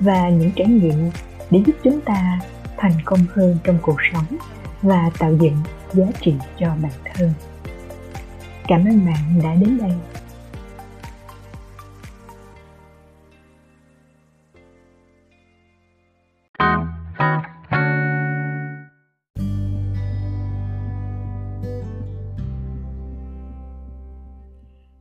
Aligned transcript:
và 0.00 0.28
những 0.28 0.50
trải 0.56 0.66
nghiệm 0.66 1.10
để 1.50 1.62
giúp 1.66 1.76
chúng 1.84 2.00
ta 2.00 2.40
thành 2.76 2.92
công 3.04 3.20
hơn 3.34 3.58
trong 3.64 3.78
cuộc 3.82 3.98
sống 4.12 4.36
và 4.82 5.10
tạo 5.18 5.36
dựng 5.40 5.56
giá 5.92 6.06
trị 6.20 6.34
cho 6.58 6.68
bản 6.82 6.92
thân 7.14 7.32
cảm 8.68 8.84
ơn 8.84 9.06
bạn 9.06 9.40
đã 9.42 9.54
đến 9.54 9.78
đây 9.78 9.92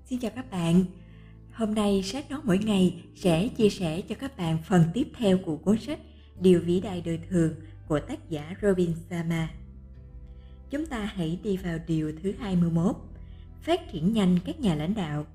Xin 0.09 0.19
chào 0.19 0.31
các 0.35 0.51
bạn. 0.51 0.85
Hôm 1.59 1.75
nay 1.75 2.03
sách 2.03 2.31
nói 2.31 2.39
mỗi 2.43 2.57
ngày 2.57 3.03
sẽ 3.15 3.47
chia 3.47 3.69
sẻ 3.69 4.01
cho 4.01 4.15
các 4.15 4.37
bạn 4.37 4.57
phần 4.67 4.83
tiếp 4.93 5.07
theo 5.17 5.37
của 5.45 5.57
cuốn 5.57 5.77
sách 5.79 5.99
Điều 6.41 6.61
vĩ 6.61 6.79
đại 6.79 7.01
đời 7.05 7.19
thường 7.29 7.53
của 7.87 7.99
tác 7.99 8.29
giả 8.29 8.55
Robin 8.61 8.93
Sharma. 9.09 9.49
Chúng 10.69 10.85
ta 10.85 11.05
hãy 11.05 11.39
đi 11.43 11.57
vào 11.57 11.77
điều 11.87 12.13
thứ 12.23 12.33
21, 12.39 12.95
phát 13.61 13.91
triển 13.91 14.13
nhanh 14.13 14.39
các 14.45 14.59
nhà 14.59 14.75
lãnh 14.75 14.95
đạo. 14.95 15.25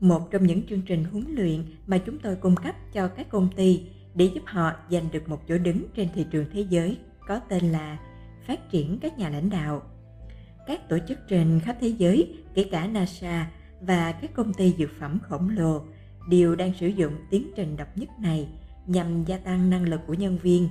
Một 0.00 0.30
trong 0.30 0.46
những 0.46 0.62
chương 0.66 0.82
trình 0.82 1.04
huấn 1.04 1.24
luyện 1.34 1.64
mà 1.86 1.98
chúng 1.98 2.18
tôi 2.18 2.36
cung 2.36 2.56
cấp 2.56 2.74
cho 2.92 3.08
các 3.08 3.28
công 3.28 3.48
ty 3.56 3.82
để 4.14 4.30
giúp 4.34 4.42
họ 4.46 4.72
giành 4.90 5.08
được 5.12 5.28
một 5.28 5.48
chỗ 5.48 5.58
đứng 5.58 5.84
trên 5.96 6.08
thị 6.14 6.26
trường 6.30 6.46
thế 6.52 6.66
giới 6.70 6.98
có 7.26 7.38
tên 7.38 7.64
là 7.72 7.98
Phát 8.46 8.70
triển 8.70 8.98
các 9.02 9.18
nhà 9.18 9.28
lãnh 9.28 9.50
đạo. 9.50 9.82
Các 10.66 10.88
tổ 10.88 10.98
chức 11.08 11.18
trên 11.28 11.60
khắp 11.64 11.76
thế 11.80 11.88
giới, 11.88 12.36
kể 12.54 12.64
cả 12.70 12.86
NASA, 12.86 13.50
và 13.80 14.12
các 14.12 14.30
công 14.34 14.54
ty 14.54 14.74
dược 14.78 14.90
phẩm 14.98 15.18
khổng 15.22 15.48
lồ 15.48 15.82
đều 16.28 16.54
đang 16.54 16.72
sử 16.74 16.86
dụng 16.86 17.12
tiến 17.30 17.50
trình 17.56 17.76
độc 17.76 17.98
nhất 17.98 18.08
này 18.20 18.48
nhằm 18.86 19.24
gia 19.24 19.38
tăng 19.38 19.70
năng 19.70 19.88
lực 19.88 20.00
của 20.06 20.14
nhân 20.14 20.38
viên, 20.42 20.68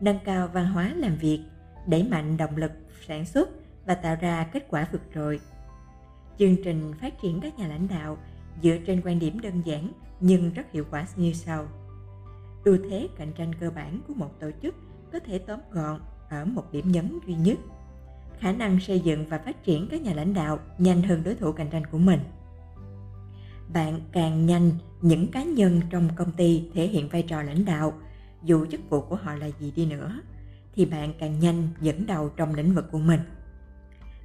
nâng 0.00 0.18
cao 0.24 0.48
văn 0.52 0.66
hóa 0.66 0.94
làm 0.96 1.16
việc, 1.16 1.40
đẩy 1.86 2.02
mạnh 2.02 2.36
động 2.36 2.56
lực 2.56 2.72
sản 3.06 3.24
xuất 3.24 3.48
và 3.86 3.94
tạo 3.94 4.16
ra 4.20 4.48
kết 4.52 4.66
quả 4.68 4.88
vượt 4.92 5.02
trội. 5.14 5.40
Chương 6.38 6.56
trình 6.64 6.92
phát 7.00 7.14
triển 7.22 7.40
các 7.40 7.58
nhà 7.58 7.68
lãnh 7.68 7.88
đạo 7.88 8.18
dựa 8.62 8.76
trên 8.86 9.02
quan 9.04 9.18
điểm 9.18 9.40
đơn 9.40 9.62
giản 9.64 9.92
nhưng 10.20 10.52
rất 10.52 10.72
hiệu 10.72 10.84
quả 10.90 11.06
như 11.16 11.32
sau. 11.32 11.66
Ưu 12.64 12.78
thế 12.90 13.08
cạnh 13.16 13.32
tranh 13.32 13.54
cơ 13.54 13.70
bản 13.70 14.00
của 14.08 14.14
một 14.14 14.40
tổ 14.40 14.50
chức 14.62 14.74
có 15.12 15.18
thể 15.18 15.38
tóm 15.38 15.60
gọn 15.70 16.00
ở 16.28 16.44
một 16.44 16.72
điểm 16.72 16.92
nhấn 16.92 17.18
duy 17.26 17.34
nhất 17.34 17.58
khả 18.40 18.52
năng 18.52 18.80
xây 18.80 19.00
dựng 19.00 19.26
và 19.28 19.38
phát 19.38 19.64
triển 19.64 19.88
các 19.90 20.02
nhà 20.02 20.14
lãnh 20.14 20.34
đạo 20.34 20.58
nhanh 20.78 21.02
hơn 21.02 21.22
đối 21.24 21.34
thủ 21.34 21.52
cạnh 21.52 21.70
tranh 21.70 21.86
của 21.86 21.98
mình 21.98 22.20
bạn 23.72 24.00
càng 24.12 24.46
nhanh, 24.46 24.70
những 25.02 25.30
cá 25.30 25.44
nhân 25.44 25.80
trong 25.90 26.08
công 26.16 26.32
ty 26.32 26.62
thể 26.74 26.86
hiện 26.86 27.08
vai 27.08 27.22
trò 27.22 27.42
lãnh 27.42 27.64
đạo. 27.64 27.92
Dù 28.44 28.66
chức 28.66 28.80
vụ 28.90 29.00
của 29.00 29.16
họ 29.16 29.34
là 29.34 29.50
gì 29.60 29.72
đi 29.76 29.86
nữa, 29.86 30.20
thì 30.74 30.84
bạn 30.84 31.12
càng 31.18 31.40
nhanh 31.40 31.68
dẫn 31.80 32.06
đầu 32.06 32.28
trong 32.28 32.54
lĩnh 32.54 32.74
vực 32.74 32.84
của 32.92 32.98
mình. 32.98 33.20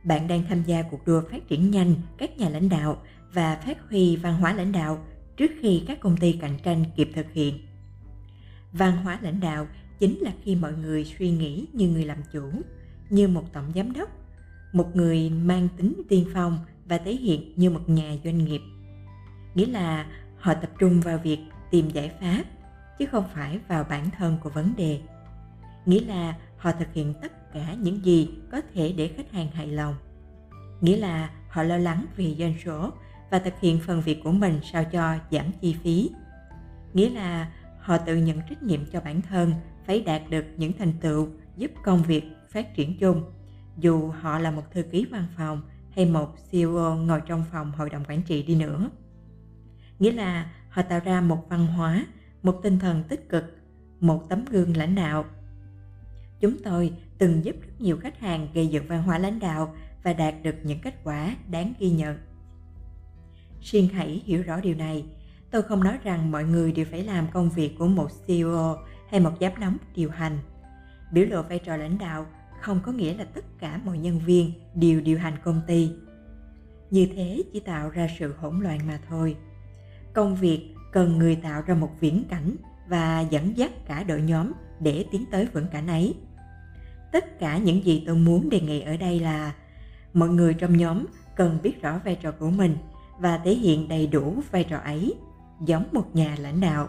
Bạn 0.03 0.27
đang 0.27 0.43
tham 0.49 0.63
gia 0.63 0.81
cuộc 0.81 1.05
đua 1.05 1.21
phát 1.31 1.47
triển 1.47 1.71
nhanh 1.71 1.95
các 2.17 2.37
nhà 2.37 2.49
lãnh 2.49 2.69
đạo 2.69 3.01
và 3.33 3.55
phát 3.65 3.89
huy 3.89 4.15
văn 4.15 4.33
hóa 4.33 4.53
lãnh 4.53 4.71
đạo 4.71 5.05
trước 5.37 5.51
khi 5.61 5.83
các 5.87 5.99
công 5.99 6.17
ty 6.17 6.31
cạnh 6.31 6.57
tranh 6.63 6.85
kịp 6.95 7.09
thực 7.15 7.31
hiện. 7.33 7.59
Văn 8.73 8.97
hóa 8.97 9.19
lãnh 9.21 9.39
đạo 9.39 9.67
chính 9.99 10.19
là 10.19 10.31
khi 10.43 10.55
mọi 10.55 10.73
người 10.73 11.05
suy 11.19 11.31
nghĩ 11.31 11.65
như 11.73 11.89
người 11.89 12.05
làm 12.05 12.17
chủ, 12.33 12.51
như 13.09 13.27
một 13.27 13.53
tổng 13.53 13.71
giám 13.75 13.93
đốc, 13.93 14.09
một 14.73 14.95
người 14.95 15.29
mang 15.29 15.67
tính 15.77 16.01
tiên 16.09 16.25
phong 16.33 16.59
và 16.85 16.97
thể 16.97 17.15
hiện 17.15 17.53
như 17.55 17.69
một 17.69 17.89
nhà 17.89 18.15
doanh 18.23 18.37
nghiệp 18.37 18.61
nghĩa 19.55 19.65
là 19.65 20.05
họ 20.37 20.53
tập 20.53 20.69
trung 20.79 21.01
vào 21.01 21.17
việc 21.17 21.39
tìm 21.71 21.89
giải 21.89 22.11
pháp, 22.21 22.43
chứ 22.99 23.05
không 23.05 23.23
phải 23.33 23.59
vào 23.67 23.83
bản 23.83 24.09
thân 24.17 24.37
của 24.43 24.49
vấn 24.49 24.73
đề. 24.77 24.99
Nghĩa 25.85 26.01
là 26.05 26.35
họ 26.57 26.71
thực 26.71 26.93
hiện 26.93 27.13
tất 27.21 27.53
cả 27.53 27.73
những 27.79 28.05
gì 28.05 28.29
có 28.51 28.61
thể 28.73 28.93
để 28.97 29.07
khách 29.17 29.31
hàng 29.31 29.51
hài 29.51 29.67
lòng. 29.67 29.95
Nghĩa 30.81 30.97
là 30.97 31.29
họ 31.49 31.63
lo 31.63 31.77
lắng 31.77 32.05
về 32.17 32.35
doanh 32.39 32.53
số 32.65 32.91
và 33.31 33.39
thực 33.39 33.59
hiện 33.59 33.79
phần 33.85 34.01
việc 34.01 34.23
của 34.23 34.31
mình 34.31 34.59
sao 34.63 34.83
cho 34.83 35.15
giảm 35.31 35.51
chi 35.61 35.75
phí. 35.83 36.09
Nghĩa 36.93 37.09
là 37.09 37.51
họ 37.79 37.97
tự 37.97 38.15
nhận 38.15 38.41
trách 38.49 38.63
nhiệm 38.63 38.85
cho 38.85 39.01
bản 39.01 39.21
thân 39.21 39.53
phải 39.85 40.01
đạt 40.01 40.21
được 40.29 40.45
những 40.57 40.73
thành 40.79 40.93
tựu 41.01 41.27
giúp 41.57 41.71
công 41.83 42.03
việc 42.03 42.23
phát 42.49 42.75
triển 42.75 42.97
chung. 42.97 43.23
Dù 43.77 44.09
họ 44.09 44.39
là 44.39 44.51
một 44.51 44.71
thư 44.71 44.83
ký 44.83 45.05
văn 45.11 45.27
phòng 45.37 45.61
hay 45.95 46.05
một 46.05 46.35
CEO 46.51 46.95
ngồi 46.95 47.21
trong 47.25 47.43
phòng 47.51 47.71
hội 47.71 47.89
đồng 47.89 48.03
quản 48.07 48.21
trị 48.21 48.43
đi 48.43 48.55
nữa 48.55 48.89
nghĩa 49.99 50.11
là 50.11 50.51
họ 50.69 50.81
tạo 50.81 50.99
ra 51.05 51.21
một 51.21 51.49
văn 51.49 51.67
hóa, 51.67 52.05
một 52.43 52.59
tinh 52.63 52.79
thần 52.79 53.03
tích 53.03 53.29
cực, 53.29 53.43
một 53.99 54.29
tấm 54.29 54.45
gương 54.45 54.77
lãnh 54.77 54.95
đạo. 54.95 55.25
Chúng 56.39 56.63
tôi 56.63 56.93
từng 57.17 57.45
giúp 57.45 57.55
rất 57.61 57.81
nhiều 57.81 57.97
khách 57.97 58.19
hàng 58.19 58.47
gây 58.53 58.67
dựng 58.67 58.87
văn 58.87 59.03
hóa 59.03 59.17
lãnh 59.17 59.39
đạo 59.39 59.75
và 60.03 60.13
đạt 60.13 60.35
được 60.43 60.55
những 60.63 60.79
kết 60.81 61.03
quả 61.03 61.35
đáng 61.51 61.73
ghi 61.79 61.89
nhận 61.89 62.17
xin 63.65 63.87
hãy 63.93 64.21
hiểu 64.25 64.43
rõ 64.43 64.59
điều 64.59 64.75
này. 64.75 65.05
Tôi 65.51 65.61
không 65.61 65.83
nói 65.83 65.97
rằng 66.03 66.31
mọi 66.31 66.43
người 66.43 66.71
đều 66.71 66.85
phải 66.91 67.03
làm 67.03 67.27
công 67.33 67.49
việc 67.49 67.75
của 67.79 67.87
một 67.87 68.09
ceo 68.27 68.77
hay 69.09 69.19
một 69.19 69.31
giám 69.39 69.51
đốc 69.59 69.73
điều 69.95 70.09
hành. 70.09 70.39
Biểu 71.11 71.25
lộ 71.25 71.41
vai 71.41 71.59
trò 71.59 71.77
lãnh 71.77 71.97
đạo 71.97 72.25
không 72.61 72.79
có 72.83 72.91
nghĩa 72.91 73.13
là 73.13 73.23
tất 73.23 73.45
cả 73.59 73.79
mọi 73.85 73.97
nhân 73.97 74.19
viên 74.19 74.51
đều 74.75 75.01
điều 75.01 75.17
hành 75.17 75.33
công 75.43 75.61
ty. 75.67 75.91
Như 76.89 77.07
thế 77.15 77.43
chỉ 77.53 77.59
tạo 77.59 77.89
ra 77.89 78.07
sự 78.19 78.33
hỗn 78.37 78.59
loạn 78.59 78.79
mà 78.87 78.99
thôi 79.09 79.35
công 80.15 80.35
việc 80.35 80.75
cần 80.91 81.17
người 81.17 81.35
tạo 81.35 81.61
ra 81.61 81.75
một 81.75 81.91
viễn 81.99 82.23
cảnh 82.29 82.55
và 82.87 83.21
dẫn 83.21 83.57
dắt 83.57 83.71
cả 83.87 84.03
đội 84.03 84.21
nhóm 84.21 84.51
để 84.79 85.05
tiến 85.11 85.25
tới 85.31 85.47
viễn 85.53 85.65
cảnh 85.71 85.87
ấy. 85.87 86.15
Tất 87.11 87.39
cả 87.39 87.57
những 87.57 87.85
gì 87.85 88.03
tôi 88.05 88.15
muốn 88.15 88.49
đề 88.49 88.59
nghị 88.61 88.81
ở 88.81 88.97
đây 88.97 89.19
là 89.19 89.53
mọi 90.13 90.29
người 90.29 90.53
trong 90.53 90.77
nhóm 90.77 91.05
cần 91.35 91.59
biết 91.63 91.81
rõ 91.81 91.99
vai 92.05 92.15
trò 92.15 92.31
của 92.31 92.49
mình 92.49 92.77
và 93.19 93.37
thể 93.37 93.55
hiện 93.55 93.87
đầy 93.87 94.07
đủ 94.07 94.41
vai 94.51 94.63
trò 94.63 94.77
ấy, 94.77 95.13
giống 95.65 95.87
một 95.91 96.15
nhà 96.15 96.35
lãnh 96.39 96.61
đạo. 96.61 96.87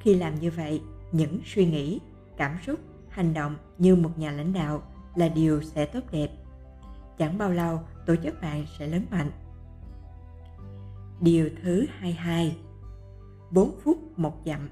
Khi 0.00 0.14
làm 0.14 0.40
như 0.40 0.50
vậy, 0.50 0.82
những 1.12 1.40
suy 1.44 1.66
nghĩ, 1.66 2.00
cảm 2.36 2.56
xúc, 2.66 2.80
hành 3.08 3.34
động 3.34 3.56
như 3.78 3.96
một 3.96 4.18
nhà 4.18 4.30
lãnh 4.30 4.52
đạo 4.52 4.82
là 5.14 5.28
điều 5.28 5.62
sẽ 5.62 5.86
tốt 5.86 6.00
đẹp. 6.12 6.28
Chẳng 7.18 7.38
bao 7.38 7.50
lâu, 7.50 7.80
tổ 8.06 8.16
chức 8.16 8.42
bạn 8.42 8.66
sẽ 8.78 8.86
lớn 8.86 9.06
mạnh. 9.10 9.30
Điều 11.22 11.50
thứ 11.62 11.86
22 11.98 12.56
4 13.50 13.80
phút 13.84 14.18
một 14.18 14.42
dặm 14.46 14.68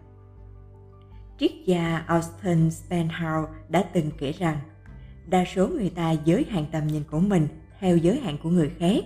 Triết 1.38 1.50
gia 1.66 1.96
Austin 1.96 2.70
Spenhau 2.70 3.48
đã 3.68 3.82
từng 3.82 4.10
kể 4.18 4.32
rằng 4.32 4.58
đa 5.26 5.44
số 5.54 5.68
người 5.68 5.90
ta 5.90 6.10
giới 6.10 6.46
hạn 6.50 6.64
tầm 6.72 6.86
nhìn 6.86 7.02
của 7.10 7.20
mình 7.20 7.48
theo 7.78 7.96
giới 7.96 8.20
hạn 8.20 8.36
của 8.42 8.50
người 8.50 8.70
khác. 8.78 9.04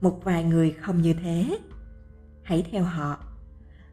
Một 0.00 0.20
vài 0.24 0.44
người 0.44 0.72
không 0.72 1.02
như 1.02 1.12
thế. 1.12 1.58
Hãy 2.42 2.64
theo 2.70 2.84
họ. 2.84 3.24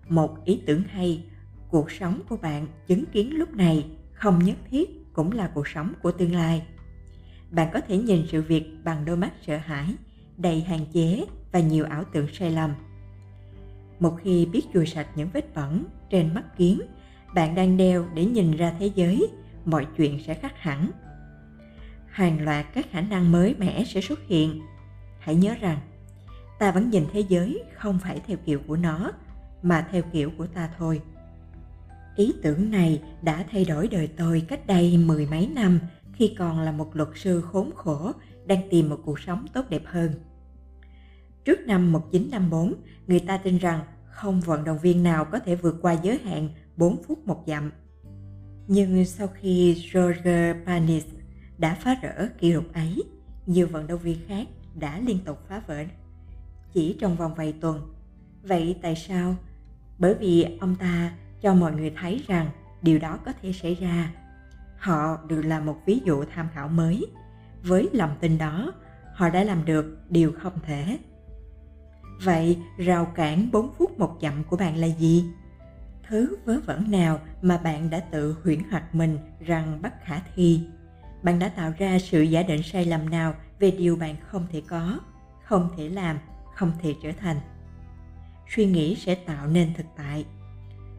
Một 0.10 0.46
ý 0.46 0.62
tưởng 0.66 0.84
hay, 0.84 1.26
cuộc 1.70 1.92
sống 1.92 2.22
của 2.30 2.38
bạn 2.38 2.68
chứng 2.88 3.06
kiến 3.06 3.38
lúc 3.38 3.56
này 3.56 3.86
không 4.14 4.40
nhất 4.44 4.58
thiết 4.70 5.14
cũng 5.14 5.32
là 5.32 5.52
cuộc 5.54 5.68
sống 5.68 5.94
của 6.02 6.12
tương 6.12 6.36
lai. 6.36 6.66
Bạn 7.52 7.70
có 7.74 7.82
thể 7.82 7.98
nhìn 7.98 8.26
sự 8.32 8.42
việc 8.42 8.78
bằng 8.84 9.06
đôi 9.06 9.18
mắt 9.18 9.34
sợ 9.46 9.58
hãi, 9.58 9.96
đầy 10.38 10.62
hạn 10.62 10.86
chế 10.94 11.26
và 11.58 11.64
nhiều 11.64 11.86
ảo 11.86 12.04
tưởng 12.12 12.28
sai 12.34 12.52
lầm. 12.52 12.74
Một 14.00 14.18
khi 14.24 14.46
biết 14.46 14.62
chùi 14.74 14.86
sạch 14.86 15.08
những 15.16 15.30
vết 15.34 15.56
bẩn 15.56 15.86
trên 16.10 16.34
mắt 16.34 16.58
kiến 16.58 16.82
bạn 17.36 17.56
đang 17.56 17.78
đeo 17.78 18.06
để 18.14 18.26
nhìn 18.26 18.52
ra 18.52 18.74
thế 18.80 18.92
giới, 18.96 19.28
mọi 19.66 19.88
chuyện 19.98 20.20
sẽ 20.28 20.34
khác 20.34 20.54
hẳn. 20.58 20.92
Hàng 22.08 22.46
loạt 22.46 22.66
các 22.74 22.92
khả 22.92 23.02
năng 23.02 23.32
mới 23.32 23.56
mẻ 23.58 23.84
sẽ 23.84 24.02
xuất 24.02 24.20
hiện. 24.28 24.62
Hãy 25.20 25.36
nhớ 25.36 25.56
rằng, 25.62 25.78
ta 26.60 26.72
vẫn 26.72 26.90
nhìn 26.90 27.06
thế 27.14 27.24
giới 27.30 27.64
không 27.78 28.00
phải 28.00 28.22
theo 28.28 28.38
kiểu 28.46 28.60
của 28.68 28.78
nó, 28.78 29.12
mà 29.62 29.88
theo 29.92 30.02
kiểu 30.14 30.32
của 30.38 30.48
ta 30.48 30.70
thôi. 30.78 31.02
Ý 32.16 32.34
tưởng 32.44 32.72
này 32.72 33.02
đã 33.22 33.46
thay 33.52 33.66
đổi 33.66 33.88
đời 33.88 34.10
tôi 34.18 34.46
cách 34.48 34.68
đây 34.68 34.98
mười 34.98 35.26
mấy 35.26 35.48
năm 35.48 35.80
khi 36.14 36.36
còn 36.38 36.60
là 36.60 36.72
một 36.72 36.96
luật 36.96 37.10
sư 37.16 37.42
khốn 37.42 37.72
khổ 37.76 38.12
đang 38.46 38.70
tìm 38.70 38.90
một 38.90 39.00
cuộc 39.06 39.20
sống 39.20 39.46
tốt 39.54 39.66
đẹp 39.70 39.84
hơn. 39.86 40.12
Trước 41.48 41.68
năm 41.68 41.92
1954, 41.92 42.74
người 43.08 43.20
ta 43.20 43.38
tin 43.38 43.58
rằng 43.58 43.80
không 44.10 44.42
vận 44.42 44.64
động 44.64 44.80
viên 44.80 45.04
nào 45.04 45.26
có 45.26 45.40
thể 45.40 45.56
vượt 45.56 45.76
qua 45.82 45.94
giới 45.94 46.18
hạn 46.18 46.50
4 46.78 47.04
phút 47.04 47.28
một 47.28 47.44
dặm. 47.48 47.72
Nhưng 48.68 49.06
sau 49.06 49.28
khi 49.28 49.84
Roger 49.94 50.56
Panis 50.66 51.06
đã 51.58 51.78
phá 51.82 51.96
rỡ 52.02 52.28
kỷ 52.40 52.54
lục 52.54 52.74
ấy, 52.74 53.04
nhiều 53.46 53.68
vận 53.68 53.88
động 53.88 54.00
viên 54.00 54.18
khác 54.28 54.48
đã 54.76 55.00
liên 55.00 55.20
tục 55.26 55.38
phá 55.50 55.62
vỡ 55.68 55.84
chỉ 56.74 56.98
trong 57.00 57.16
vòng 57.16 57.36
vài 57.36 57.54
tuần. 57.62 57.94
Vậy 58.44 58.78
tại 58.82 58.96
sao? 58.96 59.36
Bởi 59.98 60.14
vì 60.14 60.58
ông 60.60 60.76
ta 60.76 61.12
cho 61.42 61.54
mọi 61.54 61.72
người 61.72 61.94
thấy 62.02 62.24
rằng 62.28 62.50
điều 62.82 63.00
đó 63.00 63.20
có 63.26 63.34
thể 63.42 63.54
xảy 63.54 63.76
ra. 63.76 64.14
Họ 64.78 65.18
được 65.28 65.42
là 65.42 65.60
một 65.60 65.78
ví 65.86 66.00
dụ 66.06 66.24
tham 66.34 66.48
khảo 66.54 66.68
mới. 66.68 67.06
Với 67.64 67.90
lòng 67.94 68.16
tin 68.20 68.38
đó, 68.38 68.74
họ 69.14 69.30
đã 69.30 69.44
làm 69.44 69.66
được 69.66 69.98
điều 70.10 70.32
không 70.32 70.54
thể. 70.66 70.98
Vậy 72.24 72.58
rào 72.78 73.06
cản 73.06 73.52
4 73.52 73.72
phút 73.78 74.00
một 74.00 74.18
chậm 74.20 74.44
của 74.44 74.58
bạn 74.58 74.78
là 74.78 74.88
gì? 74.88 75.26
Thứ 76.08 76.38
vớ 76.46 76.60
vẩn 76.66 76.92
nào 76.92 77.20
mà 77.42 77.58
bạn 77.58 77.90
đã 77.90 78.00
tự 78.00 78.38
huyễn 78.44 78.60
hoặc 78.72 78.96
mình 78.96 79.18
rằng 79.40 79.80
bất 79.82 79.94
khả 80.04 80.22
thi? 80.36 80.62
Bạn 81.24 81.40
đã 81.40 81.50
tạo 81.50 81.74
ra 81.78 82.00
sự 82.00 82.22
giả 82.22 82.44
định 82.44 82.64
sai 82.64 82.86
lầm 82.86 83.10
nào 83.10 83.34
về 83.60 83.72
điều 83.72 83.96
bạn 83.96 84.16
không 84.28 84.48
thể 84.52 84.62
có, 84.68 85.00
không 85.44 85.70
thể 85.78 85.90
làm, 85.90 86.20
không 86.56 86.72
thể 86.82 86.96
trở 87.04 87.12
thành? 87.20 87.40
Suy 88.56 88.66
nghĩ 88.66 88.96
sẽ 88.96 89.16
tạo 89.16 89.48
nên 89.48 89.74
thực 89.74 89.86
tại. 89.98 90.26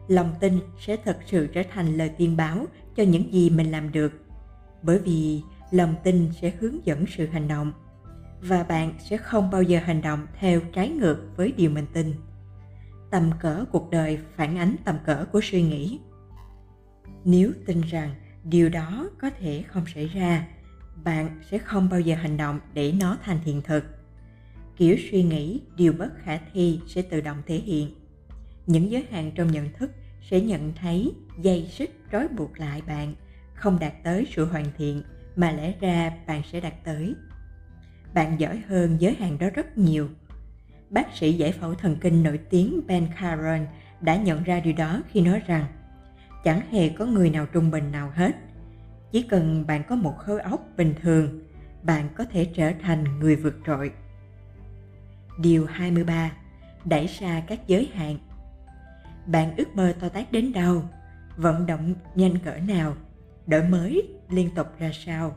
Lòng 0.07 0.33
tin 0.39 0.59
sẽ 0.79 0.97
thật 1.05 1.17
sự 1.25 1.47
trở 1.47 1.63
thành 1.73 1.97
lời 1.97 2.09
tiên 2.17 2.37
báo 2.37 2.65
cho 2.95 3.03
những 3.03 3.33
gì 3.33 3.49
mình 3.49 3.71
làm 3.71 3.91
được. 3.91 4.25
Bởi 4.81 4.99
vì 4.99 5.41
lòng 5.71 5.95
tin 6.03 6.29
sẽ 6.41 6.51
hướng 6.59 6.85
dẫn 6.85 7.05
sự 7.17 7.27
hành 7.27 7.47
động 7.47 7.71
và 8.41 8.63
bạn 8.63 8.93
sẽ 8.99 9.17
không 9.17 9.51
bao 9.51 9.63
giờ 9.63 9.79
hành 9.79 10.01
động 10.01 10.27
theo 10.39 10.61
trái 10.73 10.89
ngược 10.89 11.17
với 11.35 11.51
điều 11.51 11.69
mình 11.69 11.85
tin. 11.93 12.13
Tầm 13.11 13.31
cỡ 13.39 13.65
cuộc 13.71 13.89
đời 13.89 14.19
phản 14.35 14.57
ánh 14.57 14.75
tầm 14.85 14.95
cỡ 15.05 15.25
của 15.31 15.41
suy 15.43 15.61
nghĩ. 15.61 15.99
Nếu 17.25 17.51
tin 17.65 17.81
rằng 17.81 18.15
điều 18.43 18.69
đó 18.69 19.09
có 19.21 19.29
thể 19.29 19.63
không 19.67 19.85
xảy 19.93 20.07
ra, 20.07 20.47
bạn 21.03 21.39
sẽ 21.49 21.57
không 21.57 21.89
bao 21.89 21.99
giờ 21.99 22.15
hành 22.15 22.37
động 22.37 22.59
để 22.73 22.91
nó 22.91 23.17
thành 23.23 23.39
hiện 23.39 23.61
thực. 23.61 23.83
Kiểu 24.77 24.97
suy 25.11 25.23
nghĩ, 25.23 25.61
điều 25.75 25.93
bất 25.93 26.09
khả 26.23 26.39
thi 26.53 26.79
sẽ 26.87 27.01
tự 27.01 27.21
động 27.21 27.37
thể 27.45 27.55
hiện. 27.55 27.95
Những 28.67 28.91
giới 28.91 29.05
hạn 29.11 29.31
trong 29.35 29.51
nhận 29.51 29.73
thức 29.73 29.91
sẽ 30.29 30.41
nhận 30.41 30.73
thấy 30.73 31.11
dây 31.41 31.67
xích 31.71 31.91
trói 32.11 32.27
buộc 32.27 32.59
lại 32.59 32.81
bạn, 32.87 33.15
không 33.53 33.79
đạt 33.79 33.93
tới 34.03 34.27
sự 34.35 34.45
hoàn 34.45 34.65
thiện 34.77 35.03
mà 35.35 35.51
lẽ 35.51 35.73
ra 35.79 36.11
bạn 36.27 36.41
sẽ 36.51 36.59
đạt 36.59 36.73
tới 36.83 37.15
bạn 38.13 38.39
giỏi 38.39 38.61
hơn 38.67 38.97
giới 38.99 39.15
hạn 39.15 39.37
đó 39.37 39.47
rất 39.53 39.77
nhiều. 39.77 40.09
Bác 40.89 41.15
sĩ 41.15 41.33
giải 41.33 41.51
phẫu 41.51 41.73
thần 41.73 41.97
kinh 42.01 42.23
nổi 42.23 42.39
tiếng 42.49 42.81
Ben 42.87 43.07
Caron 43.19 43.65
đã 44.01 44.15
nhận 44.15 44.43
ra 44.43 44.59
điều 44.59 44.73
đó 44.73 45.01
khi 45.11 45.21
nói 45.21 45.41
rằng 45.47 45.65
chẳng 46.43 46.61
hề 46.71 46.89
có 46.89 47.05
người 47.05 47.29
nào 47.29 47.45
trung 47.45 47.71
bình 47.71 47.91
nào 47.91 48.11
hết. 48.15 48.35
Chỉ 49.11 49.21
cần 49.21 49.67
bạn 49.67 49.83
có 49.89 49.95
một 49.95 50.17
khối 50.17 50.41
óc 50.41 50.67
bình 50.77 50.93
thường, 51.01 51.43
bạn 51.83 52.09
có 52.15 52.25
thể 52.25 52.45
trở 52.55 52.71
thành 52.81 53.19
người 53.19 53.35
vượt 53.35 53.55
trội. 53.65 53.91
Điều 55.39 55.65
23. 55.65 56.31
Đẩy 56.85 57.07
xa 57.07 57.43
các 57.47 57.67
giới 57.67 57.89
hạn 57.93 58.17
Bạn 59.25 59.55
ước 59.57 59.75
mơ 59.75 59.93
to 59.99 60.09
tát 60.09 60.31
đến 60.31 60.53
đâu? 60.53 60.83
Vận 61.37 61.65
động 61.65 61.93
nhanh 62.15 62.39
cỡ 62.39 62.57
nào? 62.57 62.95
Đổi 63.47 63.63
mới 63.63 64.07
liên 64.29 64.49
tục 64.55 64.67
ra 64.79 64.91
sao? 64.93 65.35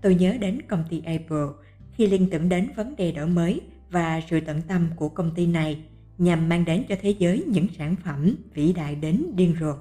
Tôi 0.00 0.14
nhớ 0.14 0.36
đến 0.40 0.62
công 0.68 0.84
ty 0.90 1.02
Apple 1.06 1.46
khi 1.92 2.06
liên 2.06 2.30
tưởng 2.30 2.48
đến 2.48 2.68
vấn 2.76 2.96
đề 2.96 3.12
đổi 3.12 3.26
mới 3.26 3.60
và 3.90 4.20
sự 4.30 4.40
tận 4.40 4.62
tâm 4.68 4.88
của 4.96 5.08
công 5.08 5.34
ty 5.34 5.46
này 5.46 5.84
nhằm 6.18 6.48
mang 6.48 6.64
đến 6.64 6.84
cho 6.88 6.96
thế 7.02 7.14
giới 7.18 7.44
những 7.48 7.66
sản 7.78 7.96
phẩm 8.04 8.36
vĩ 8.54 8.72
đại 8.72 8.94
đến 8.94 9.24
điên 9.34 9.54
rồ. 9.60 9.74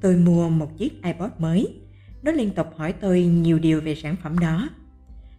Tôi 0.00 0.16
mua 0.16 0.48
một 0.48 0.78
chiếc 0.78 1.02
iPod 1.02 1.30
mới. 1.38 1.80
Nó 2.22 2.32
liên 2.32 2.50
tục 2.50 2.66
hỏi 2.76 2.92
tôi 2.92 3.22
nhiều 3.22 3.58
điều 3.58 3.80
về 3.80 3.94
sản 3.94 4.16
phẩm 4.22 4.38
đó. 4.38 4.68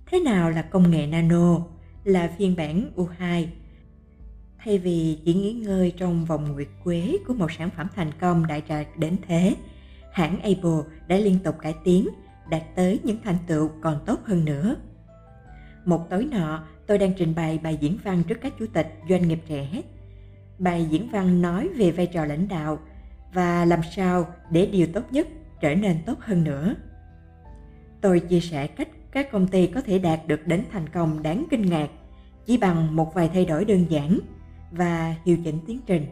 Thế 0.06 0.19
nào 0.19 0.50
là 0.50 0.61
công 0.61 0.91
nghệ 0.91 1.07
nano? 1.07 1.59
Là 2.03 2.33
phiên 2.38 2.56
bản 2.56 2.91
U2? 2.95 3.45
Thay 4.57 4.77
vì 4.77 5.17
chỉ 5.25 5.33
nghỉ 5.33 5.53
ngơi 5.53 5.94
trong 5.97 6.25
vòng 6.25 6.51
nguyệt 6.51 6.67
quế 6.83 7.17
của 7.27 7.33
một 7.33 7.51
sản 7.51 7.69
phẩm 7.77 7.88
thành 7.95 8.11
công 8.19 8.47
đại 8.47 8.63
trà 8.69 8.83
đến 8.97 9.15
thế, 9.27 9.56
hãng 10.11 10.41
Apple 10.41 10.97
đã 11.07 11.17
liên 11.17 11.39
tục 11.44 11.56
cải 11.61 11.75
tiến, 11.83 12.09
đạt 12.50 12.63
tới 12.75 13.00
những 13.03 13.17
thành 13.23 13.38
tựu 13.47 13.69
còn 13.81 14.00
tốt 14.06 14.19
hơn 14.25 14.45
nữa 14.45 14.75
một 15.86 16.10
tối 16.10 16.28
nọ, 16.31 16.64
tôi 16.88 16.98
đang 16.98 17.14
trình 17.18 17.36
bày 17.36 17.60
bài 17.64 17.78
diễn 17.81 17.98
văn 18.04 18.24
trước 18.28 18.38
các 18.42 18.54
chủ 18.60 18.66
tịch 18.74 19.00
doanh 19.10 19.28
nghiệp 19.28 19.40
trẻ. 19.48 19.64
hết 19.72 19.81
Bài 20.60 20.88
diễn 20.90 21.10
văn 21.12 21.42
nói 21.42 21.70
về 21.76 21.92
vai 21.92 22.08
trò 22.08 22.26
lãnh 22.26 22.48
đạo 22.48 22.80
và 23.34 23.66
làm 23.66 23.80
sao 23.96 24.28
để 24.52 24.66
điều 24.66 24.88
tốt 24.94 25.04
nhất 25.12 25.28
trở 25.62 25.76
nên 25.76 25.98
tốt 26.06 26.20
hơn 26.20 26.44
nữa. 26.44 26.76
Tôi 28.02 28.20
chia 28.20 28.40
sẻ 28.40 28.68
cách 28.68 28.88
các 29.12 29.31
công 29.31 29.48
ty 29.48 29.68
có 29.68 29.81
thể 29.81 30.00
đạt 30.00 30.28
được 30.28 30.48
đến 30.48 30.64
thành 30.72 30.90
công 30.90 31.24
đáng 31.24 31.46
kinh 31.50 31.62
ngạc 31.62 31.90
chỉ 32.46 32.58
bằng 32.58 32.96
một 32.96 33.14
vài 33.14 33.30
thay 33.34 33.46
đổi 33.46 33.66
đơn 33.66 33.86
giản 33.90 34.20
và 34.72 35.16
hiệu 35.26 35.38
chỉnh 35.44 35.60
tiến 35.68 35.80
trình. 35.86 36.06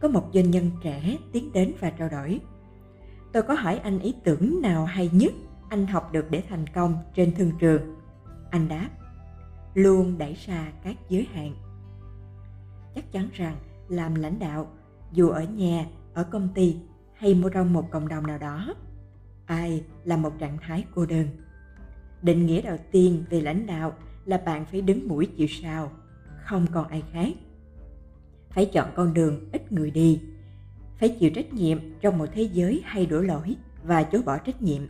Có 0.00 0.08
một 0.08 0.30
doanh 0.34 0.50
nhân 0.50 0.70
trẻ 0.82 1.16
tiến 1.32 1.52
đến 1.52 1.72
và 1.80 1.90
trao 1.90 2.08
đổi. 2.08 2.40
Tôi 3.32 3.42
có 3.42 3.54
hỏi 3.54 3.78
anh 3.78 3.98
ý 3.98 4.14
tưởng 4.24 4.62
nào 4.62 4.84
hay 4.84 5.10
nhất 5.12 5.32
anh 5.68 5.86
học 5.86 6.12
được 6.12 6.30
để 6.30 6.42
thành 6.48 6.66
công 6.66 6.98
trên 7.14 7.34
thương 7.34 7.52
trường 7.58 7.99
anh 8.50 8.68
đáp, 8.68 8.88
luôn 9.74 10.18
đẩy 10.18 10.34
xa 10.34 10.72
các 10.84 10.96
giới 11.08 11.28
hạn. 11.32 11.54
Chắc 12.94 13.12
chắn 13.12 13.28
rằng 13.32 13.56
làm 13.88 14.14
lãnh 14.14 14.38
đạo, 14.38 14.72
dù 15.12 15.28
ở 15.28 15.44
nhà, 15.44 15.86
ở 16.14 16.24
công 16.24 16.48
ty 16.54 16.76
hay 17.14 17.34
mua 17.34 17.48
trong 17.48 17.72
một 17.72 17.90
cộng 17.90 18.08
đồng 18.08 18.26
nào 18.26 18.38
đó, 18.38 18.74
ai 19.46 19.84
là 20.04 20.16
một 20.16 20.38
trạng 20.38 20.58
thái 20.58 20.84
cô 20.94 21.06
đơn. 21.06 21.26
Định 22.22 22.46
nghĩa 22.46 22.62
đầu 22.62 22.76
tiên 22.90 23.24
về 23.30 23.40
lãnh 23.40 23.66
đạo 23.66 23.92
là 24.24 24.42
bạn 24.46 24.64
phải 24.64 24.80
đứng 24.80 25.08
mũi 25.08 25.26
chịu 25.26 25.46
sào, 25.48 25.92
không 26.44 26.66
còn 26.72 26.88
ai 26.88 27.02
khác. 27.12 27.28
Phải 28.50 28.66
chọn 28.66 28.88
con 28.94 29.14
đường 29.14 29.48
ít 29.52 29.72
người 29.72 29.90
đi, 29.90 30.20
phải 30.98 31.08
chịu 31.08 31.30
trách 31.34 31.52
nhiệm 31.52 31.78
trong 32.00 32.18
một 32.18 32.26
thế 32.32 32.42
giới 32.42 32.82
hay 32.84 33.06
đổ 33.06 33.20
lỗi 33.20 33.56
và 33.84 34.02
chối 34.02 34.22
bỏ 34.22 34.38
trách 34.38 34.62
nhiệm 34.62 34.82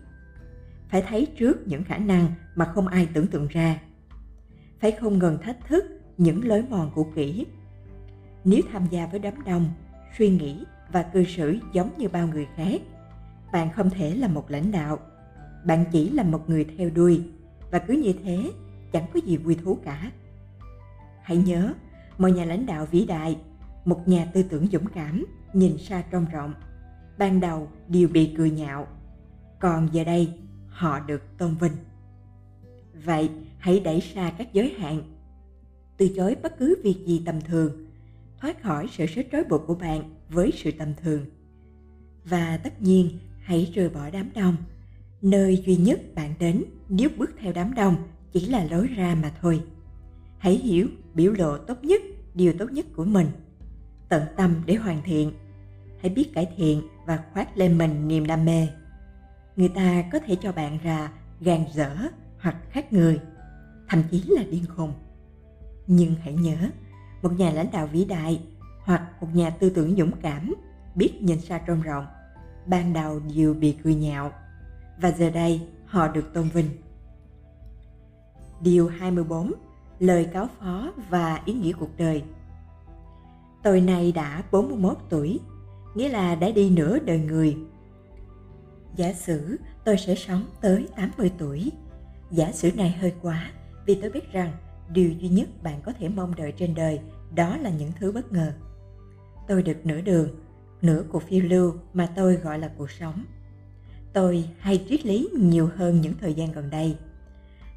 phải 0.91 1.03
thấy 1.03 1.27
trước 1.39 1.67
những 1.67 1.85
khả 1.85 1.99
năng 1.99 2.27
mà 2.61 2.67
không 2.67 2.87
ai 2.87 3.09
tưởng 3.13 3.27
tượng 3.27 3.49
ra. 3.49 3.81
Phải 4.81 4.91
không 4.91 5.19
ngừng 5.19 5.39
thách 5.43 5.67
thức 5.69 5.85
những 6.19 6.49
lối 6.49 6.65
mòn 6.71 6.91
cũ 6.95 7.07
kỹ 7.15 7.47
nếu 8.45 8.61
tham 8.73 8.87
gia 8.91 9.07
với 9.07 9.21
đám 9.21 9.45
đông, 9.45 9.71
suy 10.19 10.31
nghĩ 10.31 10.65
và 10.93 11.03
cư 11.03 11.25
xử 11.25 11.59
giống 11.73 11.91
như 11.99 12.09
bao 12.09 12.27
người 12.27 12.47
khác, 12.57 12.81
bạn 13.53 13.73
không 13.73 13.91
thể 13.91 14.15
là 14.15 14.29
một 14.29 14.51
lãnh 14.51 14.73
đạo. 14.73 14.99
Bạn 15.65 15.85
chỉ 15.93 16.11
là 16.11 16.23
một 16.23 16.51
người 16.51 16.67
theo 16.79 16.91
đuôi, 16.91 17.23
và 17.71 17.79
cứ 17.79 17.95
như 17.95 18.13
thế, 18.25 18.51
chẳng 18.93 19.07
có 19.15 19.21
gì 19.25 19.37
vui 19.37 19.57
thú 19.65 19.79
cả. 19.85 20.11
Hãy 21.23 21.37
nhớ 21.37 21.73
một 22.19 22.29
nhà 22.29 22.45
lãnh 22.45 22.67
đạo 22.67 22.87
vĩ 22.91 23.07
đại, 23.07 23.37
một 23.85 24.09
nhà 24.09 24.25
tư 24.33 24.43
tưởng 24.43 24.67
dũng 24.73 24.87
cảm, 24.87 25.25
nhìn 25.53 25.79
xa 25.79 26.03
trông 26.11 26.27
rộng, 26.33 26.55
ban 27.19 27.41
đầu 27.41 27.69
đều 27.89 28.09
bị 28.09 28.35
cười 28.37 28.51
nhạo. 28.51 28.87
Còn 29.61 29.89
giờ 29.93 30.05
đây, 30.05 30.33
họ 30.69 31.01
được 31.01 31.39
tôn 31.39 31.55
vinh 31.55 31.73
vậy, 33.05 33.31
hãy 33.59 33.81
đẩy 33.81 34.01
xa 34.01 34.33
các 34.39 34.53
giới 34.53 34.75
hạn. 34.79 35.03
Từ 35.97 36.09
chối 36.17 36.37
bất 36.43 36.59
cứ 36.59 36.77
việc 36.83 36.97
gì 37.07 37.23
tầm 37.27 37.41
thường, 37.41 37.87
thoát 38.41 38.63
khỏi 38.63 38.87
sự 38.93 39.07
sức 39.07 39.27
trói 39.33 39.45
buộc 39.45 39.67
của 39.67 39.75
bạn 39.75 40.03
với 40.29 40.53
sự 40.57 40.71
tầm 40.71 40.89
thường. 41.03 41.25
Và 42.25 42.57
tất 42.57 42.83
nhiên, 42.83 43.11
hãy 43.41 43.73
rời 43.75 43.89
bỏ 43.89 44.11
đám 44.11 44.31
đông. 44.35 44.57
Nơi 45.23 45.63
duy 45.67 45.77
nhất 45.77 46.01
bạn 46.15 46.35
đến 46.39 46.65
nếu 46.89 47.09
bước 47.17 47.31
theo 47.39 47.53
đám 47.53 47.75
đông 47.75 47.97
chỉ 48.33 48.47
là 48.47 48.67
lối 48.71 48.87
ra 48.87 49.17
mà 49.23 49.33
thôi. 49.41 49.63
Hãy 50.39 50.55
hiểu, 50.55 50.89
biểu 51.15 51.33
lộ 51.33 51.59
tốt 51.59 51.85
nhất, 51.85 52.03
điều 52.35 52.53
tốt 52.59 52.73
nhất 52.73 52.87
của 52.97 53.05
mình. 53.05 53.27
Tận 54.09 54.23
tâm 54.37 54.55
để 54.67 54.75
hoàn 54.75 55.03
thiện. 55.03 55.33
Hãy 56.01 56.11
biết 56.11 56.35
cải 56.35 56.49
thiện 56.57 56.83
và 57.07 57.25
khoác 57.33 57.59
lên 57.59 57.79
mình 57.79 58.09
niềm 58.09 58.27
đam 58.27 58.45
mê. 58.45 58.69
Người 59.57 59.69
ta 59.69 60.05
có 60.13 60.19
thể 60.19 60.37
cho 60.43 60.53
bạn 60.53 60.79
ra 60.83 61.13
gan 61.41 61.65
dở 61.75 61.97
hoặc 62.41 62.57
khác 62.71 62.93
người 62.93 63.21
thậm 63.89 64.03
chí 64.11 64.25
là 64.29 64.43
điên 64.51 64.65
khùng 64.77 64.93
nhưng 65.87 66.15
hãy 66.15 66.35
nhớ 66.35 66.57
một 67.23 67.33
nhà 67.39 67.51
lãnh 67.51 67.71
đạo 67.73 67.87
vĩ 67.87 68.05
đại 68.05 68.43
hoặc 68.85 69.03
một 69.21 69.29
nhà 69.35 69.51
tư 69.51 69.71
tưởng 69.71 69.97
dũng 69.97 70.13
cảm 70.23 70.55
biết 70.95 71.23
nhìn 71.23 71.41
xa 71.41 71.59
trông 71.67 71.83
rộng 71.83 72.07
ban 72.67 72.93
đầu 72.93 73.21
đều 73.35 73.55
bị 73.55 73.77
cười 73.85 73.95
nhạo 73.95 74.33
và 75.01 75.13
giờ 75.13 75.31
đây 75.31 75.61
họ 75.87 76.09
được 76.09 76.35
tôn 76.35 76.49
vinh. 76.49 76.71
Điều 78.61 78.89
24 78.89 79.53
Lời 79.99 80.29
cáo 80.33 80.49
phó 80.59 80.93
và 81.09 81.43
ý 81.45 81.53
nghĩa 81.55 81.73
cuộc 81.73 81.97
đời 81.97 82.25
Tôi 83.63 83.81
này 83.81 84.13
đã 84.13 84.43
41 84.53 84.97
tuổi, 85.09 85.41
nghĩa 85.95 86.09
là 86.09 86.35
đã 86.35 86.51
đi 86.51 86.71
nửa 86.71 86.99
đời 86.99 87.19
người 87.19 87.57
Giả 88.97 89.13
sử 89.13 89.57
tôi 89.85 89.97
sẽ 89.97 90.15
sống 90.15 90.45
tới 90.61 90.89
80 90.97 91.33
tuổi. 91.39 91.73
Giả 92.31 92.53
sử 92.53 92.73
này 92.73 92.91
hơi 92.91 93.15
quá, 93.23 93.53
vì 93.87 93.99
tôi 94.03 94.11
biết 94.11 94.33
rằng 94.33 94.53
điều 94.93 95.13
duy 95.13 95.29
nhất 95.29 95.49
bạn 95.63 95.81
có 95.83 95.93
thể 95.93 96.09
mong 96.09 96.35
đợi 96.37 96.53
trên 96.53 96.75
đời 96.75 97.01
đó 97.35 97.57
là 97.57 97.71
những 97.71 97.93
thứ 97.99 98.13
bất 98.13 98.33
ngờ. 98.33 98.53
Tôi 99.49 99.63
được 99.63 99.87
nửa 99.87 100.01
đường, 100.01 100.29
nửa 100.83 101.03
cuộc 101.13 101.23
phiêu 101.23 101.45
lưu 101.45 101.75
mà 101.93 102.09
tôi 102.17 102.37
gọi 102.37 102.59
là 102.59 102.71
cuộc 102.77 102.91
sống. 102.91 103.25
Tôi 104.13 104.49
hay 104.59 104.85
triết 104.89 105.07
lý 105.07 105.29
nhiều 105.33 105.71
hơn 105.77 106.01
những 106.01 106.15
thời 106.21 106.35
gian 106.35 106.53
gần 106.53 106.71
đây. 106.71 106.97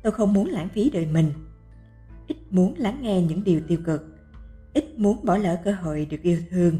Tôi 0.03 0.11
không 0.11 0.33
muốn 0.33 0.49
lãng 0.49 0.69
phí 0.69 0.89
đời 0.89 1.05
mình. 1.05 1.33
Ít 2.27 2.37
muốn 2.49 2.73
lắng 2.77 2.99
nghe 3.01 3.21
những 3.21 3.43
điều 3.43 3.61
tiêu 3.67 3.79
cực. 3.85 4.15
Ít 4.73 4.99
muốn 4.99 5.25
bỏ 5.25 5.37
lỡ 5.37 5.61
cơ 5.63 5.71
hội 5.71 6.05
được 6.05 6.21
yêu 6.21 6.37
thương, 6.49 6.79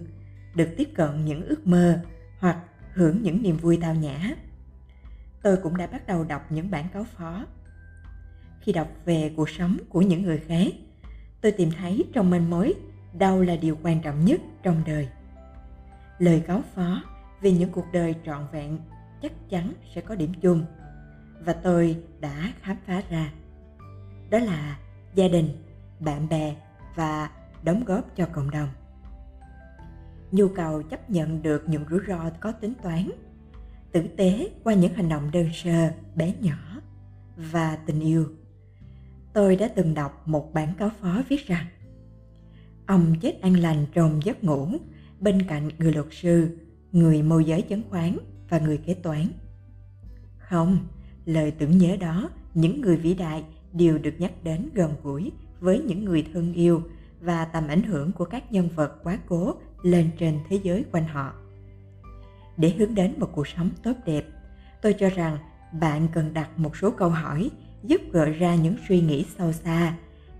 được 0.56 0.70
tiếp 0.78 0.90
cận 0.96 1.26
những 1.26 1.46
ước 1.46 1.68
mơ 1.68 2.00
hoặc 2.40 2.58
hưởng 2.94 3.22
những 3.24 3.44
niềm 3.44 3.58
vui 3.58 3.78
tao 3.82 3.96
nhã. 3.96 4.36
Tôi 5.44 5.58
cũng 5.58 5.78
đã 5.78 5.88
bắt 5.88 6.08
đầu 6.08 6.24
đọc 6.24 6.52
những 6.52 6.72
bản 6.72 6.86
cáo 6.94 7.04
phó 7.04 7.46
khi 8.64 8.72
đọc 8.72 8.88
về 9.06 9.34
cuộc 9.38 9.50
sống 9.50 9.78
của 9.90 10.02
những 10.02 10.24
người 10.24 10.38
khác. 10.38 10.68
Tôi 11.42 11.52
tìm 11.52 11.70
thấy 11.78 12.04
trong 12.14 12.30
manh 12.30 12.50
mối 12.50 12.74
đâu 13.14 13.42
là 13.42 13.56
điều 13.56 13.78
quan 13.84 14.02
trọng 14.02 14.26
nhất 14.26 14.42
trong 14.64 14.84
đời. 14.86 15.08
Lời 16.20 16.44
cáo 16.48 16.62
phó 16.76 17.04
vì 17.42 17.52
những 17.52 17.72
cuộc 17.72 17.86
đời 17.94 18.16
trọn 18.26 18.48
vẹn 18.52 18.80
chắc 19.22 19.32
chắn 19.50 19.74
sẽ 19.96 20.02
có 20.02 20.16
điểm 20.16 20.34
chung, 20.42 20.66
và 21.46 21.54
tôi 21.54 21.98
đã 22.20 22.54
khám 22.62 22.78
phá 22.86 23.04
ra. 23.10 23.32
Đó 24.30 24.40
là 24.40 24.78
gia 25.16 25.28
đình, 25.28 25.50
bạn 26.00 26.30
bè 26.30 26.56
và 26.96 27.30
đóng 27.64 27.84
góp 27.86 28.16
cho 28.16 28.26
cộng 28.26 28.52
đồng. 28.52 28.70
Nhu 30.32 30.48
cầu 30.48 30.84
chấp 30.84 31.10
nhận 31.10 31.42
được 31.42 31.64
những 31.68 31.86
rủi 31.90 32.00
ro 32.08 32.30
có 32.40 32.52
tính 32.52 32.74
toán, 32.84 33.10
tử 33.92 34.08
tế 34.18 34.50
qua 34.64 34.74
những 34.74 34.94
hành 34.94 35.10
động 35.10 35.32
đơn 35.32 35.50
sơ, 35.54 35.92
bé 36.16 36.34
nhỏ 36.40 36.82
và 37.38 37.78
tình 37.86 38.00
yêu 38.00 38.28
tôi 39.34 39.56
đã 39.56 39.68
từng 39.68 39.94
đọc 39.94 40.28
một 40.28 40.54
bản 40.54 40.74
cáo 40.78 40.90
phó 41.02 41.22
viết 41.30 41.48
rằng, 41.48 41.66
ông 42.86 43.16
chết 43.22 43.42
an 43.42 43.54
lành 43.54 43.86
trong 43.94 44.20
giấc 44.24 44.44
ngủ, 44.44 44.68
bên 45.20 45.42
cạnh 45.48 45.70
người 45.78 45.94
luật 45.94 46.08
sư, 46.12 46.58
người 46.92 47.24
môi 47.24 47.46
giới 47.46 47.62
chứng 47.62 47.82
khoán 47.90 48.18
và 48.50 48.60
người 48.60 48.78
kế 48.78 48.94
toán. 48.94 49.28
Không, 50.38 50.78
lời 51.26 51.52
tưởng 51.52 51.78
nhớ 51.78 51.96
đó, 52.00 52.30
những 52.54 52.82
người 52.82 52.98
vĩ 52.98 53.14
đại 53.14 53.44
đều 53.74 53.98
được 53.98 54.14
nhắc 54.18 54.32
đến 54.44 54.70
gần 54.74 54.96
gũi 55.04 55.32
với 55.60 55.80
những 55.80 56.06
người 56.06 56.28
thân 56.34 56.54
yêu 56.54 56.82
và 57.22 57.46
tầm 57.46 57.68
ảnh 57.68 57.84
hưởng 57.84 58.12
của 58.12 58.26
các 58.26 58.52
nhân 58.52 58.70
vật 58.76 59.04
quá 59.04 59.20
cố 59.28 59.56
lên 59.84 60.10
trên 60.20 60.40
thế 60.50 60.60
giới 60.64 60.86
quanh 60.92 61.08
họ. 61.08 61.34
Để 62.58 62.70
hướng 62.70 62.96
đến 62.96 63.14
một 63.18 63.30
cuộc 63.36 63.48
sống 63.48 63.70
tốt 63.84 63.94
đẹp, 64.06 64.26
tôi 64.82 64.94
cho 64.94 65.10
rằng 65.10 65.38
bạn 65.80 66.08
cần 66.14 66.34
đặt 66.34 66.60
một 66.60 66.78
số 66.78 66.92
câu 66.92 67.10
hỏi 67.10 67.50
giúp 67.84 68.02
gợi 68.12 68.34
ra 68.34 68.56
những 68.56 68.76
suy 68.88 69.02
nghĩ 69.02 69.26
sâu 69.38 69.52
xa 69.52 69.96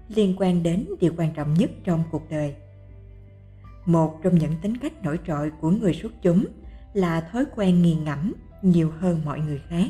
liên 0.08 0.36
quan 0.38 0.64
đến 0.64 0.86
điều 1.00 1.14
quan 1.18 1.34
trọng 1.34 1.54
nhất 1.54 1.72
trong 1.84 2.04
cuộc 2.12 2.30
đời. 2.30 2.56
Một 3.86 4.20
trong 4.24 4.38
những 4.38 4.54
tính 4.62 4.78
cách 4.78 5.04
nổi 5.04 5.20
trội 5.28 5.52
của 5.62 5.70
người 5.70 5.94
xuất 5.94 6.12
chúng 6.22 6.46
là 6.94 7.22
thói 7.22 7.46
quen 7.56 7.82
nghiền 7.82 8.04
ngẫm 8.04 8.34
nhiều 8.62 8.92
hơn 9.00 9.22
mọi 9.26 9.40
người 9.40 9.62
khác. 9.70 9.88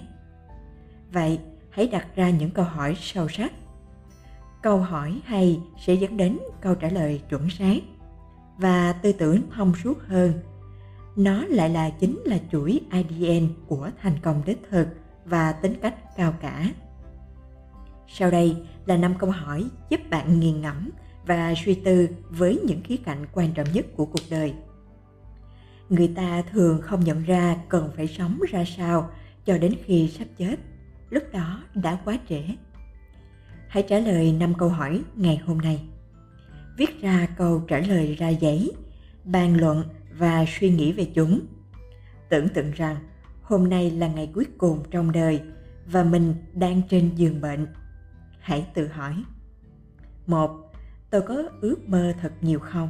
Vậy, 1.12 1.39
hãy 1.69 1.88
đặt 1.88 2.07
ra 2.15 2.29
những 2.29 2.51
câu 2.51 2.65
hỏi 2.65 2.98
sâu 3.00 3.29
sắc. 3.29 3.53
Câu 4.62 4.77
hỏi 4.77 5.22
hay 5.25 5.60
sẽ 5.86 5.93
dẫn 5.93 6.17
đến 6.17 6.38
câu 6.62 6.75
trả 6.75 6.89
lời 6.89 7.22
chuẩn 7.29 7.50
xác 7.50 7.77
và 8.57 8.93
tư 8.93 9.12
tưởng 9.12 9.41
thông 9.51 9.74
suốt 9.83 9.98
hơn. 10.07 10.33
Nó 11.15 11.45
lại 11.45 11.69
là 11.69 11.89
chính 11.89 12.19
là 12.25 12.39
chuỗi 12.51 12.81
adn 12.89 13.48
của 13.67 13.89
thành 14.01 14.19
công 14.24 14.41
đích 14.45 14.62
thực 14.69 14.88
và 15.25 15.51
tính 15.51 15.74
cách 15.81 15.95
cao 16.17 16.33
cả 16.41 16.69
sau 18.13 18.32
đây 18.32 18.55
là 18.86 18.98
năm 18.98 19.13
câu 19.20 19.32
hỏi 19.32 19.65
giúp 19.89 20.01
bạn 20.10 20.39
nghiền 20.39 20.62
ngẫm 20.62 20.89
và 21.25 21.53
suy 21.65 21.74
tư 21.74 22.08
với 22.29 22.60
những 22.67 22.84
khía 22.84 22.98
cạnh 22.98 23.25
quan 23.34 23.51
trọng 23.53 23.67
nhất 23.74 23.86
của 23.96 24.05
cuộc 24.05 24.24
đời. 24.29 24.53
Người 25.89 26.13
ta 26.15 26.43
thường 26.51 26.82
không 26.82 27.03
nhận 27.03 27.24
ra 27.24 27.58
cần 27.70 27.91
phải 27.96 28.08
sống 28.08 28.39
ra 28.50 28.63
sao 28.77 29.10
cho 29.46 29.58
đến 29.58 29.75
khi 29.86 30.08
sắp 30.08 30.27
chết, 30.38 30.55
lúc 31.10 31.24
đó 31.34 31.63
đã 31.74 31.98
quá 32.05 32.17
trễ. 32.29 32.41
Hãy 33.67 33.84
trả 33.84 34.00
lời 34.00 34.32
năm 34.32 34.53
câu 34.58 34.70
hỏi 34.70 35.01
ngày 35.15 35.41
hôm 35.46 35.58
nay. 35.58 35.82
Viết 36.77 37.01
ra 37.01 37.27
câu 37.38 37.60
trả 37.67 37.79
lời 37.79 38.15
ra 38.15 38.29
giấy 38.29 38.72
bàn 39.24 39.58
luận 39.58 39.84
và 40.17 40.46
suy 40.60 40.70
nghĩ 40.70 40.91
về 40.91 41.05
chúng. 41.15 41.39
Tưởng 42.29 42.50
tượng 42.50 42.72
rằng 42.72 42.96
hôm 43.41 43.70
nay 43.70 43.91
là 43.91 44.08
ngày 44.08 44.32
cuối 44.34 44.46
cùng 44.58 44.84
trong 44.91 45.12
đời 45.12 45.41
và 45.86 46.03
mình 46.03 46.36
đang 46.53 46.82
trên 46.89 47.10
giường 47.15 47.41
bệnh 47.41 47.67
hãy 48.44 48.68
tự 48.74 48.88
hỏi. 48.88 49.24
Một, 50.28 50.72
tôi 51.10 51.22
có 51.22 51.44
ước 51.62 51.90
mơ 51.90 52.14
thật 52.22 52.34
nhiều 52.42 52.60
không? 52.60 52.90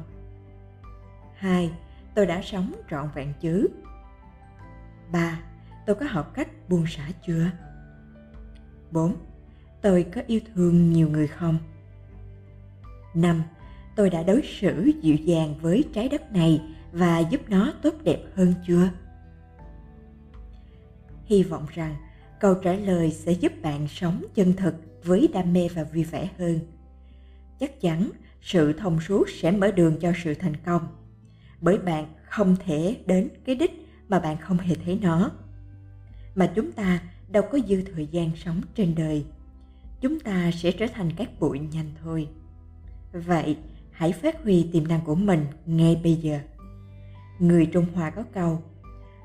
Hai, 1.35 1.71
tôi 2.15 2.25
đã 2.25 2.41
sống 2.41 2.71
trọn 2.89 3.09
vẹn 3.15 3.33
chứ? 3.41 3.67
Ba, 5.11 5.39
tôi 5.85 5.95
có 5.95 6.05
học 6.09 6.33
cách 6.33 6.69
buông 6.69 6.85
xả 6.87 7.09
chưa? 7.27 7.45
Bốn, 8.91 9.15
tôi 9.81 10.05
có 10.15 10.21
yêu 10.27 10.39
thương 10.55 10.93
nhiều 10.93 11.09
người 11.09 11.27
không? 11.27 11.57
Năm, 13.13 13.43
tôi 13.95 14.09
đã 14.09 14.23
đối 14.23 14.41
xử 14.41 14.91
dịu 15.01 15.15
dàng 15.15 15.55
với 15.61 15.83
trái 15.93 16.09
đất 16.09 16.31
này 16.31 16.61
và 16.91 17.19
giúp 17.19 17.41
nó 17.47 17.73
tốt 17.81 17.93
đẹp 18.03 18.19
hơn 18.35 18.53
chưa? 18.67 18.89
Hy 21.25 21.43
vọng 21.43 21.65
rằng 21.73 21.95
câu 22.43 22.55
trả 22.55 22.73
lời 22.73 23.11
sẽ 23.11 23.31
giúp 23.31 23.51
bạn 23.61 23.87
sống 23.87 24.23
chân 24.35 24.53
thực 24.53 24.75
với 25.03 25.29
đam 25.33 25.53
mê 25.53 25.67
và 25.75 25.83
vui 25.83 26.03
vẻ 26.03 26.29
hơn. 26.37 26.59
Chắc 27.59 27.81
chắn 27.81 28.09
sự 28.41 28.73
thông 28.73 28.99
suốt 28.99 29.29
sẽ 29.29 29.51
mở 29.51 29.71
đường 29.71 29.99
cho 29.99 30.11
sự 30.23 30.33
thành 30.33 30.55
công, 30.65 30.87
bởi 31.61 31.77
bạn 31.77 32.05
không 32.29 32.55
thể 32.65 32.97
đến 33.05 33.29
cái 33.45 33.55
đích 33.55 33.87
mà 34.07 34.19
bạn 34.19 34.37
không 34.37 34.57
hề 34.57 34.75
thấy 34.85 34.99
nó. 35.01 35.31
Mà 36.35 36.51
chúng 36.55 36.71
ta 36.71 37.01
đâu 37.29 37.43
có 37.51 37.59
dư 37.67 37.81
thời 37.81 38.07
gian 38.07 38.29
sống 38.35 38.61
trên 38.75 38.95
đời, 38.95 39.25
chúng 40.01 40.19
ta 40.19 40.51
sẽ 40.51 40.71
trở 40.71 40.87
thành 40.93 41.11
các 41.17 41.39
bụi 41.39 41.59
nhanh 41.59 41.91
thôi. 42.03 42.27
Vậy, 43.11 43.57
hãy 43.91 44.11
phát 44.11 44.43
huy 44.43 44.69
tiềm 44.71 44.87
năng 44.87 45.01
của 45.01 45.15
mình 45.15 45.45
ngay 45.65 46.01
bây 46.03 46.15
giờ. 46.15 46.39
Người 47.39 47.65
Trung 47.65 47.85
Hoa 47.93 48.09
có 48.09 48.23
câu, 48.33 48.63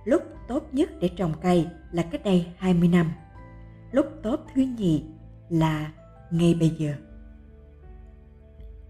lúc 0.04 0.22
tốt 0.48 0.62
nhất 0.72 0.90
để 1.00 1.08
trồng 1.08 1.32
cây 1.42 1.66
là 1.92 2.02
cách 2.02 2.24
đây 2.24 2.46
20 2.56 2.88
năm 2.88 3.12
lúc 3.92 4.06
tốt 4.22 4.40
thứ 4.54 4.62
nhì 4.62 5.04
là 5.48 5.92
ngay 6.30 6.54
bây 6.54 6.68
giờ 6.68 6.94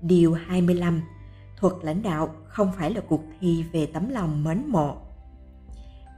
Điều 0.02 0.32
25 0.32 1.02
Thuật 1.56 1.74
lãnh 1.82 2.02
đạo 2.02 2.34
không 2.48 2.72
phải 2.78 2.94
là 2.94 3.00
cuộc 3.08 3.22
thi 3.40 3.64
về 3.72 3.86
tấm 3.86 4.08
lòng 4.08 4.44
mến 4.44 4.62
mộ. 4.66 4.96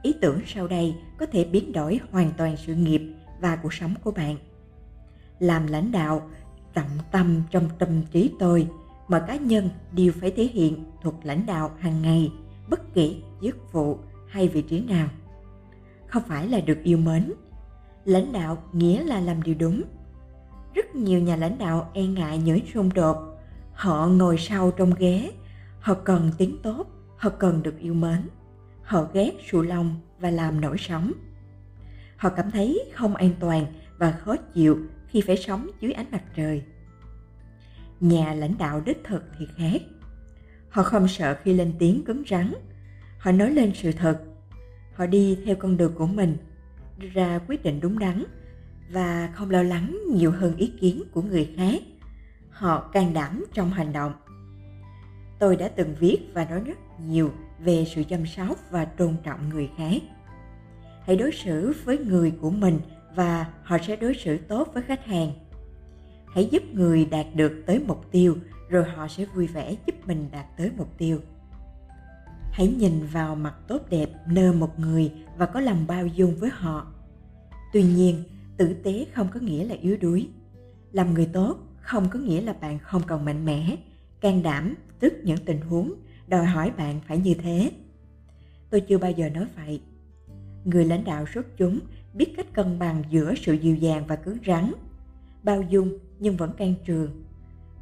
Ý 0.01 0.13
tưởng 0.21 0.41
sau 0.45 0.67
đây 0.67 0.95
có 1.17 1.25
thể 1.25 1.43
biến 1.43 1.71
đổi 1.71 1.99
hoàn 2.11 2.31
toàn 2.37 2.57
sự 2.57 2.75
nghiệp 2.75 3.01
và 3.39 3.55
cuộc 3.55 3.73
sống 3.73 3.93
của 4.03 4.11
bạn. 4.11 4.37
Làm 5.39 5.67
lãnh 5.67 5.91
đạo, 5.91 6.29
trọng 6.73 6.97
tâm 7.11 7.43
trong 7.51 7.69
tâm 7.79 8.01
trí 8.11 8.31
tôi, 8.39 8.67
mọi 9.07 9.21
cá 9.27 9.35
nhân 9.35 9.69
đều 9.91 10.13
phải 10.21 10.31
thể 10.31 10.43
hiện 10.43 10.85
thuật 11.01 11.15
lãnh 11.23 11.45
đạo 11.45 11.71
hàng 11.79 12.01
ngày, 12.01 12.31
bất 12.69 12.93
kỳ 12.93 13.23
chức 13.41 13.73
vụ 13.73 13.97
hay 14.27 14.47
vị 14.47 14.61
trí 14.61 14.79
nào. 14.79 15.07
Không 16.11 16.23
phải 16.27 16.47
là 16.47 16.59
được 16.59 16.83
yêu 16.83 16.97
mến. 16.97 17.33
Lãnh 18.05 18.33
đạo 18.33 18.63
nghĩa 18.73 19.03
là 19.03 19.19
làm 19.19 19.41
điều 19.41 19.55
đúng. 19.59 19.83
Rất 20.73 20.95
nhiều 20.95 21.19
nhà 21.19 21.35
lãnh 21.35 21.57
đạo 21.57 21.91
e 21.93 22.03
ngại 22.03 22.37
những 22.37 22.59
xung 22.73 22.93
đột. 22.93 23.17
Họ 23.73 24.07
ngồi 24.07 24.37
sau 24.37 24.71
trong 24.71 24.93
ghế. 24.93 25.31
Họ 25.79 25.93
cần 25.93 26.31
tiếng 26.37 26.57
tốt. 26.63 26.87
Họ 27.17 27.29
cần 27.29 27.63
được 27.63 27.79
yêu 27.79 27.93
mến. 27.93 28.29
Họ 28.83 29.07
ghét 29.13 29.31
sụ 29.51 29.61
lòng 29.61 29.95
và 30.19 30.29
làm 30.29 30.61
nổi 30.61 30.77
sóng. 30.79 31.11
Họ 32.17 32.29
cảm 32.29 32.51
thấy 32.51 32.91
không 32.93 33.15
an 33.15 33.33
toàn 33.39 33.65
và 33.97 34.11
khó 34.11 34.35
chịu 34.35 34.79
khi 35.07 35.21
phải 35.21 35.37
sống 35.37 35.69
dưới 35.79 35.91
ánh 35.91 36.11
mặt 36.11 36.23
trời. 36.35 36.63
Nhà 37.99 38.33
lãnh 38.33 38.57
đạo 38.57 38.81
đích 38.85 39.03
thực 39.03 39.23
thì 39.39 39.45
khác. 39.57 39.81
Họ 40.69 40.83
không 40.83 41.07
sợ 41.07 41.37
khi 41.43 41.53
lên 41.53 41.73
tiếng 41.79 42.03
cứng 42.05 42.23
rắn. 42.29 42.53
Họ 43.19 43.31
nói 43.31 43.51
lên 43.51 43.71
sự 43.75 43.91
thật 43.91 44.19
họ 45.01 45.07
đi 45.07 45.37
theo 45.45 45.55
con 45.55 45.77
đường 45.77 45.93
của 45.95 46.05
mình 46.05 46.37
ra 46.99 47.39
quyết 47.47 47.63
định 47.63 47.79
đúng 47.81 47.99
đắn 47.99 48.23
và 48.91 49.31
không 49.35 49.49
lo 49.49 49.63
lắng 49.63 49.99
nhiều 50.13 50.31
hơn 50.31 50.55
ý 50.55 50.71
kiến 50.81 51.03
của 51.11 51.21
người 51.21 51.53
khác. 51.57 51.81
Họ 52.49 52.89
can 52.93 53.13
đảm 53.13 53.45
trong 53.53 53.69
hành 53.69 53.93
động. 53.93 54.13
Tôi 55.39 55.55
đã 55.55 55.67
từng 55.67 55.95
viết 55.99 56.19
và 56.33 56.45
nói 56.45 56.59
rất 56.65 56.77
nhiều 57.07 57.31
về 57.59 57.85
sự 57.95 58.03
chăm 58.03 58.25
sóc 58.25 58.57
và 58.71 58.85
tôn 58.85 59.15
trọng 59.23 59.49
người 59.49 59.69
khác. 59.77 60.01
Hãy 61.05 61.15
đối 61.15 61.31
xử 61.31 61.73
với 61.83 61.97
người 61.97 62.31
của 62.41 62.51
mình 62.51 62.79
và 63.15 63.45
họ 63.63 63.77
sẽ 63.77 63.95
đối 63.95 64.13
xử 64.13 64.37
tốt 64.37 64.69
với 64.73 64.83
khách 64.83 65.05
hàng. 65.05 65.31
Hãy 66.33 66.49
giúp 66.51 66.63
người 66.73 67.05
đạt 67.05 67.25
được 67.35 67.63
tới 67.65 67.79
mục 67.87 68.11
tiêu, 68.11 68.37
rồi 68.69 68.83
họ 68.95 69.07
sẽ 69.07 69.25
vui 69.25 69.47
vẻ 69.47 69.75
giúp 69.87 69.95
mình 70.07 70.29
đạt 70.31 70.45
tới 70.57 70.71
mục 70.77 70.97
tiêu 70.97 71.19
hãy 72.51 72.67
nhìn 72.67 73.05
vào 73.05 73.35
mặt 73.35 73.55
tốt 73.67 73.81
đẹp 73.89 74.09
nơi 74.27 74.53
một 74.53 74.79
người 74.79 75.11
và 75.37 75.45
có 75.45 75.59
lòng 75.59 75.87
bao 75.87 76.07
dung 76.07 76.35
với 76.35 76.49
họ 76.49 76.87
tuy 77.73 77.83
nhiên 77.83 78.23
tử 78.57 78.73
tế 78.83 79.05
không 79.13 79.27
có 79.33 79.39
nghĩa 79.39 79.65
là 79.65 79.75
yếu 79.75 79.97
đuối 80.01 80.29
làm 80.91 81.13
người 81.13 81.29
tốt 81.33 81.57
không 81.81 82.09
có 82.09 82.19
nghĩa 82.19 82.41
là 82.41 82.53
bạn 82.53 82.79
không 82.79 83.01
còn 83.07 83.25
mạnh 83.25 83.45
mẽ 83.45 83.77
can 84.21 84.43
đảm 84.43 84.75
tức 84.99 85.13
những 85.23 85.45
tình 85.45 85.61
huống 85.61 85.93
đòi 86.31 86.45
hỏi 86.45 86.71
bạn 86.77 87.01
phải 87.07 87.17
như 87.17 87.33
thế. 87.33 87.71
Tôi 88.69 88.81
chưa 88.81 88.97
bao 88.97 89.11
giờ 89.11 89.29
nói 89.29 89.45
vậy. 89.55 89.81
Người 90.65 90.85
lãnh 90.85 91.03
đạo 91.03 91.25
xuất 91.33 91.57
chúng 91.57 91.79
biết 92.13 92.33
cách 92.37 92.53
cân 92.53 92.79
bằng 92.79 93.03
giữa 93.09 93.33
sự 93.35 93.53
dịu 93.53 93.75
dàng 93.75 94.03
và 94.07 94.15
cứng 94.15 94.37
rắn, 94.47 94.71
bao 95.43 95.61
dung 95.61 95.97
nhưng 96.19 96.37
vẫn 96.37 96.53
can 96.57 96.73
trường. 96.85 97.23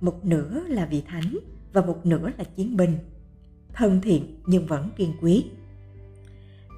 Một 0.02 0.26
nửa 0.26 0.64
là 0.68 0.86
vị 0.86 1.04
thánh 1.08 1.38
và 1.74 1.82
một 1.82 2.06
nửa 2.06 2.30
là 2.38 2.44
chiến 2.44 2.78
binh, 2.78 2.98
thân 3.74 4.02
thiện 4.02 4.36
nhưng 4.46 4.66
vẫn 4.68 4.90
kiên 4.98 5.14
quyết. 5.22 5.44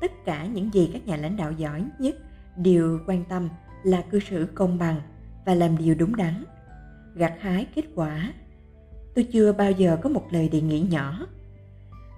Tất 0.01 0.12
cả 0.25 0.45
những 0.45 0.74
gì 0.74 0.89
các 0.93 1.07
nhà 1.07 1.17
lãnh 1.17 1.38
đạo 1.38 1.51
giỏi 1.51 1.86
nhất 2.00 2.15
đều 2.57 3.00
quan 3.07 3.25
tâm 3.25 3.50
là 3.83 4.01
cư 4.01 4.19
xử 4.19 4.48
công 4.55 4.77
bằng 4.77 5.01
và 5.45 5.55
làm 5.55 5.77
điều 5.77 5.95
đúng 5.95 6.15
đắn, 6.15 6.43
gặt 7.15 7.33
hái 7.39 7.67
kết 7.75 7.86
quả. 7.95 8.33
Tôi 9.15 9.27
chưa 9.33 9.53
bao 9.53 9.71
giờ 9.71 9.98
có 10.01 10.10
một 10.10 10.27
lời 10.31 10.50
đề 10.50 10.62
nghị 10.62 10.79
nhỏ. 10.79 11.27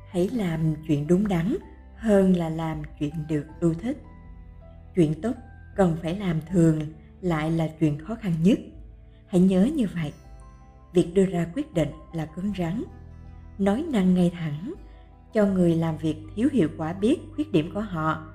Hãy 0.10 0.30
làm 0.34 0.76
chuyện 0.88 1.08
đúng 1.08 1.28
đắn 1.28 1.58
hơn 1.96 2.36
là 2.38 2.50
làm 2.50 2.82
chuyện 3.00 3.14
được 3.30 3.46
ưu 3.60 3.74
thích 3.74 3.98
chuyện 4.96 5.22
tốt 5.22 5.34
cần 5.76 5.98
phải 6.02 6.16
làm 6.16 6.42
thường 6.52 6.82
lại 7.22 7.52
là 7.52 7.68
chuyện 7.80 7.98
khó 7.98 8.16
khăn 8.16 8.34
nhất 8.44 8.60
hãy 9.28 9.42
nhớ 9.42 9.70
như 9.76 9.88
vậy 9.96 10.14
việc 10.94 11.14
đưa 11.14 11.26
ra 11.26 11.48
quyết 11.56 11.74
định 11.74 11.90
là 12.14 12.26
cứng 12.26 12.54
rắn 12.58 12.84
nói 13.58 13.86
năng 13.92 14.14
ngay 14.14 14.32
thẳng, 14.36 14.74
cho 15.34 15.46
người 15.46 15.76
làm 15.76 15.98
việc 15.98 16.18
thiếu 16.36 16.50
hiệu 16.52 16.70
quả 16.78 16.94
biết 16.94 17.20
khuyết 17.36 17.52
điểm 17.52 17.72
của 17.74 17.82
họ, 17.82 18.26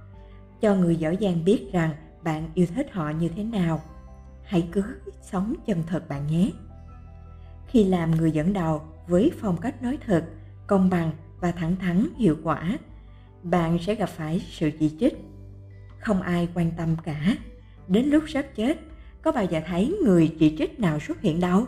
cho 0.61 0.75
người 0.75 0.97
giỏi 0.97 1.19
giang 1.21 1.45
biết 1.45 1.69
rằng 1.73 1.91
bạn 2.23 2.49
yêu 2.55 2.67
thích 2.75 2.87
họ 2.93 3.11
như 3.11 3.29
thế 3.29 3.45
nào. 3.45 3.81
Hãy 4.45 4.69
cứ 4.73 4.85
sống 5.23 5.55
chân 5.67 5.83
thật 5.87 6.09
bạn 6.09 6.27
nhé. 6.27 6.51
Khi 7.69 7.85
làm 7.85 8.11
người 8.11 8.31
dẫn 8.33 8.53
đầu 8.53 8.83
với 9.07 9.33
phong 9.41 9.57
cách 9.57 9.83
nói 9.83 9.99
thật, 10.07 10.25
công 10.67 10.91
bằng 10.91 11.11
và 11.41 11.51
thẳng 11.51 11.77
thắn, 11.77 12.09
hiệu 12.17 12.37
quả, 12.43 12.79
bạn 13.43 13.79
sẽ 13.79 13.95
gặp 13.95 14.09
phải 14.09 14.41
sự 14.51 14.71
chỉ 14.79 14.97
trích. 15.01 15.15
Không 16.01 16.23
ai 16.23 16.49
quan 16.55 16.71
tâm 16.77 16.97
cả. 17.05 17.37
Đến 17.89 18.07
lúc 18.07 18.25
sắp 18.29 18.45
chết, 18.55 18.79
có 19.23 19.33
bao 19.33 19.45
giờ 19.45 19.61
thấy 19.67 19.99
người 20.05 20.37
chỉ 20.39 20.57
trích 20.59 20.81
nào 20.81 21.01
xuất 21.01 21.21
hiện 21.21 21.41
đâu? 21.41 21.67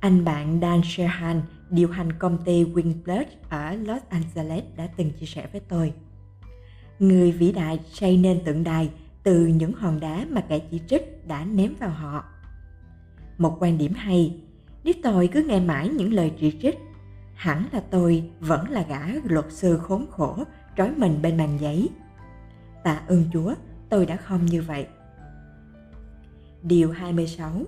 Anh 0.00 0.24
bạn 0.24 0.58
Dan 0.62 0.80
sherhan 0.84 1.42
điều 1.72 1.88
hành 1.88 2.12
công 2.12 2.44
ty 2.44 2.64
Winblood 2.64 3.24
ở 3.48 3.74
Los 3.74 4.02
Angeles 4.08 4.64
đã 4.76 4.88
từng 4.96 5.10
chia 5.10 5.26
sẻ 5.26 5.48
với 5.52 5.60
tôi. 5.68 5.92
Người 6.98 7.32
vĩ 7.32 7.52
đại 7.52 7.80
xây 7.92 8.16
nên 8.16 8.40
tượng 8.44 8.64
đài 8.64 8.90
từ 9.22 9.46
những 9.46 9.72
hòn 9.72 10.00
đá 10.00 10.26
mà 10.30 10.40
kẻ 10.40 10.58
chỉ 10.58 10.80
trích 10.88 11.28
đã 11.28 11.44
ném 11.44 11.74
vào 11.80 11.90
họ. 11.90 12.24
Một 13.38 13.56
quan 13.60 13.78
điểm 13.78 13.92
hay, 13.92 14.40
nếu 14.84 14.94
tôi 15.02 15.28
cứ 15.28 15.44
nghe 15.48 15.60
mãi 15.60 15.88
những 15.88 16.12
lời 16.12 16.32
chỉ 16.40 16.58
trích, 16.62 16.78
hẳn 17.34 17.66
là 17.72 17.80
tôi 17.90 18.30
vẫn 18.40 18.70
là 18.70 18.84
gã 18.88 19.00
luật 19.24 19.46
sư 19.48 19.78
khốn 19.78 20.06
khổ 20.10 20.44
trói 20.76 20.90
mình 20.96 21.22
bên 21.22 21.36
bàn 21.36 21.58
giấy 21.60 21.88
Tạ 22.82 23.02
ơn 23.08 23.24
Chúa, 23.32 23.54
tôi 23.88 24.06
đã 24.06 24.16
không 24.16 24.46
như 24.46 24.62
vậy. 24.62 24.86
Điều 26.62 26.90
26. 26.90 27.62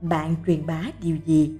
Bạn 0.00 0.34
truyền 0.46 0.66
bá 0.66 0.82
điều 1.02 1.16
gì? 1.26 1.58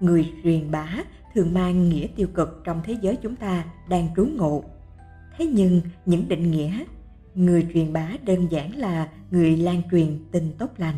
Người 0.00 0.32
truyền 0.44 0.70
bá 0.70 0.88
thường 1.34 1.54
mang 1.54 1.88
nghĩa 1.88 2.06
tiêu 2.16 2.28
cực 2.34 2.60
trong 2.64 2.80
thế 2.84 2.96
giới 3.00 3.16
chúng 3.16 3.36
ta 3.36 3.64
đang 3.88 4.08
trú 4.16 4.26
ngụ. 4.26 4.64
Thế 5.38 5.46
nhưng 5.46 5.80
những 6.06 6.28
định 6.28 6.50
nghĩa 6.50 6.84
người 7.34 7.66
truyền 7.74 7.92
bá 7.92 8.10
đơn 8.26 8.46
giản 8.50 8.76
là 8.76 9.08
người 9.30 9.56
lan 9.56 9.82
truyền 9.90 10.18
tin 10.32 10.52
tốt 10.58 10.70
lành. 10.76 10.96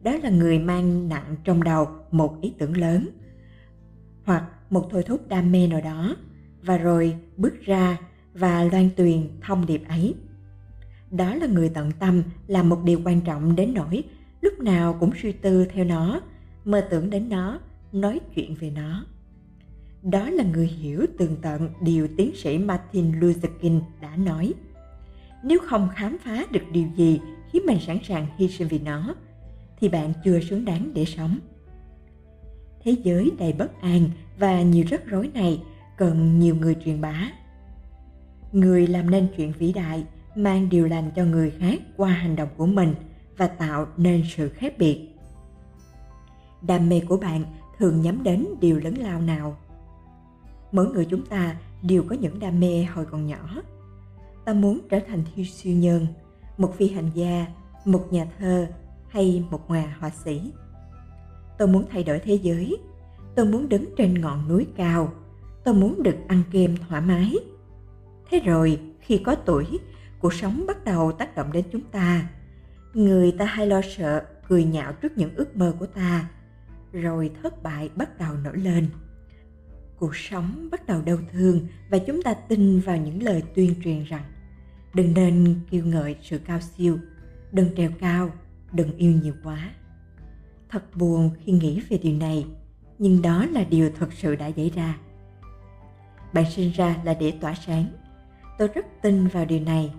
Đó 0.00 0.12
là 0.22 0.30
người 0.30 0.58
mang 0.58 1.08
nặng 1.08 1.36
trong 1.44 1.62
đầu 1.62 1.88
một 2.10 2.40
ý 2.40 2.52
tưởng 2.58 2.76
lớn 2.76 3.08
hoặc 4.24 4.44
một 4.70 4.88
thôi 4.90 5.02
thúc 5.02 5.28
đam 5.28 5.52
mê 5.52 5.66
nào 5.66 5.80
đó 5.80 6.16
và 6.62 6.76
rồi 6.78 7.16
bước 7.36 7.60
ra 7.60 7.98
và 8.34 8.64
loan 8.64 8.88
truyền 8.96 9.28
thông 9.40 9.66
điệp 9.66 9.82
ấy 9.88 10.14
đó 11.10 11.34
là 11.34 11.46
người 11.46 11.68
tận 11.68 11.90
tâm 11.98 12.22
làm 12.46 12.68
một 12.68 12.82
điều 12.84 13.00
quan 13.04 13.20
trọng 13.20 13.56
đến 13.56 13.74
nỗi 13.74 14.04
lúc 14.40 14.60
nào 14.60 14.96
cũng 15.00 15.10
suy 15.22 15.32
tư 15.32 15.66
theo 15.72 15.84
nó, 15.84 16.20
mơ 16.64 16.80
tưởng 16.90 17.10
đến 17.10 17.28
nó 17.28 17.60
nói 17.92 18.20
chuyện 18.34 18.54
về 18.54 18.70
nó. 18.70 19.04
Đó 20.02 20.30
là 20.30 20.44
người 20.44 20.66
hiểu 20.66 21.06
tường 21.18 21.36
tận 21.42 21.68
điều 21.80 22.08
tiến 22.16 22.30
sĩ 22.34 22.58
Martin 22.58 23.20
Luther 23.20 23.50
King 23.60 23.80
đã 24.00 24.16
nói. 24.16 24.54
Nếu 25.44 25.58
không 25.66 25.88
khám 25.94 26.16
phá 26.24 26.44
được 26.50 26.62
điều 26.72 26.88
gì 26.96 27.20
khiến 27.50 27.62
mình 27.66 27.78
sẵn 27.80 27.98
sàng 28.04 28.26
hy 28.36 28.48
sinh 28.48 28.68
vì 28.68 28.78
nó, 28.78 29.14
thì 29.80 29.88
bạn 29.88 30.12
chưa 30.24 30.40
xứng 30.40 30.64
đáng 30.64 30.90
để 30.94 31.04
sống. 31.04 31.38
Thế 32.84 32.96
giới 33.02 33.30
đầy 33.38 33.52
bất 33.52 33.80
an 33.80 34.10
và 34.38 34.62
nhiều 34.62 34.84
rắc 34.90 35.06
rối 35.06 35.30
này 35.34 35.62
cần 35.96 36.38
nhiều 36.38 36.56
người 36.56 36.76
truyền 36.84 37.00
bá. 37.00 37.30
Người 38.52 38.86
làm 38.86 39.10
nên 39.10 39.28
chuyện 39.36 39.52
vĩ 39.58 39.72
đại 39.72 40.04
mang 40.36 40.68
điều 40.68 40.86
lành 40.86 41.10
cho 41.16 41.24
người 41.24 41.50
khác 41.50 41.80
qua 41.96 42.10
hành 42.10 42.36
động 42.36 42.48
của 42.56 42.66
mình 42.66 42.94
và 43.36 43.46
tạo 43.46 43.86
nên 43.96 44.24
sự 44.36 44.48
khác 44.48 44.74
biệt. 44.78 45.08
Đam 46.62 46.88
mê 46.88 47.00
của 47.08 47.16
bạn 47.16 47.44
thường 47.82 48.02
nhắm 48.02 48.22
đến 48.22 48.46
điều 48.60 48.78
lớn 48.78 48.94
lao 48.98 49.20
nào. 49.20 49.56
Mỗi 50.72 50.86
người 50.86 51.06
chúng 51.10 51.26
ta 51.26 51.56
đều 51.82 52.04
có 52.08 52.16
những 52.20 52.38
đam 52.38 52.60
mê 52.60 52.84
hồi 52.84 53.06
còn 53.10 53.26
nhỏ. 53.26 53.62
Ta 54.44 54.52
muốn 54.52 54.78
trở 54.90 54.98
thành 55.08 55.24
thi 55.34 55.44
siêu 55.44 55.76
nhân, 55.76 56.06
một 56.58 56.74
phi 56.76 56.88
hành 56.88 57.10
gia, 57.14 57.46
một 57.84 58.06
nhà 58.10 58.26
thơ 58.38 58.66
hay 59.08 59.44
một 59.50 59.70
nhà 59.70 59.96
họa 60.00 60.10
sĩ. 60.10 60.52
Tôi 61.58 61.68
muốn 61.68 61.84
thay 61.90 62.04
đổi 62.04 62.18
thế 62.18 62.34
giới. 62.34 62.76
Tôi 63.34 63.46
muốn 63.46 63.68
đứng 63.68 63.84
trên 63.96 64.20
ngọn 64.20 64.48
núi 64.48 64.66
cao. 64.76 65.12
Tôi 65.64 65.74
muốn 65.74 66.02
được 66.02 66.16
ăn 66.28 66.42
kem 66.50 66.76
thoải 66.88 67.00
mái. 67.00 67.34
Thế 68.30 68.40
rồi, 68.40 68.80
khi 69.00 69.18
có 69.18 69.34
tuổi, 69.34 69.66
cuộc 70.18 70.34
sống 70.34 70.64
bắt 70.66 70.84
đầu 70.84 71.12
tác 71.12 71.36
động 71.36 71.52
đến 71.52 71.64
chúng 71.72 71.84
ta. 71.92 72.28
Người 72.94 73.32
ta 73.32 73.44
hay 73.44 73.66
lo 73.66 73.80
sợ, 73.96 74.24
cười 74.48 74.64
nhạo 74.64 74.92
trước 74.92 75.18
những 75.18 75.34
ước 75.34 75.56
mơ 75.56 75.74
của 75.78 75.86
ta 75.86 76.28
rồi 76.92 77.30
thất 77.42 77.62
bại 77.62 77.90
bắt 77.96 78.18
đầu 78.18 78.34
nổi 78.36 78.56
lên. 78.58 78.86
Cuộc 79.96 80.16
sống 80.16 80.68
bắt 80.70 80.86
đầu 80.86 81.02
đau 81.02 81.16
thương 81.32 81.66
và 81.90 81.98
chúng 81.98 82.22
ta 82.22 82.34
tin 82.34 82.80
vào 82.80 82.96
những 82.96 83.22
lời 83.22 83.42
tuyên 83.54 83.74
truyền 83.84 84.04
rằng, 84.04 84.24
đừng 84.94 85.14
nên 85.14 85.60
kêu 85.70 85.84
ngợi 85.84 86.16
sự 86.22 86.38
cao 86.38 86.60
siêu, 86.60 86.98
đừng 87.52 87.76
trèo 87.76 87.90
cao, 88.00 88.30
đừng 88.72 88.96
yêu 88.96 89.12
nhiều 89.12 89.34
quá. 89.44 89.70
Thật 90.68 90.96
buồn 90.96 91.30
khi 91.44 91.52
nghĩ 91.52 91.82
về 91.88 91.98
điều 91.98 92.16
này, 92.16 92.46
nhưng 92.98 93.22
đó 93.22 93.46
là 93.52 93.64
điều 93.64 93.90
thật 93.98 94.12
sự 94.12 94.36
đã 94.36 94.50
xảy 94.56 94.70
ra. 94.70 94.98
Bạn 96.32 96.50
sinh 96.50 96.72
ra 96.72 96.96
là 97.04 97.14
để 97.14 97.30
tỏa 97.40 97.54
sáng. 97.54 97.86
Tôi 98.58 98.68
rất 98.68 98.86
tin 99.02 99.26
vào 99.26 99.44
điều 99.44 99.60
này. 99.60 99.94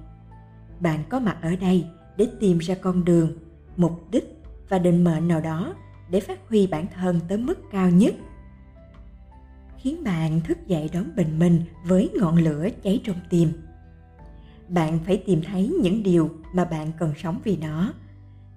Bạn 0.79 1.03
có 1.09 1.19
mặt 1.19 1.37
ở 1.41 1.55
đây 1.55 1.85
để 2.17 2.27
tìm 2.39 2.57
ra 2.57 2.75
con 2.81 3.05
đường, 3.05 3.37
mục 3.77 4.11
đích 4.11 4.25
và 4.69 4.79
định 4.79 5.03
mệnh 5.03 5.27
nào 5.27 5.41
đó 5.41 5.75
để 6.13 6.19
phát 6.19 6.39
huy 6.49 6.67
bản 6.67 6.87
thân 6.95 7.19
tới 7.27 7.37
mức 7.37 7.59
cao 7.71 7.89
nhất, 7.89 8.15
khiến 9.77 10.03
bạn 10.03 10.41
thức 10.41 10.57
dậy 10.67 10.89
đón 10.93 11.15
bình 11.15 11.39
minh 11.39 11.61
với 11.85 12.09
ngọn 12.19 12.37
lửa 12.37 12.67
cháy 12.83 13.01
trong 13.03 13.15
tim. 13.29 13.49
Bạn 14.67 14.99
phải 15.05 15.23
tìm 15.25 15.41
thấy 15.41 15.73
những 15.81 16.03
điều 16.03 16.29
mà 16.53 16.65
bạn 16.65 16.91
cần 16.99 17.13
sống 17.23 17.39
vì 17.43 17.57
nó, 17.57 17.93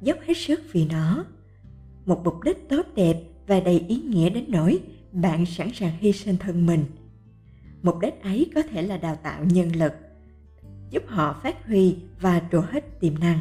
dốc 0.02 0.18
hết 0.26 0.36
sức 0.36 0.60
vì 0.72 0.86
nó. 0.86 1.24
Một 2.06 2.20
mục 2.24 2.34
đích 2.44 2.68
tốt 2.68 2.86
đẹp 2.94 3.16
và 3.46 3.60
đầy 3.60 3.84
ý 3.88 4.00
nghĩa 4.00 4.30
đến 4.30 4.44
nỗi 4.48 4.78
bạn 5.12 5.46
sẵn 5.46 5.72
sàng 5.74 5.92
hy 5.98 6.12
sinh 6.12 6.36
thân 6.36 6.66
mình. 6.66 6.84
Mục 7.82 7.98
đích 8.00 8.22
ấy 8.22 8.50
có 8.54 8.62
thể 8.62 8.82
là 8.82 8.96
đào 8.96 9.16
tạo 9.16 9.44
nhân 9.44 9.76
lực, 9.76 9.92
giúp 10.90 11.02
họ 11.06 11.40
phát 11.42 11.66
huy 11.66 11.96
và 12.20 12.42
trổ 12.52 12.60
hết 12.60 13.00
tiềm 13.00 13.18
năng 13.18 13.38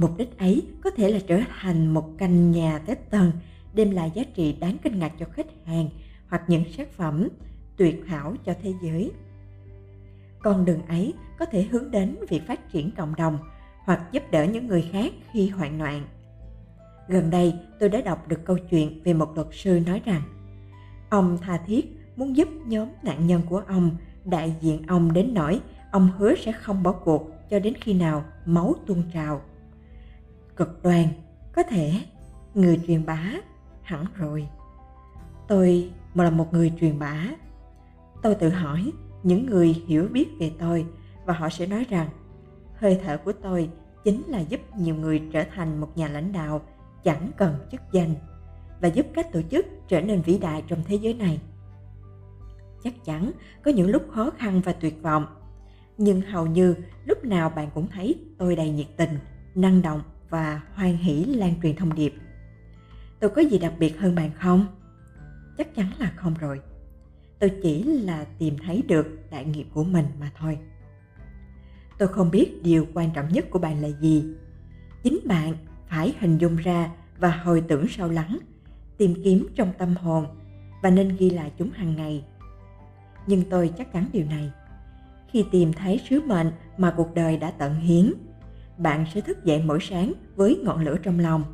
mục 0.00 0.16
đích 0.16 0.38
ấy 0.38 0.62
có 0.84 0.90
thể 0.90 1.10
là 1.10 1.18
trở 1.26 1.40
thành 1.60 1.94
một 1.94 2.18
căn 2.18 2.50
nhà 2.50 2.78
tết 2.78 3.10
tầng, 3.10 3.32
đem 3.74 3.90
lại 3.90 4.12
giá 4.14 4.22
trị 4.34 4.56
đáng 4.60 4.76
kinh 4.82 4.98
ngạc 4.98 5.12
cho 5.18 5.26
khách 5.32 5.46
hàng 5.64 5.88
hoặc 6.28 6.42
những 6.48 6.64
sản 6.72 6.86
phẩm 6.96 7.28
tuyệt 7.76 8.02
hảo 8.06 8.34
cho 8.46 8.54
thế 8.62 8.72
giới. 8.82 9.12
Con 10.42 10.64
đường 10.64 10.86
ấy 10.86 11.14
có 11.38 11.44
thể 11.44 11.62
hướng 11.62 11.90
đến 11.90 12.16
việc 12.28 12.46
phát 12.46 12.72
triển 12.72 12.90
cộng 12.96 13.14
đồng 13.14 13.38
hoặc 13.84 14.12
giúp 14.12 14.22
đỡ 14.30 14.44
những 14.44 14.66
người 14.66 14.88
khác 14.92 15.12
khi 15.32 15.48
hoạn 15.48 15.78
nạn. 15.78 16.04
Gần 17.08 17.30
đây, 17.30 17.54
tôi 17.80 17.88
đã 17.88 18.00
đọc 18.00 18.28
được 18.28 18.44
câu 18.44 18.58
chuyện 18.70 19.02
về 19.04 19.12
một 19.12 19.32
luật 19.34 19.48
sư 19.52 19.80
nói 19.86 20.02
rằng, 20.04 20.22
ông 21.10 21.38
tha 21.42 21.58
thiết 21.66 21.96
muốn 22.16 22.36
giúp 22.36 22.48
nhóm 22.66 22.88
nạn 23.02 23.26
nhân 23.26 23.42
của 23.48 23.62
ông, 23.68 23.90
đại 24.24 24.54
diện 24.60 24.82
ông 24.86 25.12
đến 25.12 25.34
nỗi 25.34 25.60
ông 25.90 26.08
hứa 26.18 26.34
sẽ 26.34 26.52
không 26.52 26.82
bỏ 26.82 26.92
cuộc 26.92 27.30
cho 27.50 27.58
đến 27.58 27.74
khi 27.80 27.94
nào 27.94 28.24
máu 28.46 28.74
tuôn 28.86 29.02
trào 29.14 29.40
cực 30.60 30.82
đoan, 30.82 31.08
có 31.52 31.62
thể 31.62 31.92
người 32.54 32.80
truyền 32.86 33.06
bá 33.06 33.32
hẳn 33.82 34.04
rồi. 34.14 34.48
Tôi 35.48 35.90
mà 36.14 36.24
là 36.24 36.30
một 36.30 36.52
người 36.52 36.72
truyền 36.80 36.98
bá, 36.98 37.24
tôi 38.22 38.34
tự 38.34 38.48
hỏi 38.48 38.92
những 39.22 39.46
người 39.46 39.82
hiểu 39.86 40.08
biết 40.12 40.28
về 40.40 40.52
tôi 40.58 40.86
và 41.24 41.34
họ 41.34 41.48
sẽ 41.48 41.66
nói 41.66 41.86
rằng, 41.90 42.08
hơi 42.74 43.00
thở 43.04 43.16
của 43.16 43.32
tôi 43.32 43.70
chính 44.04 44.22
là 44.26 44.40
giúp 44.40 44.60
nhiều 44.76 44.94
người 44.94 45.22
trở 45.32 45.44
thành 45.54 45.80
một 45.80 45.96
nhà 45.96 46.08
lãnh 46.08 46.32
đạo 46.32 46.60
chẳng 47.04 47.30
cần 47.36 47.54
chức 47.72 47.80
danh 47.92 48.14
và 48.80 48.88
giúp 48.88 49.06
các 49.14 49.32
tổ 49.32 49.42
chức 49.50 49.66
trở 49.88 50.00
nên 50.00 50.22
vĩ 50.22 50.38
đại 50.38 50.62
trong 50.68 50.82
thế 50.86 50.94
giới 50.94 51.14
này. 51.14 51.40
Chắc 52.82 53.04
chắn 53.04 53.32
có 53.64 53.70
những 53.70 53.90
lúc 53.90 54.02
khó 54.10 54.30
khăn 54.38 54.60
và 54.64 54.72
tuyệt 54.72 55.02
vọng, 55.02 55.26
nhưng 55.98 56.20
hầu 56.20 56.46
như 56.46 56.74
lúc 57.04 57.24
nào 57.24 57.50
bạn 57.50 57.70
cũng 57.74 57.86
thấy 57.86 58.24
tôi 58.38 58.56
đầy 58.56 58.70
nhiệt 58.70 58.88
tình, 58.96 59.18
năng 59.54 59.82
động 59.82 60.02
và 60.30 60.60
hoan 60.74 60.96
hỷ 60.96 61.24
lan 61.24 61.54
truyền 61.62 61.76
thông 61.76 61.94
điệp. 61.94 62.14
Tôi 63.20 63.30
có 63.30 63.42
gì 63.42 63.58
đặc 63.58 63.72
biệt 63.78 63.98
hơn 63.98 64.14
bạn 64.14 64.30
không? 64.32 64.66
Chắc 65.58 65.74
chắn 65.74 65.90
là 65.98 66.12
không 66.16 66.34
rồi. 66.40 66.60
Tôi 67.38 67.50
chỉ 67.62 67.82
là 67.82 68.24
tìm 68.38 68.56
thấy 68.66 68.82
được 68.88 69.06
đại 69.30 69.44
nghiệp 69.44 69.66
của 69.74 69.84
mình 69.84 70.06
mà 70.20 70.30
thôi. 70.38 70.58
Tôi 71.98 72.08
không 72.08 72.30
biết 72.30 72.62
điều 72.62 72.86
quan 72.94 73.10
trọng 73.14 73.28
nhất 73.28 73.50
của 73.50 73.58
bạn 73.58 73.82
là 73.82 73.88
gì. 73.88 74.24
Chính 75.02 75.20
bạn 75.24 75.54
phải 75.88 76.14
hình 76.20 76.38
dung 76.38 76.56
ra 76.56 76.90
và 77.18 77.30
hồi 77.30 77.64
tưởng 77.68 77.88
sâu 77.88 78.08
lắng, 78.08 78.38
tìm 78.98 79.14
kiếm 79.24 79.46
trong 79.54 79.72
tâm 79.78 79.94
hồn 79.96 80.26
và 80.82 80.90
nên 80.90 81.16
ghi 81.16 81.30
lại 81.30 81.52
chúng 81.58 81.70
hàng 81.70 81.96
ngày. 81.96 82.24
Nhưng 83.26 83.42
tôi 83.50 83.72
chắc 83.78 83.92
chắn 83.92 84.06
điều 84.12 84.24
này. 84.26 84.50
Khi 85.28 85.44
tìm 85.50 85.72
thấy 85.72 86.00
sứ 86.08 86.20
mệnh 86.20 86.52
mà 86.76 86.94
cuộc 86.96 87.14
đời 87.14 87.36
đã 87.36 87.50
tận 87.50 87.74
hiến 87.74 88.12
bạn 88.80 89.04
sẽ 89.14 89.20
thức 89.20 89.44
dậy 89.44 89.62
mỗi 89.66 89.78
sáng 89.80 90.12
với 90.36 90.60
ngọn 90.64 90.84
lửa 90.84 90.96
trong 91.02 91.18
lòng. 91.18 91.44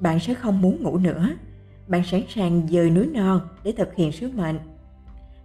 Bạn 0.00 0.20
sẽ 0.20 0.34
không 0.34 0.60
muốn 0.60 0.82
ngủ 0.82 0.98
nữa. 0.98 1.30
Bạn 1.88 2.04
sẵn 2.04 2.22
sàng 2.28 2.68
dời 2.68 2.90
núi 2.90 3.06
non 3.06 3.40
để 3.64 3.72
thực 3.72 3.94
hiện 3.94 4.12
sứ 4.12 4.30
mệnh. 4.30 4.58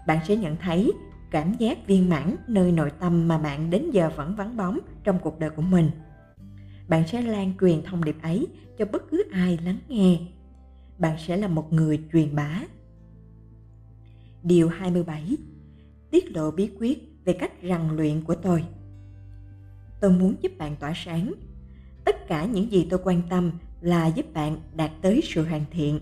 Bạn 0.07 0.19
sẽ 0.27 0.35
nhận 0.35 0.55
thấy 0.55 0.91
cảm 1.31 1.53
giác 1.53 1.87
viên 1.87 2.09
mãn 2.09 2.35
nơi 2.47 2.71
nội 2.71 2.91
tâm 2.99 3.27
mà 3.27 3.37
bạn 3.37 3.69
đến 3.69 3.91
giờ 3.91 4.11
vẫn 4.15 4.35
vắng 4.35 4.57
bóng 4.57 4.79
trong 5.03 5.19
cuộc 5.19 5.39
đời 5.39 5.49
của 5.49 5.61
mình. 5.61 5.91
Bạn 6.87 7.07
sẽ 7.07 7.21
lan 7.21 7.53
truyền 7.59 7.83
thông 7.83 8.03
điệp 8.03 8.17
ấy 8.21 8.47
cho 8.77 8.85
bất 8.85 9.09
cứ 9.09 9.23
ai 9.31 9.59
lắng 9.65 9.77
nghe. 9.87 10.19
Bạn 10.97 11.17
sẽ 11.27 11.37
là 11.37 11.47
một 11.47 11.73
người 11.73 12.03
truyền 12.13 12.35
bá. 12.35 12.61
Điều 14.43 14.69
27 14.69 15.37
Tiết 16.11 16.35
lộ 16.35 16.51
bí 16.51 16.69
quyết 16.79 17.11
về 17.25 17.33
cách 17.33 17.51
rèn 17.63 17.81
luyện 17.95 18.23
của 18.23 18.35
tôi. 18.35 18.63
Tôi 20.01 20.11
muốn 20.11 20.35
giúp 20.41 20.51
bạn 20.57 20.75
tỏa 20.79 20.93
sáng. 20.95 21.33
Tất 22.05 22.27
cả 22.27 22.45
những 22.45 22.71
gì 22.71 22.87
tôi 22.89 22.99
quan 23.03 23.21
tâm 23.29 23.51
là 23.81 24.07
giúp 24.07 24.25
bạn 24.33 24.57
đạt 24.75 24.91
tới 25.01 25.21
sự 25.23 25.45
hoàn 25.45 25.65
thiện, 25.71 25.99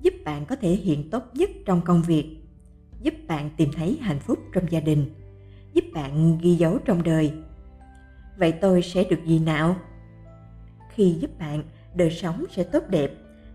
giúp 0.00 0.14
bạn 0.24 0.46
có 0.46 0.56
thể 0.56 0.68
hiện 0.68 1.10
tốt 1.10 1.22
nhất 1.34 1.50
trong 1.66 1.80
công 1.80 2.02
việc, 2.02 2.36
giúp 3.00 3.14
bạn 3.28 3.50
tìm 3.56 3.68
thấy 3.76 3.98
hạnh 4.00 4.18
phúc 4.18 4.38
trong 4.52 4.70
gia 4.70 4.80
đình, 4.80 5.14
giúp 5.72 5.84
bạn 5.94 6.38
ghi 6.38 6.54
dấu 6.54 6.78
trong 6.78 7.02
đời. 7.02 7.32
Vậy 8.38 8.52
tôi 8.52 8.82
sẽ 8.82 9.04
được 9.04 9.20
gì 9.26 9.38
nào? 9.38 9.76
Khi 10.94 11.12
giúp 11.20 11.30
bạn, 11.38 11.62
đời 11.94 12.10
sống 12.10 12.44
sẽ 12.50 12.64
tốt 12.64 12.82
đẹp, 12.88 13.12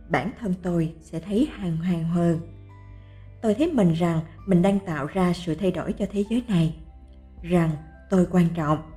bản 0.09 0.31
thân 0.39 0.53
tôi 0.61 0.93
sẽ 1.01 1.19
thấy 1.19 1.49
hàng 1.51 1.77
hoàng 1.77 2.03
hơn. 2.03 2.39
Tôi 3.41 3.53
thấy 3.53 3.71
mình 3.73 3.93
rằng 3.93 4.19
mình 4.45 4.61
đang 4.61 4.79
tạo 4.79 5.07
ra 5.13 5.33
sự 5.33 5.55
thay 5.55 5.71
đổi 5.71 5.93
cho 5.93 6.05
thế 6.11 6.23
giới 6.29 6.43
này, 6.47 6.75
rằng 7.41 7.69
tôi 8.09 8.27
quan 8.31 8.47
trọng 8.55 8.96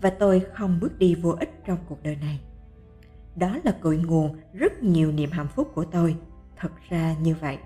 và 0.00 0.10
tôi 0.10 0.42
không 0.54 0.80
bước 0.80 0.98
đi 0.98 1.14
vô 1.14 1.30
ích 1.30 1.50
trong 1.66 1.78
cuộc 1.88 2.02
đời 2.02 2.16
này. 2.16 2.40
Đó 3.36 3.58
là 3.64 3.72
cội 3.80 3.96
nguồn 3.96 4.36
rất 4.52 4.82
nhiều 4.82 5.12
niềm 5.12 5.30
hạnh 5.30 5.48
phúc 5.48 5.70
của 5.74 5.84
tôi. 5.84 6.16
Thật 6.56 6.72
ra 6.88 7.16
như 7.22 7.34
vậy. 7.40 7.58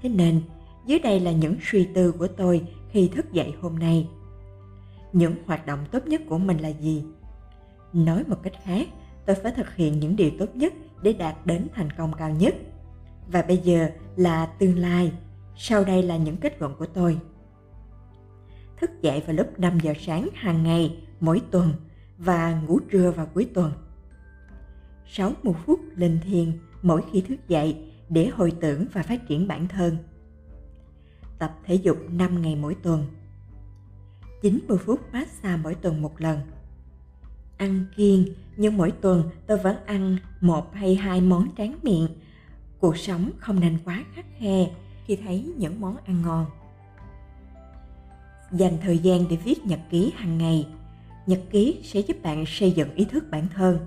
Thế 0.00 0.08
nên, 0.08 0.42
dưới 0.86 0.98
đây 0.98 1.20
là 1.20 1.32
những 1.32 1.56
suy 1.62 1.88
tư 1.94 2.12
của 2.12 2.26
tôi 2.26 2.68
khi 2.90 3.08
thức 3.08 3.32
dậy 3.32 3.54
hôm 3.60 3.78
nay. 3.78 4.08
Những 5.12 5.34
hoạt 5.46 5.66
động 5.66 5.78
tốt 5.90 6.06
nhất 6.06 6.22
của 6.28 6.38
mình 6.38 6.58
là 6.58 6.68
gì? 6.68 7.04
Nói 7.92 8.24
một 8.26 8.36
cách 8.42 8.52
khác, 8.64 8.88
tôi 9.26 9.36
phải 9.42 9.52
thực 9.52 9.74
hiện 9.74 10.00
những 10.00 10.16
điều 10.16 10.30
tốt 10.38 10.56
nhất 10.56 10.72
để 11.02 11.12
đạt 11.12 11.36
đến 11.44 11.66
thành 11.74 11.90
công 11.90 12.12
cao 12.12 12.30
nhất. 12.30 12.54
Và 13.28 13.42
bây 13.42 13.56
giờ 13.56 13.90
là 14.16 14.46
tương 14.46 14.78
lai. 14.78 15.12
Sau 15.56 15.84
đây 15.84 16.02
là 16.02 16.16
những 16.16 16.36
kết 16.36 16.60
luận 16.60 16.74
của 16.78 16.86
tôi. 16.86 17.18
Thức 18.80 18.90
dậy 19.02 19.22
vào 19.26 19.36
lúc 19.36 19.58
5 19.58 19.80
giờ 19.80 19.94
sáng 20.00 20.28
hàng 20.34 20.62
ngày 20.62 20.96
mỗi 21.22 21.42
tuần 21.50 21.72
và 22.18 22.60
ngủ 22.60 22.78
trưa 22.90 23.10
vào 23.10 23.26
cuối 23.34 23.50
tuần 23.54 23.72
60 25.06 25.54
phút 25.66 25.80
linh 25.96 26.18
thiền 26.24 26.52
mỗi 26.82 27.02
khi 27.12 27.20
thức 27.20 27.48
dậy 27.48 27.76
để 28.08 28.26
hồi 28.26 28.52
tưởng 28.60 28.86
và 28.92 29.02
phát 29.02 29.28
triển 29.28 29.48
bản 29.48 29.68
thân. 29.68 29.96
Tập 31.38 31.58
thể 31.64 31.74
dục 31.74 31.98
5 32.10 32.42
ngày 32.42 32.56
mỗi 32.56 32.74
tuần. 32.82 33.06
90 34.42 34.78
phút 34.78 35.00
massage 35.12 35.56
mỗi 35.62 35.74
tuần 35.74 36.02
một 36.02 36.20
lần. 36.20 36.38
Ăn 37.56 37.84
kiêng, 37.96 38.26
nhưng 38.56 38.76
mỗi 38.76 38.90
tuần 38.90 39.30
tôi 39.46 39.58
vẫn 39.58 39.76
ăn 39.86 40.16
một 40.40 40.74
hay 40.74 40.94
hai 40.94 41.20
món 41.20 41.48
tráng 41.56 41.78
miệng. 41.82 42.08
Cuộc 42.80 42.96
sống 42.96 43.30
không 43.38 43.60
nên 43.60 43.78
quá 43.84 44.04
khắc 44.14 44.26
khe 44.38 44.70
khi 45.04 45.16
thấy 45.16 45.52
những 45.56 45.80
món 45.80 45.96
ăn 45.96 46.22
ngon. 46.22 46.46
Dành 48.52 48.78
thời 48.82 48.98
gian 48.98 49.28
để 49.30 49.36
viết 49.36 49.66
nhật 49.66 49.80
ký 49.90 50.12
hàng 50.16 50.38
ngày. 50.38 50.66
Nhật 51.26 51.40
ký 51.50 51.80
sẽ 51.82 52.00
giúp 52.00 52.16
bạn 52.22 52.44
xây 52.46 52.72
dựng 52.72 52.94
ý 52.94 53.04
thức 53.04 53.24
bản 53.30 53.46
thân. 53.54 53.78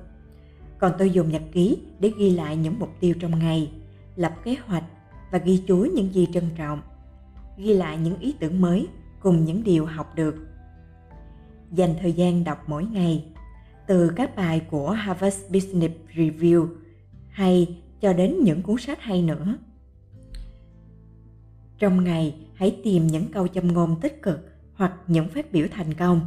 Còn 0.78 0.92
tôi 0.98 1.10
dùng 1.10 1.30
nhật 1.30 1.44
ký 1.52 1.78
để 2.00 2.12
ghi 2.18 2.30
lại 2.30 2.58
những 2.58 2.80
mục 2.80 2.90
tiêu 3.00 3.16
trong 3.20 3.40
ngày, 3.40 3.72
lập 4.16 4.34
kế 4.44 4.56
hoạch 4.66 4.84
và 5.32 5.38
ghi 5.38 5.64
chú 5.68 5.88
những 5.96 6.14
gì 6.14 6.28
trân 6.34 6.44
trọng 6.58 6.82
ghi 7.58 7.74
lại 7.74 7.98
những 7.98 8.20
ý 8.20 8.36
tưởng 8.40 8.62
mới 8.62 8.88
cùng 9.20 9.46
những 9.46 9.64
điều 9.64 9.86
học 9.86 10.16
được 10.16 10.36
dành 11.72 11.96
thời 12.02 12.14
gian 12.14 12.44
đọc 12.44 12.64
mỗi 12.68 12.86
ngày 12.86 13.26
từ 13.88 14.12
các 14.16 14.36
bài 14.36 14.62
của 14.70 14.92
Harvard 14.92 15.38
Business 15.50 15.94
Review 16.16 16.68
hay 17.30 17.78
cho 18.02 18.14
đến 18.14 18.36
những 18.44 18.62
cuốn 18.62 18.78
sách 18.78 19.02
hay 19.02 19.22
nữa 19.22 19.58
trong 21.80 22.04
ngày 22.04 22.36
hãy 22.54 22.80
tìm 22.84 23.08
những 23.08 23.32
câu 23.32 23.48
châm 23.48 23.74
ngôn 23.74 24.00
tích 24.02 24.22
cực 24.22 24.50
hoặc 24.76 24.94
những 25.08 25.30
phát 25.30 25.52
biểu 25.52 25.68
thành 25.72 25.94
công 25.94 26.22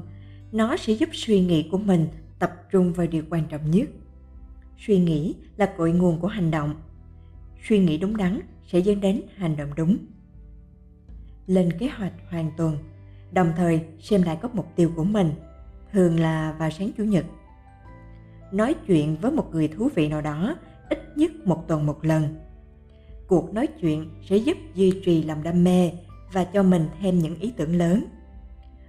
nó 0.53 0.77
sẽ 0.77 0.93
giúp 0.93 1.09
suy 1.13 1.41
nghĩ 1.41 1.69
của 1.73 1.79
mình 1.79 2.09
tập 2.39 2.53
trung 2.71 2.93
vào 2.93 3.07
điều 3.07 3.23
quan 3.31 3.45
trọng 3.49 3.71
nhất. 3.71 3.89
Suy 4.79 4.99
nghĩ 4.99 5.35
là 5.57 5.67
cội 5.67 5.93
nguồn 5.93 6.21
của 6.21 6.29
hành 6.29 6.51
động. 6.51 6.75
Suy 7.69 7.79
nghĩ 7.79 7.99
đúng 7.99 8.17
đắn 8.17 8.41
sẽ 8.67 8.79
dẫn 8.79 9.01
đến 9.01 9.23
hành 9.37 9.57
động 9.57 9.71
đúng. 9.77 9.97
Lên 11.47 11.73
kế 11.79 11.89
hoạch 11.89 12.13
hoàn 12.31 12.51
tuần 12.57 12.79
đồng 13.33 13.53
thời 13.57 13.81
xem 14.01 14.23
lại 14.23 14.39
các 14.43 14.55
mục 14.55 14.67
tiêu 14.77 14.91
của 14.97 15.05
mình, 15.05 15.33
thường 15.93 16.21
là 16.21 16.55
vào 16.59 16.71
sáng 16.71 16.91
chủ 16.99 17.05
nhật. 17.05 17.25
Nói 18.53 18.75
chuyện 18.87 19.17
với 19.21 19.33
một 19.33 19.51
người 19.53 19.69
thú 19.69 19.89
vị 19.95 20.09
nào 20.09 20.21
đó 20.21 20.57
ít 20.89 21.17
nhất 21.17 21.31
một 21.45 21.69
tuần 21.69 21.87
một 21.87 22.05
lần. 22.05 22.37
Cuộc 23.29 23.55
nói 23.55 23.67
chuyện 23.81 24.11
sẽ 24.29 24.37
giúp 24.37 24.57
duy 24.75 25.01
trì 25.05 25.23
lòng 25.23 25.43
đam 25.43 25.65
mê 25.65 25.93
và 26.33 26.45
cho 26.45 26.63
mình 26.63 26.89
thêm 27.01 27.19
những 27.19 27.41
ý 27.41 27.53
tưởng 27.57 27.77
lớn. 27.77 28.05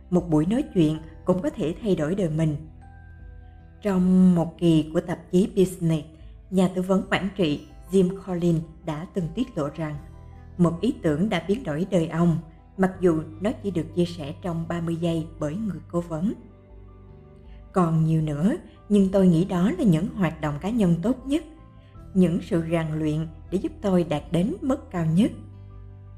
Một 0.10 0.30
buổi 0.30 0.46
nói 0.46 0.64
chuyện 0.74 0.98
cũng 1.30 1.42
có 1.42 1.50
thể 1.50 1.76
thay 1.82 1.96
đổi 1.96 2.16
đời 2.16 2.30
mình 2.30 2.56
trong 3.82 4.36
một 4.36 4.58
kỳ 4.58 4.90
của 4.94 5.02
tạp 5.02 5.32
chí 5.32 5.50
business 5.56 6.08
nhà 6.50 6.70
tư 6.76 6.82
vấn 6.82 7.04
quản 7.12 7.30
trị 7.36 7.68
Jim 7.92 8.10
Collins 8.28 8.64
đã 8.86 9.08
từng 9.14 9.28
tiết 9.36 9.58
lộ 9.58 9.70
rằng 9.76 9.96
một 10.58 10.82
ý 10.82 10.96
tưởng 11.02 11.30
đã 11.30 11.44
biến 11.48 11.64
đổi 11.64 11.88
đời 11.92 12.08
ông, 12.08 12.38
mặc 12.78 12.92
dù 13.00 13.22
nó 13.42 13.52
chỉ 13.64 13.72
được 13.72 13.96
chia 13.96 14.06
sẻ 14.06 14.34
trong 14.42 14.66
30 14.68 14.96
giây 14.96 15.28
bởi 15.40 15.56
người 15.56 15.80
cố 15.92 16.02
vấn. 16.02 16.34
Còn 17.74 18.06
nhiều 18.06 18.22
nữa, 18.22 18.56
nhưng 18.90 19.10
tôi 19.12 19.28
nghĩ 19.28 19.46
đó 19.46 19.72
là 19.72 19.84
những 19.84 20.08
hoạt 20.16 20.42
động 20.42 20.56
cá 20.62 20.70
nhân 20.70 20.96
tốt 21.02 21.28
nhất, 21.28 21.44
những 22.14 22.40
sự 22.42 22.64
rèn 22.72 22.88
luyện 23.00 23.28
để 23.52 23.58
giúp 23.58 23.72
tôi 23.82 24.04
đạt 24.04 24.24
đến 24.32 24.56
mức 24.62 24.92
cao 24.92 25.06
nhất. 25.06 25.32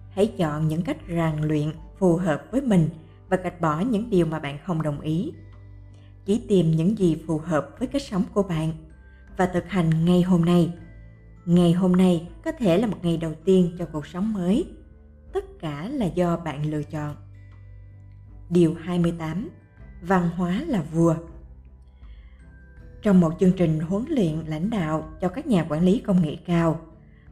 Hãy 0.10 0.34
chọn 0.38 0.67
những 0.67 0.82
cách 0.82 0.97
rèn 1.08 1.41
luyện 1.41 1.71
phù 2.00 2.15
hợp 2.15 2.43
với 2.52 2.62
mình 2.62 2.89
và 3.32 3.38
gạch 3.38 3.62
bỏ 3.62 3.80
những 3.80 4.10
điều 4.10 4.26
mà 4.26 4.39
bạn 4.39 4.58
không 4.65 4.82
đồng 4.82 5.02
ý. 5.02 5.32
Chỉ 6.26 6.41
tìm 6.48 6.72
những 6.72 6.98
gì 6.98 7.24
phù 7.28 7.38
hợp 7.38 7.70
với 7.80 7.88
cách 7.88 8.02
sống 8.02 8.24
của 8.34 8.44
bạn 8.44 8.72
và 9.38 9.46
thực 9.46 9.70
hành 9.70 10.06
ngay 10.06 10.22
hôm 10.22 10.46
nay 10.46 10.74
Ngày 11.46 11.74
hôm 11.74 11.91
nay 11.91 12.28
có 12.46 12.52
thể 12.52 12.78
là 12.78 12.88
một 12.88 12.98
ngày 13.02 13.17
đầu 13.17 13.34
tiên 13.46 13.76
cho 13.80 13.86
cuộc 13.86 14.08
sống 14.08 14.34
mới. 14.34 14.65
Tất 15.34 15.46
cả 15.60 15.89
là 15.89 16.06
do 16.06 16.38
bạn 16.38 16.72
lựa 16.72 16.84
chọn. 16.84 17.15
Điều 18.50 18.74
28. 18.74 19.50
Văn 20.02 20.30
hóa 20.36 20.63
là 20.67 20.82
vua. 20.82 21.15
Trong 23.02 23.20
một 23.20 23.34
chương 23.39 23.52
trình 23.52 23.80
huấn 23.80 24.06
luyện 24.10 24.39
lãnh 24.48 24.70
đạo 24.70 25.10
cho 25.22 25.30
các 25.30 25.48
nhà 25.48 25.65
quản 25.70 25.84
lý 25.84 26.00
công 26.00 26.22
nghệ 26.22 26.36
cao, 26.46 26.80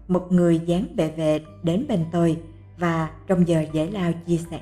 một 0.07 0.31
người 0.31 0.59
dáng 0.59 0.85
bệ 0.95 1.12
vệ 1.12 1.41
đến 1.63 1.85
bên 1.88 2.05
tôi 2.12 2.38
và 2.77 3.12
trong 3.27 3.47
giờ 3.47 3.65
giải 3.73 3.91
lao 3.91 4.12
chia 4.27 4.38
sẻ. 4.51 4.62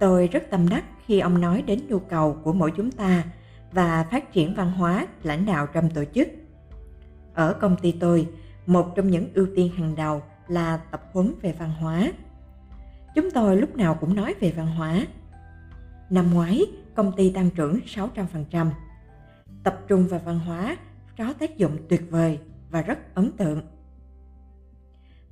Tôi 0.00 0.28
rất 0.28 0.42
tâm 0.50 0.68
đắc 0.68 0.84
khi 1.06 1.20
ông 1.20 1.40
nói 1.40 1.62
đến 1.62 1.80
nhu 1.88 1.98
cầu 1.98 2.36
của 2.44 2.52
mỗi 2.52 2.72
chúng 2.76 2.90
ta 2.90 3.24
và 3.72 4.06
phát 4.10 4.32
triển 4.32 4.54
văn 4.54 4.72
hóa 4.72 5.06
lãnh 5.22 5.46
đạo 5.46 5.66
trong 5.66 5.90
tổ 5.90 6.04
chức 6.14 6.28
ở 7.34 7.52
công 7.60 7.76
ty 7.82 7.92
tôi, 7.92 8.28
một 8.66 8.92
trong 8.96 9.10
những 9.10 9.28
ưu 9.34 9.46
tiên 9.56 9.72
hàng 9.76 9.94
đầu 9.94 10.22
là 10.48 10.76
tập 10.76 11.02
huấn 11.12 11.34
về 11.42 11.54
văn 11.58 11.70
hóa. 11.70 12.12
Chúng 13.14 13.30
tôi 13.30 13.56
lúc 13.56 13.76
nào 13.76 13.94
cũng 14.00 14.14
nói 14.14 14.34
về 14.40 14.52
văn 14.56 14.66
hóa. 14.66 15.06
Năm 16.10 16.34
ngoái, 16.34 16.66
công 16.94 17.12
ty 17.16 17.30
tăng 17.30 17.50
trưởng 17.50 17.78
600%. 17.86 18.70
Tập 19.64 19.80
trung 19.88 20.06
vào 20.06 20.20
văn 20.24 20.38
hóa 20.38 20.76
có 21.18 21.32
tác 21.38 21.56
dụng 21.56 21.76
tuyệt 21.88 22.02
vời 22.10 22.38
và 22.70 22.82
rất 22.82 23.14
ấn 23.14 23.32
tượng. 23.32 23.62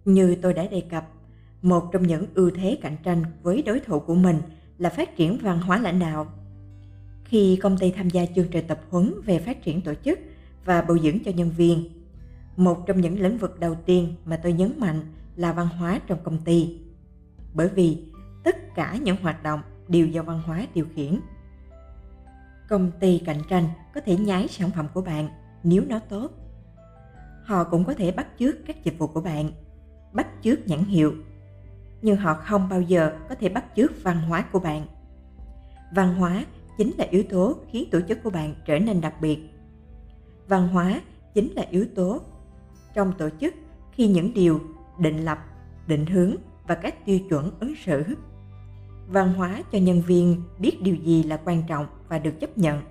Như 0.05 0.37
tôi 0.43 0.55
đã 0.55 0.67
đề 0.67 0.83
cập, 0.91 1.09
một 1.63 1.89
trong 1.93 2.03
những 2.03 2.27
ưu 2.35 2.51
thế 2.51 2.79
cạnh 2.83 2.97
tranh 3.03 3.23
với 3.43 3.63
đối 3.63 3.81
thủ 3.81 4.01
của 4.01 4.15
mình 4.15 4.37
là 4.79 4.91
phát 4.91 5.17
triển 5.17 5.39
văn 5.43 5.61
hóa 5.61 5.79
lãnh 5.79 5.99
đạo. 5.99 6.27
Khi 7.25 7.59
công 7.63 7.79
ty 7.79 7.91
tham 7.91 8.11
gia 8.11 8.27
chương 8.27 8.49
trình 8.49 8.67
tập 8.69 8.81
huấn 8.91 9.15
về 9.25 9.39
phát 9.39 9.63
triển 9.63 9.81
tổ 9.81 9.95
chức 10.05 10.19
và 10.65 10.83
bồi 10.83 11.01
dưỡng 11.03 11.19
cho 11.25 11.31
nhân 11.31 11.51
viên, 11.51 11.91
một 12.57 12.87
trong 12.87 13.01
những 13.01 13.21
lĩnh 13.21 13.39
vực 13.39 13.61
đầu 13.61 13.75
tiên 13.75 14.15
mà 14.25 14.37
tôi 14.37 14.53
nhấn 14.53 14.73
mạnh 14.79 15.01
là 15.37 15.53
văn 15.53 15.69
hóa 15.69 16.01
trong 16.07 16.19
công 16.23 16.39
ty. 16.39 16.79
Bởi 17.55 17.69
vì 17.69 18.05
tất 18.45 18.75
cả 18.75 18.97
những 19.03 19.17
hoạt 19.23 19.43
động 19.43 19.61
đều 19.89 20.07
do 20.07 20.23
văn 20.23 20.43
hóa 20.47 20.67
điều 20.75 20.87
khiển. 20.95 21.21
Công 22.69 22.91
ty 23.01 23.23
cạnh 23.27 23.41
tranh 23.49 23.69
có 23.95 24.01
thể 24.01 24.17
nhái 24.17 24.49
sản 24.49 24.71
phẩm 24.77 24.87
của 24.95 25.01
bạn 25.03 25.29
nếu 25.63 25.83
nó 25.89 25.99
tốt. 25.99 26.31
Họ 27.45 27.65
cũng 27.65 27.85
có 27.85 27.95
thể 27.95 28.11
bắt 28.13 28.27
chước 28.39 28.55
các 28.67 28.85
dịch 28.85 28.99
vụ 28.99 29.07
của 29.07 29.21
bạn, 29.21 29.51
bắt 30.13 30.27
chước 30.43 30.67
nhãn 30.67 30.85
hiệu 30.85 31.15
nhưng 32.03 32.17
họ 32.17 32.35
không 32.35 32.69
bao 32.69 32.81
giờ 32.81 33.13
có 33.29 33.35
thể 33.35 33.49
bắt 33.49 33.65
chước 33.77 34.03
văn 34.03 34.21
hóa 34.21 34.45
của 34.53 34.59
bạn. 34.59 34.87
Văn 35.95 36.15
hóa 36.15 36.45
chính 36.79 36.93
là 36.99 37.07
yếu 37.11 37.23
tố 37.23 37.57
khiến 37.71 37.91
tổ 37.91 38.01
chức 38.09 38.23
của 38.23 38.31
bạn 38.31 38.55
trở 38.67 38.79
nên 38.79 39.01
đặc 39.01 39.15
biệt. 39.21 39.39
Văn 40.49 40.69
hóa 40.69 41.01
chính 41.35 41.53
là 41.53 41.65
yếu 41.71 41.87
tố 41.95 42.21
trong 42.95 43.13
tổ 43.19 43.29
chức 43.41 43.55
khi 43.93 44.07
những 44.07 44.35
điều 44.35 44.61
định 44.99 45.25
lập, 45.25 45.39
định 45.87 46.07
hướng 46.07 46.35
và 46.67 46.75
các 46.75 47.05
tiêu 47.05 47.19
chuẩn 47.29 47.51
ứng 47.61 47.75
xử. 47.85 48.05
Văn 49.09 49.33
hóa 49.33 49.63
cho 49.73 49.79
nhân 49.79 50.01
viên 50.01 50.43
biết 50.59 50.83
điều 50.83 50.95
gì 50.95 51.23
là 51.23 51.37
quan 51.45 51.63
trọng 51.69 51.87
và 52.09 52.19
được 52.19 52.41
chấp 52.41 52.59
nhận. 52.59 52.83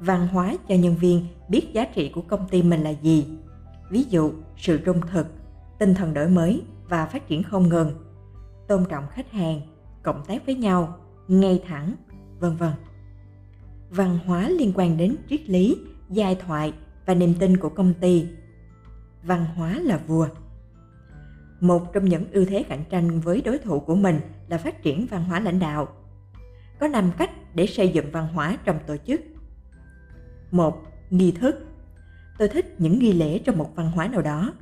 Văn 0.00 0.28
hóa 0.28 0.54
cho 0.68 0.74
nhân 0.74 0.96
viên 0.96 1.26
biết 1.48 1.72
giá 1.72 1.84
trị 1.84 2.08
của 2.14 2.22
công 2.22 2.48
ty 2.48 2.62
mình 2.62 2.82
là 2.82 2.90
gì. 2.90 3.26
Ví 3.90 4.04
dụ, 4.08 4.32
sự 4.56 4.78
trung 4.78 5.00
thực, 5.12 5.26
tinh 5.78 5.94
thần 5.94 6.14
đổi 6.14 6.28
mới 6.28 6.62
và 6.88 7.06
phát 7.06 7.28
triển 7.28 7.42
không 7.42 7.68
ngừng, 7.68 7.90
tôn 8.68 8.84
trọng 8.88 9.04
khách 9.10 9.30
hàng, 9.30 9.60
cộng 10.02 10.24
tác 10.24 10.46
với 10.46 10.54
nhau, 10.54 10.98
ngay 11.28 11.62
thẳng, 11.66 11.94
vân 12.40 12.56
vân. 12.56 12.72
Văn 13.90 14.18
hóa 14.26 14.48
liên 14.48 14.72
quan 14.74 14.96
đến 14.96 15.16
triết 15.28 15.50
lý, 15.50 15.76
giai 16.10 16.34
thoại 16.34 16.72
và 17.06 17.14
niềm 17.14 17.34
tin 17.38 17.56
của 17.56 17.68
công 17.68 17.94
ty. 18.00 18.26
Văn 19.22 19.44
hóa 19.56 19.78
là 19.82 20.00
vua. 20.06 20.28
Một 21.60 21.92
trong 21.92 22.04
những 22.04 22.30
ưu 22.32 22.44
thế 22.44 22.62
cạnh 22.62 22.84
tranh 22.90 23.20
với 23.20 23.40
đối 23.40 23.58
thủ 23.58 23.80
của 23.80 23.94
mình 23.94 24.20
là 24.48 24.58
phát 24.58 24.82
triển 24.82 25.06
văn 25.10 25.24
hóa 25.24 25.40
lãnh 25.40 25.58
đạo. 25.58 25.88
Có 26.80 26.88
5 26.88 27.10
cách 27.18 27.30
để 27.54 27.66
xây 27.66 27.88
dựng 27.88 28.10
văn 28.12 28.28
hóa 28.34 28.58
trong 28.64 28.78
tổ 28.86 28.96
chức. 29.06 29.20
Một, 30.50 30.82
nghi 31.10 31.32
thức. 31.32 31.56
Tôi 32.38 32.48
thích 32.48 32.74
những 32.78 32.98
nghi 32.98 33.12
lễ 33.12 33.38
trong 33.38 33.58
một 33.58 33.70
văn 33.76 33.90
hóa 33.90 34.08
nào 34.08 34.22
đó 34.22 34.52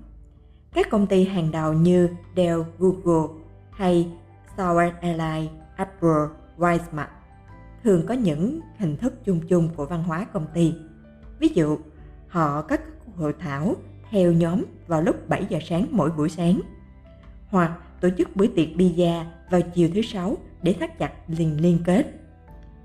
các 0.74 0.90
công 0.90 1.06
ty 1.06 1.24
hàng 1.24 1.50
đầu 1.50 1.72
như 1.72 2.08
Dell, 2.36 2.60
Google 2.78 3.28
hay 3.70 4.08
Southern 4.56 4.94
Airlines, 5.00 5.50
Apple, 5.76 6.26
Weismart 6.58 7.06
thường 7.84 8.06
có 8.06 8.14
những 8.14 8.60
hình 8.78 8.96
thức 8.96 9.24
chung 9.24 9.40
chung 9.48 9.68
của 9.76 9.86
văn 9.86 10.04
hóa 10.04 10.24
công 10.24 10.46
ty. 10.54 10.74
Ví 11.38 11.48
dụ, 11.48 11.78
họ 12.28 12.62
có 12.62 12.68
các 12.68 12.80
cuộc 13.04 13.16
hội 13.16 13.34
thảo 13.38 13.76
theo 14.10 14.32
nhóm 14.32 14.64
vào 14.86 15.02
lúc 15.02 15.28
7 15.28 15.46
giờ 15.48 15.58
sáng 15.68 15.86
mỗi 15.90 16.10
buổi 16.10 16.28
sáng 16.28 16.60
hoặc 17.46 17.78
tổ 18.00 18.08
chức 18.18 18.36
bữa 18.36 18.46
tiệc 18.46 18.68
pizza 18.68 19.24
vào 19.50 19.60
chiều 19.74 19.88
thứ 19.94 20.02
sáu 20.02 20.36
để 20.62 20.72
thắt 20.72 20.98
chặt 20.98 21.12
liền 21.28 21.60
liên 21.60 21.78
kết. 21.84 22.06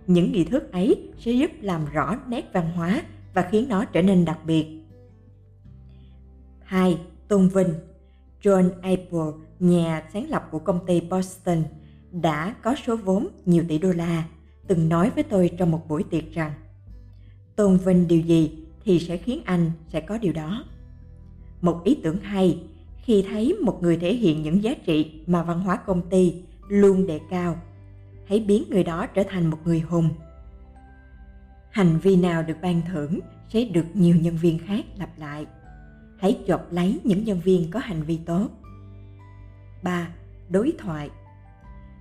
Những 0.07 0.31
nghi 0.31 0.43
thức 0.43 0.71
ấy 0.71 1.09
sẽ 1.19 1.31
giúp 1.31 1.51
làm 1.61 1.81
rõ 1.93 2.17
nét 2.27 2.49
văn 2.53 2.71
hóa 2.71 3.01
và 3.33 3.47
khiến 3.51 3.69
nó 3.69 3.85
trở 3.85 4.01
nên 4.01 4.25
đặc 4.25 4.39
biệt. 4.45 4.67
2 6.63 6.97
tôn 7.27 7.47
vinh. 7.47 7.73
John 8.41 8.69
Apple, 8.81 9.45
nhà 9.59 10.03
sáng 10.13 10.29
lập 10.29 10.47
của 10.51 10.59
công 10.59 10.85
ty 10.85 11.01
Boston, 11.01 11.63
đã 12.11 12.55
có 12.63 12.75
số 12.85 12.95
vốn 12.95 13.27
nhiều 13.45 13.63
tỷ 13.67 13.77
đô 13.77 13.91
la, 13.91 14.23
từng 14.67 14.89
nói 14.89 15.11
với 15.15 15.23
tôi 15.23 15.51
trong 15.57 15.71
một 15.71 15.87
buổi 15.87 16.03
tiệc 16.03 16.33
rằng 16.33 16.51
tôn 17.55 17.77
vinh 17.77 18.07
điều 18.07 18.19
gì 18.19 18.51
thì 18.85 18.99
sẽ 18.99 19.17
khiến 19.17 19.41
anh 19.45 19.71
sẽ 19.89 20.01
có 20.01 20.17
điều 20.17 20.33
đó. 20.33 20.63
Một 21.61 21.81
ý 21.83 21.97
tưởng 22.03 22.19
hay 22.19 22.59
khi 23.03 23.25
thấy 23.29 23.57
một 23.61 23.83
người 23.83 23.97
thể 23.97 24.13
hiện 24.13 24.43
những 24.43 24.63
giá 24.63 24.73
trị 24.85 25.21
mà 25.27 25.43
văn 25.43 25.59
hóa 25.59 25.75
công 25.75 26.09
ty 26.09 26.33
luôn 26.67 27.07
đề 27.07 27.19
cao. 27.29 27.55
Hãy 28.27 28.39
biến 28.39 28.63
người 28.69 28.83
đó 28.83 29.07
trở 29.07 29.23
thành 29.29 29.47
một 29.47 29.57
người 29.65 29.79
hùng. 29.79 30.09
Hành 31.71 31.99
vi 31.99 32.15
nào 32.15 32.43
được 32.43 32.57
ban 32.61 32.81
thưởng 32.91 33.19
sẽ 33.49 33.63
được 33.63 33.85
nhiều 33.93 34.15
nhân 34.15 34.37
viên 34.37 34.59
khác 34.59 34.85
lặp 34.97 35.19
lại 35.19 35.45
hãy 36.17 36.39
chộp 36.47 36.71
lấy 36.71 36.99
những 37.03 37.23
nhân 37.23 37.39
viên 37.43 37.71
có 37.71 37.79
hành 37.79 38.03
vi 38.03 38.19
tốt 38.25 38.47
3. 39.83 40.07
Đối 40.49 40.73
thoại 40.77 41.09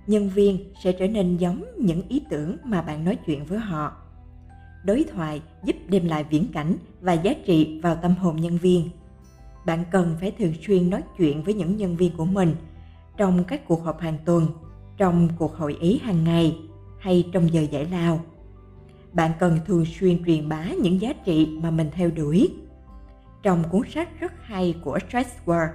Nhân 0.07 0.29
viên 0.29 0.73
sẽ 0.83 0.91
trở 0.91 1.07
nên 1.07 1.37
giống 1.37 1.63
những 1.77 2.01
ý 2.09 2.21
tưởng 2.29 2.57
mà 2.63 2.81
bạn 2.81 3.03
nói 3.03 3.17
chuyện 3.25 3.45
với 3.45 3.59
họ. 3.59 3.97
Đối 4.85 5.03
thoại 5.03 5.41
giúp 5.63 5.75
đem 5.87 6.05
lại 6.05 6.23
viễn 6.29 6.47
cảnh 6.53 6.77
và 7.01 7.13
giá 7.13 7.33
trị 7.45 7.79
vào 7.83 7.95
tâm 7.95 8.15
hồn 8.15 8.41
nhân 8.41 8.57
viên. 8.57 8.89
Bạn 9.65 9.83
cần 9.91 10.15
phải 10.19 10.31
thường 10.31 10.53
xuyên 10.67 10.89
nói 10.89 11.01
chuyện 11.17 11.43
với 11.43 11.53
những 11.53 11.77
nhân 11.77 11.97
viên 11.97 12.17
của 12.17 12.25
mình 12.25 12.55
trong 13.17 13.43
các 13.43 13.67
cuộc 13.67 13.83
họp 13.83 13.99
hàng 13.99 14.17
tuần, 14.25 14.47
trong 14.97 15.29
cuộc 15.37 15.55
hội 15.55 15.77
ý 15.79 15.97
hàng 15.97 16.23
ngày 16.23 16.57
hay 16.99 17.29
trong 17.33 17.53
giờ 17.53 17.61
giải 17.61 17.85
lao. 17.91 18.19
Bạn 19.13 19.31
cần 19.39 19.59
thường 19.65 19.85
xuyên 19.99 20.23
truyền 20.25 20.49
bá 20.49 20.65
những 20.83 21.01
giá 21.01 21.13
trị 21.25 21.47
mà 21.61 21.71
mình 21.71 21.89
theo 21.93 22.11
đuổi 22.11 22.49
trong 23.43 23.63
cuốn 23.69 23.81
sách 23.89 24.19
rất 24.19 24.33
hay 24.41 24.75
của 24.83 24.99
Strasbourg. 25.09 25.69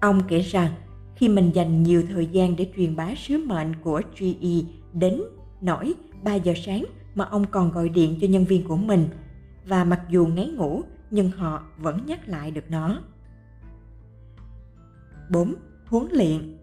Ông 0.00 0.22
kể 0.28 0.40
rằng, 0.40 0.72
khi 1.16 1.28
mình 1.28 1.50
dành 1.54 1.82
nhiều 1.82 2.02
thời 2.10 2.26
gian 2.26 2.56
để 2.56 2.70
truyền 2.76 2.96
bá 2.96 3.14
sứ 3.16 3.38
mệnh 3.46 3.76
của 3.76 4.02
GE 4.18 4.62
đến 4.92 5.22
nỗi 5.60 5.94
3 6.22 6.34
giờ 6.34 6.52
sáng 6.56 6.84
mà 7.14 7.24
ông 7.24 7.44
còn 7.50 7.70
gọi 7.70 7.88
điện 7.88 8.18
cho 8.20 8.26
nhân 8.26 8.44
viên 8.44 8.68
của 8.68 8.76
mình, 8.76 9.08
và 9.66 9.84
mặc 9.84 10.00
dù 10.08 10.26
ngáy 10.26 10.48
ngủ, 10.48 10.82
nhưng 11.10 11.30
họ 11.30 11.62
vẫn 11.78 12.06
nhắc 12.06 12.28
lại 12.28 12.50
được 12.50 12.64
nó. 12.70 13.00
4. 15.30 15.54
Huấn 15.86 16.06
luyện 16.12 16.56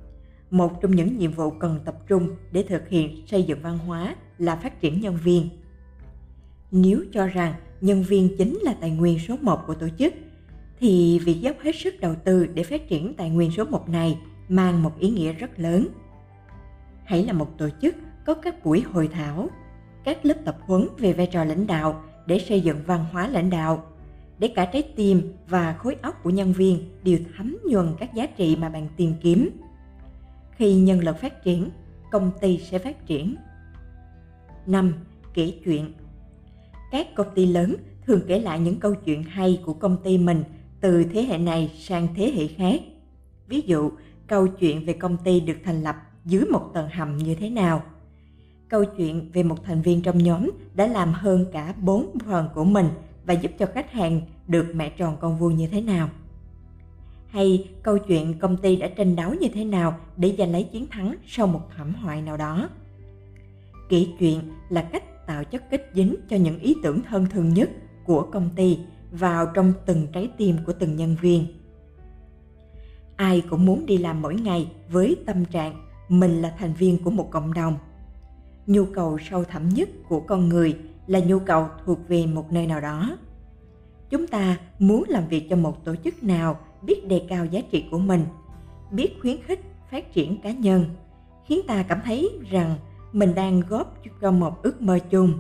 Một 0.51 0.81
trong 0.81 0.91
những 0.91 1.17
nhiệm 1.17 1.31
vụ 1.31 1.49
cần 1.49 1.79
tập 1.85 1.95
trung 2.07 2.29
để 2.51 2.63
thực 2.63 2.89
hiện 2.89 3.27
xây 3.27 3.43
dựng 3.43 3.61
văn 3.61 3.77
hóa 3.77 4.15
là 4.37 4.55
phát 4.55 4.81
triển 4.81 5.01
nhân 5.01 5.17
viên. 5.23 5.49
Nếu 6.71 7.03
cho 7.11 7.27
rằng 7.27 7.53
nhân 7.83 8.03
viên 8.03 8.37
chính 8.37 8.59
là 8.61 8.73
tài 8.73 8.91
nguyên 8.91 9.19
số 9.19 9.35
1 9.41 9.59
của 9.67 9.73
tổ 9.73 9.87
chức 9.99 10.13
thì 10.79 11.19
việc 11.19 11.41
dốc 11.41 11.55
hết 11.61 11.75
sức 11.75 11.99
đầu 11.99 12.15
tư 12.23 12.47
để 12.53 12.63
phát 12.63 12.87
triển 12.89 13.13
tài 13.13 13.29
nguyên 13.29 13.51
số 13.51 13.65
1 13.65 13.89
này 13.89 14.17
mang 14.49 14.83
một 14.83 14.99
ý 14.99 15.09
nghĩa 15.09 15.33
rất 15.33 15.59
lớn. 15.59 15.87
Hãy 17.03 17.25
là 17.25 17.33
một 17.33 17.57
tổ 17.57 17.69
chức 17.81 17.95
có 18.25 18.33
các 18.33 18.65
buổi 18.65 18.81
hội 18.81 19.07
thảo, 19.07 19.49
các 20.03 20.25
lớp 20.25 20.33
tập 20.45 20.57
huấn 20.61 20.87
về 20.97 21.13
vai 21.13 21.27
trò 21.27 21.43
lãnh 21.43 21.67
đạo 21.67 22.03
để 22.25 22.39
xây 22.39 22.61
dựng 22.61 22.79
văn 22.85 23.05
hóa 23.11 23.27
lãnh 23.27 23.49
đạo, 23.49 23.83
để 24.39 24.47
cả 24.47 24.65
trái 24.65 24.83
tim 24.95 25.33
và 25.47 25.73
khối 25.73 25.95
óc 26.01 26.23
của 26.23 26.29
nhân 26.29 26.53
viên 26.53 26.89
đều 27.03 27.19
thấm 27.37 27.57
nhuần 27.69 27.87
các 27.99 28.13
giá 28.13 28.25
trị 28.25 28.55
mà 28.55 28.69
bạn 28.69 28.87
tìm 28.97 29.13
kiếm. 29.21 29.49
Khi 30.51 30.75
nhân 30.75 30.99
lực 30.99 31.17
phát 31.17 31.43
triển, 31.43 31.69
công 32.11 32.31
ty 32.41 32.57
sẽ 32.57 32.79
phát 32.79 33.05
triển. 33.05 33.35
5. 34.65 34.93
Kể 35.33 35.53
chuyện 35.65 35.93
các 36.93 37.15
công 37.15 37.27
ty 37.35 37.45
lớn 37.45 37.75
thường 38.05 38.21
kể 38.27 38.39
lại 38.39 38.59
những 38.59 38.79
câu 38.79 38.95
chuyện 38.95 39.23
hay 39.23 39.61
của 39.65 39.73
công 39.73 39.97
ty 40.03 40.17
mình 40.17 40.43
từ 40.81 41.03
thế 41.03 41.23
hệ 41.23 41.37
này 41.37 41.71
sang 41.79 42.07
thế 42.15 42.31
hệ 42.35 42.47
khác. 42.47 42.81
Ví 43.47 43.61
dụ, 43.61 43.91
câu 44.27 44.47
chuyện 44.47 44.85
về 44.85 44.93
công 44.93 45.17
ty 45.17 45.39
được 45.39 45.57
thành 45.63 45.83
lập 45.83 45.95
dưới 46.25 46.45
một 46.45 46.69
tầng 46.73 46.89
hầm 46.89 47.17
như 47.17 47.35
thế 47.35 47.49
nào. 47.49 47.83
Câu 48.69 48.85
chuyện 48.85 49.29
về 49.33 49.43
một 49.43 49.63
thành 49.63 49.81
viên 49.81 50.01
trong 50.01 50.17
nhóm 50.17 50.49
đã 50.75 50.87
làm 50.87 51.13
hơn 51.13 51.45
cả 51.53 51.73
4 51.81 52.19
phần 52.25 52.49
của 52.55 52.63
mình 52.63 52.87
và 53.25 53.33
giúp 53.33 53.51
cho 53.59 53.65
khách 53.65 53.91
hàng 53.91 54.21
được 54.47 54.65
mẹ 54.73 54.89
tròn 54.89 55.17
con 55.19 55.37
vuông 55.37 55.55
như 55.55 55.67
thế 55.67 55.81
nào. 55.81 56.09
Hay 57.27 57.69
câu 57.83 57.97
chuyện 57.97 58.39
công 58.39 58.57
ty 58.57 58.75
đã 58.75 58.87
tranh 58.87 59.15
đấu 59.15 59.33
như 59.33 59.47
thế 59.53 59.65
nào 59.65 59.99
để 60.17 60.35
giành 60.37 60.51
lấy 60.51 60.63
chiến 60.63 60.87
thắng 60.87 61.15
sau 61.27 61.47
một 61.47 61.61
thảm 61.77 61.93
họa 61.93 62.15
nào 62.15 62.37
đó. 62.37 62.69
Kể 63.89 64.07
chuyện 64.19 64.39
là 64.69 64.81
cách 64.81 65.03
tạo 65.27 65.43
chất 65.43 65.69
kích 65.69 65.91
dính 65.93 66.15
cho 66.29 66.35
những 66.35 66.59
ý 66.59 66.75
tưởng 66.83 67.01
thân 67.09 67.25
thường 67.29 67.49
nhất 67.49 67.69
của 68.05 68.27
công 68.31 68.49
ty 68.55 68.79
vào 69.11 69.45
trong 69.45 69.73
từng 69.85 70.07
trái 70.13 70.29
tim 70.37 70.57
của 70.65 70.73
từng 70.73 70.95
nhân 70.95 71.15
viên. 71.21 71.45
Ai 73.15 73.41
cũng 73.49 73.65
muốn 73.65 73.85
đi 73.85 73.97
làm 73.97 74.21
mỗi 74.21 74.35
ngày 74.35 74.71
với 74.89 75.15
tâm 75.25 75.45
trạng 75.45 75.73
mình 76.09 76.41
là 76.41 76.55
thành 76.59 76.73
viên 76.73 77.03
của 77.03 77.11
một 77.11 77.31
cộng 77.31 77.53
đồng. 77.53 77.77
Nhu 78.67 78.85
cầu 78.85 79.17
sâu 79.29 79.43
thẳm 79.43 79.69
nhất 79.69 79.89
của 80.09 80.19
con 80.19 80.49
người 80.49 80.77
là 81.07 81.19
nhu 81.19 81.39
cầu 81.39 81.67
thuộc 81.85 81.99
về 82.07 82.25
một 82.25 82.51
nơi 82.51 82.67
nào 82.67 82.81
đó. 82.81 83.17
Chúng 84.09 84.27
ta 84.27 84.57
muốn 84.79 85.03
làm 85.07 85.27
việc 85.27 85.47
cho 85.49 85.55
một 85.55 85.85
tổ 85.85 85.95
chức 85.95 86.23
nào 86.23 86.59
biết 86.81 87.07
đề 87.07 87.25
cao 87.29 87.45
giá 87.45 87.61
trị 87.71 87.85
của 87.91 87.99
mình, 87.99 88.25
biết 88.91 89.17
khuyến 89.21 89.37
khích 89.43 89.59
phát 89.91 90.13
triển 90.13 90.41
cá 90.41 90.51
nhân, 90.51 90.85
khiến 91.45 91.59
ta 91.67 91.83
cảm 91.83 91.99
thấy 92.05 92.29
rằng 92.49 92.75
mình 93.13 93.35
đang 93.35 93.59
góp 93.69 93.97
cho 94.21 94.31
một 94.31 94.63
ước 94.63 94.81
mơ 94.81 94.99
chung 95.09 95.33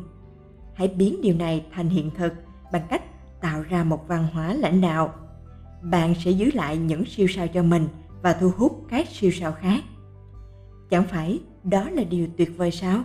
hãy 0.73 0.87
biến 0.87 1.21
điều 1.21 1.35
này 1.35 1.65
thành 1.71 1.89
hiện 1.89 2.11
thực 2.17 2.33
bằng 2.71 2.87
cách 2.89 3.01
tạo 3.41 3.61
ra 3.61 3.83
một 3.83 4.07
văn 4.07 4.27
hóa 4.33 4.53
lãnh 4.53 4.81
đạo 4.81 5.13
bạn 5.83 6.13
sẽ 6.15 6.31
giữ 6.31 6.51
lại 6.53 6.77
những 6.77 7.05
siêu 7.05 7.27
sao 7.27 7.47
cho 7.47 7.63
mình 7.63 7.87
và 8.21 8.33
thu 8.33 8.51
hút 8.57 8.85
các 8.89 9.07
siêu 9.07 9.31
sao 9.31 9.51
khác. 9.51 9.83
Chẳng 10.89 11.03
phải 11.03 11.41
đó 11.63 11.89
là 11.89 12.03
điều 12.03 12.27
tuyệt 12.37 12.51
vời 12.57 12.71
sao? 12.71 13.03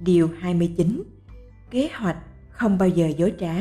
Điều 0.00 0.28
29. 0.40 1.02
Kế 1.70 1.88
hoạch 1.94 2.16
không 2.50 2.78
bao 2.78 2.88
giờ 2.88 3.08
dối 3.08 3.34
trá. 3.38 3.54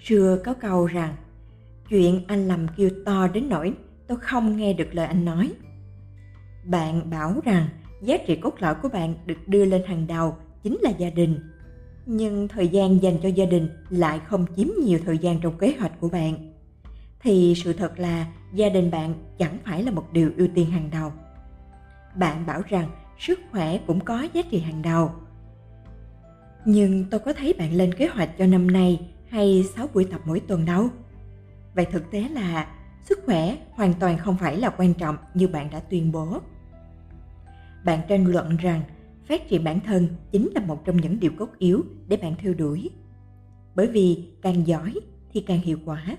Xưa 0.00 0.38
có 0.44 0.54
câu 0.54 0.86
rằng, 0.86 1.16
chuyện 1.88 2.24
anh 2.28 2.48
làm 2.48 2.66
kêu 2.76 2.90
to 3.04 3.28
đến 3.28 3.48
nỗi 3.48 3.74
tôi 4.06 4.18
không 4.18 4.56
nghe 4.56 4.72
được 4.72 4.88
lời 4.94 5.06
anh 5.06 5.24
nói. 5.24 5.52
Bạn 6.64 7.10
bảo 7.10 7.34
rằng 7.44 7.68
giá 8.02 8.16
trị 8.26 8.36
cốt 8.36 8.54
lõi 8.58 8.74
của 8.74 8.88
bạn 8.88 9.14
được 9.26 9.48
đưa 9.48 9.64
lên 9.64 9.82
hàng 9.86 10.06
đầu 10.06 10.36
chính 10.62 10.78
là 10.80 10.90
gia 10.90 11.10
đình. 11.10 11.40
Nhưng 12.06 12.48
thời 12.48 12.68
gian 12.68 13.02
dành 13.02 13.16
cho 13.22 13.28
gia 13.28 13.44
đình 13.44 13.68
lại 13.90 14.20
không 14.26 14.46
chiếm 14.56 14.68
nhiều 14.84 14.98
thời 15.04 15.18
gian 15.18 15.40
trong 15.40 15.58
kế 15.58 15.74
hoạch 15.78 16.00
của 16.00 16.08
bạn. 16.08 16.52
Thì 17.20 17.54
sự 17.56 17.72
thật 17.72 17.98
là 17.98 18.26
gia 18.54 18.68
đình 18.68 18.90
bạn 18.90 19.14
chẳng 19.38 19.58
phải 19.64 19.82
là 19.82 19.90
một 19.90 20.12
điều 20.12 20.30
ưu 20.36 20.48
tiên 20.54 20.70
hàng 20.70 20.90
đầu. 20.92 21.12
Bạn 22.16 22.46
bảo 22.46 22.62
rằng 22.68 22.88
sức 23.18 23.40
khỏe 23.50 23.78
cũng 23.86 24.00
có 24.00 24.26
giá 24.32 24.42
trị 24.50 24.58
hàng 24.58 24.82
đầu. 24.82 25.10
Nhưng 26.64 27.04
tôi 27.10 27.20
có 27.20 27.32
thấy 27.32 27.52
bạn 27.58 27.72
lên 27.72 27.94
kế 27.94 28.06
hoạch 28.06 28.38
cho 28.38 28.46
năm 28.46 28.70
nay 28.70 29.00
hay 29.28 29.64
6 29.76 29.88
buổi 29.94 30.04
tập 30.04 30.20
mỗi 30.24 30.40
tuần 30.40 30.64
đâu. 30.64 30.88
Vậy 31.74 31.86
thực 31.92 32.10
tế 32.10 32.28
là 32.28 32.66
sức 33.04 33.18
khỏe 33.26 33.56
hoàn 33.70 33.94
toàn 33.94 34.18
không 34.18 34.36
phải 34.36 34.56
là 34.56 34.70
quan 34.70 34.94
trọng 34.94 35.16
như 35.34 35.48
bạn 35.48 35.70
đã 35.70 35.80
tuyên 35.80 36.12
bố. 36.12 36.40
Bạn 37.84 38.00
tranh 38.08 38.26
luận 38.26 38.56
rằng, 38.56 38.82
phát 39.24 39.48
triển 39.48 39.64
bản 39.64 39.80
thân 39.80 40.08
chính 40.30 40.50
là 40.54 40.60
một 40.60 40.84
trong 40.84 40.96
những 40.96 41.20
điều 41.20 41.32
cốt 41.38 41.48
yếu 41.58 41.84
để 42.08 42.16
bạn 42.16 42.34
theo 42.38 42.54
đuổi. 42.54 42.90
Bởi 43.74 43.86
vì 43.86 44.24
càng 44.42 44.66
giỏi 44.66 44.94
thì 45.32 45.40
càng 45.40 45.60
hiệu 45.60 45.78
quả. 45.84 46.16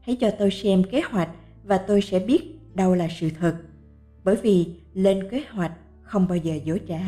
Hãy 0.00 0.16
cho 0.16 0.30
tôi 0.38 0.50
xem 0.50 0.82
kế 0.90 1.00
hoạch 1.00 1.30
và 1.64 1.78
tôi 1.78 2.02
sẽ 2.02 2.18
biết 2.18 2.42
đâu 2.74 2.94
là 2.94 3.08
sự 3.20 3.30
thật. 3.40 3.56
Bởi 4.24 4.36
vì 4.36 4.66
lên 4.94 5.28
kế 5.30 5.44
hoạch 5.50 5.72
không 6.02 6.28
bao 6.28 6.36
giờ 6.36 6.54
dối 6.64 6.80
trá. 6.88 7.00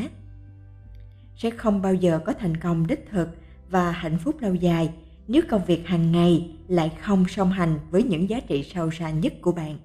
Sẽ 1.36 1.50
không 1.50 1.82
bao 1.82 1.94
giờ 1.94 2.20
có 2.24 2.32
thành 2.32 2.56
công 2.56 2.86
đích 2.86 3.08
thực 3.10 3.28
và 3.70 3.90
hạnh 3.90 4.18
phúc 4.18 4.36
lâu 4.40 4.54
dài 4.54 4.90
nếu 5.28 5.42
công 5.48 5.64
việc 5.64 5.86
hàng 5.86 6.12
ngày 6.12 6.50
lại 6.68 6.92
không 7.02 7.24
song 7.28 7.50
hành 7.50 7.78
với 7.90 8.02
những 8.02 8.28
giá 8.28 8.40
trị 8.40 8.62
sâu 8.62 8.90
xa 8.90 9.10
nhất 9.10 9.32
của 9.40 9.52
bạn. 9.52 9.78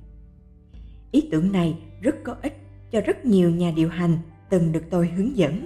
Ý 1.12 1.27
tưởng 1.31 1.51
này 1.51 1.77
rất 2.01 2.15
có 2.23 2.36
ích 2.41 2.62
cho 2.93 3.01
rất 3.01 3.25
nhiều 3.25 3.49
nhà 3.49 3.73
điều 3.75 3.89
hành 3.89 4.17
từng 4.49 4.71
được 4.71 4.84
tôi 4.89 5.08
hướng 5.08 5.38
dẫn. 5.38 5.65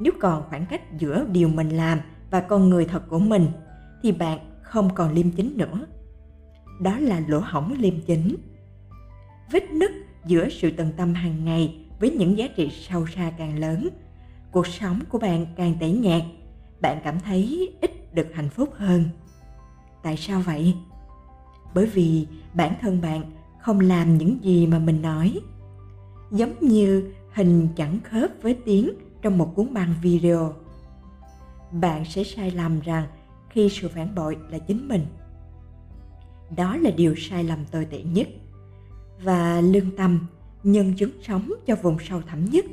Nếu 0.00 0.12
còn 0.20 0.42
khoảng 0.48 0.66
cách 0.66 0.98
giữa 0.98 1.26
điều 1.32 1.48
mình 1.48 1.68
làm 1.68 2.00
và 2.30 2.40
con 2.40 2.68
người 2.68 2.84
thật 2.84 3.08
của 3.08 3.18
mình 3.18 3.46
thì 4.02 4.12
bạn 4.12 4.38
không 4.62 4.94
còn 4.94 5.12
liêm 5.12 5.30
chính 5.30 5.56
nữa. 5.56 5.86
Đó 6.80 6.98
là 6.98 7.22
lỗ 7.28 7.38
hổng 7.38 7.74
liêm 7.78 8.00
chính. 8.00 8.36
Vết 9.52 9.70
nứt 9.70 9.90
giữa 10.26 10.48
sự 10.48 10.70
tận 10.70 10.92
tâm 10.96 11.14
hàng 11.14 11.44
ngày 11.44 11.86
với 12.00 12.10
những 12.10 12.38
giá 12.38 12.46
trị 12.56 12.70
sâu 12.70 13.06
xa 13.06 13.32
càng 13.38 13.58
lớn, 13.58 13.88
cuộc 14.50 14.66
sống 14.66 15.00
của 15.08 15.18
bạn 15.18 15.46
càng 15.56 15.74
tẻ 15.80 15.88
nhạt, 15.90 16.22
bạn 16.80 17.00
cảm 17.04 17.20
thấy 17.20 17.72
ít 17.80 18.14
được 18.14 18.26
hạnh 18.34 18.48
phúc 18.48 18.70
hơn. 18.76 19.04
Tại 20.02 20.16
sao 20.16 20.40
vậy? 20.40 20.74
Bởi 21.74 21.86
vì 21.86 22.26
bản 22.54 22.74
thân 22.80 23.00
bạn 23.00 23.22
không 23.60 23.80
làm 23.80 24.18
những 24.18 24.44
gì 24.44 24.66
mà 24.66 24.78
mình 24.78 25.02
nói. 25.02 25.40
Giống 26.30 26.54
như 26.60 27.12
hình 27.32 27.68
chẳng 27.76 27.98
khớp 28.04 28.30
với 28.42 28.58
tiếng 28.64 28.90
trong 29.22 29.38
một 29.38 29.52
cuốn 29.54 29.74
băng 29.74 29.94
video. 30.02 30.54
Bạn 31.72 32.04
sẽ 32.04 32.24
sai 32.24 32.50
lầm 32.50 32.80
rằng 32.80 33.06
khi 33.50 33.68
sự 33.68 33.88
phản 33.88 34.14
bội 34.14 34.36
là 34.50 34.58
chính 34.58 34.88
mình. 34.88 35.06
Đó 36.56 36.76
là 36.76 36.90
điều 36.90 37.14
sai 37.16 37.44
lầm 37.44 37.64
tồi 37.70 37.84
tệ 37.84 38.02
nhất. 38.02 38.28
Và 39.22 39.60
lương 39.60 39.96
tâm 39.96 40.26
nhân 40.62 40.94
chứng 40.96 41.10
sống 41.22 41.52
cho 41.66 41.76
vùng 41.76 41.96
sâu 41.98 42.22
thẳm 42.26 42.44
nhất 42.44 42.64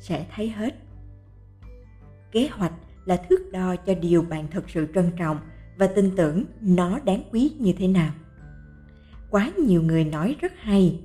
sẽ 0.00 0.26
thấy 0.34 0.48
hết 0.48 0.74
kế 2.32 2.48
hoạch 2.52 2.72
là 3.04 3.16
thước 3.16 3.52
đo 3.52 3.76
cho 3.76 3.94
điều 3.94 4.22
bạn 4.22 4.46
thực 4.50 4.70
sự 4.70 4.86
trân 4.94 5.10
trọng 5.18 5.38
và 5.76 5.86
tin 5.86 6.16
tưởng 6.16 6.44
nó 6.60 6.98
đáng 6.98 7.22
quý 7.32 7.52
như 7.58 7.72
thế 7.78 7.88
nào 7.88 8.12
quá 9.30 9.52
nhiều 9.66 9.82
người 9.82 10.04
nói 10.04 10.36
rất 10.40 10.52
hay 10.56 11.00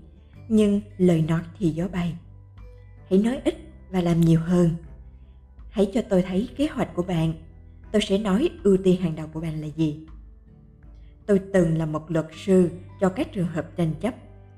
nhưng 0.49 0.81
lời 0.97 1.21
nói 1.21 1.41
thì 1.59 1.69
gió 1.69 1.87
bay. 1.87 2.15
Hãy 3.09 3.19
nói 3.19 3.41
ít 3.45 3.55
và 3.89 4.01
làm 4.01 4.21
nhiều 4.21 4.39
hơn. 4.39 4.69
Hãy 5.69 5.91
cho 5.93 6.01
tôi 6.09 6.21
thấy 6.21 6.49
kế 6.57 6.67
hoạch 6.67 6.95
của 6.95 7.03
bạn. 7.03 7.33
Tôi 7.91 8.01
sẽ 8.01 8.17
nói 8.17 8.49
ưu 8.63 8.77
tiên 8.83 9.01
hàng 9.01 9.15
đầu 9.15 9.27
của 9.33 9.41
bạn 9.41 9.61
là 9.61 9.67
gì. 9.67 10.07
Tôi 11.25 11.41
từng 11.53 11.77
là 11.77 11.85
một 11.85 12.11
luật 12.11 12.25
sư 12.45 12.69
cho 13.01 13.09
các 13.09 13.33
trường 13.33 13.47
hợp 13.47 13.77
tranh 13.77 13.93
chấp 14.01 14.15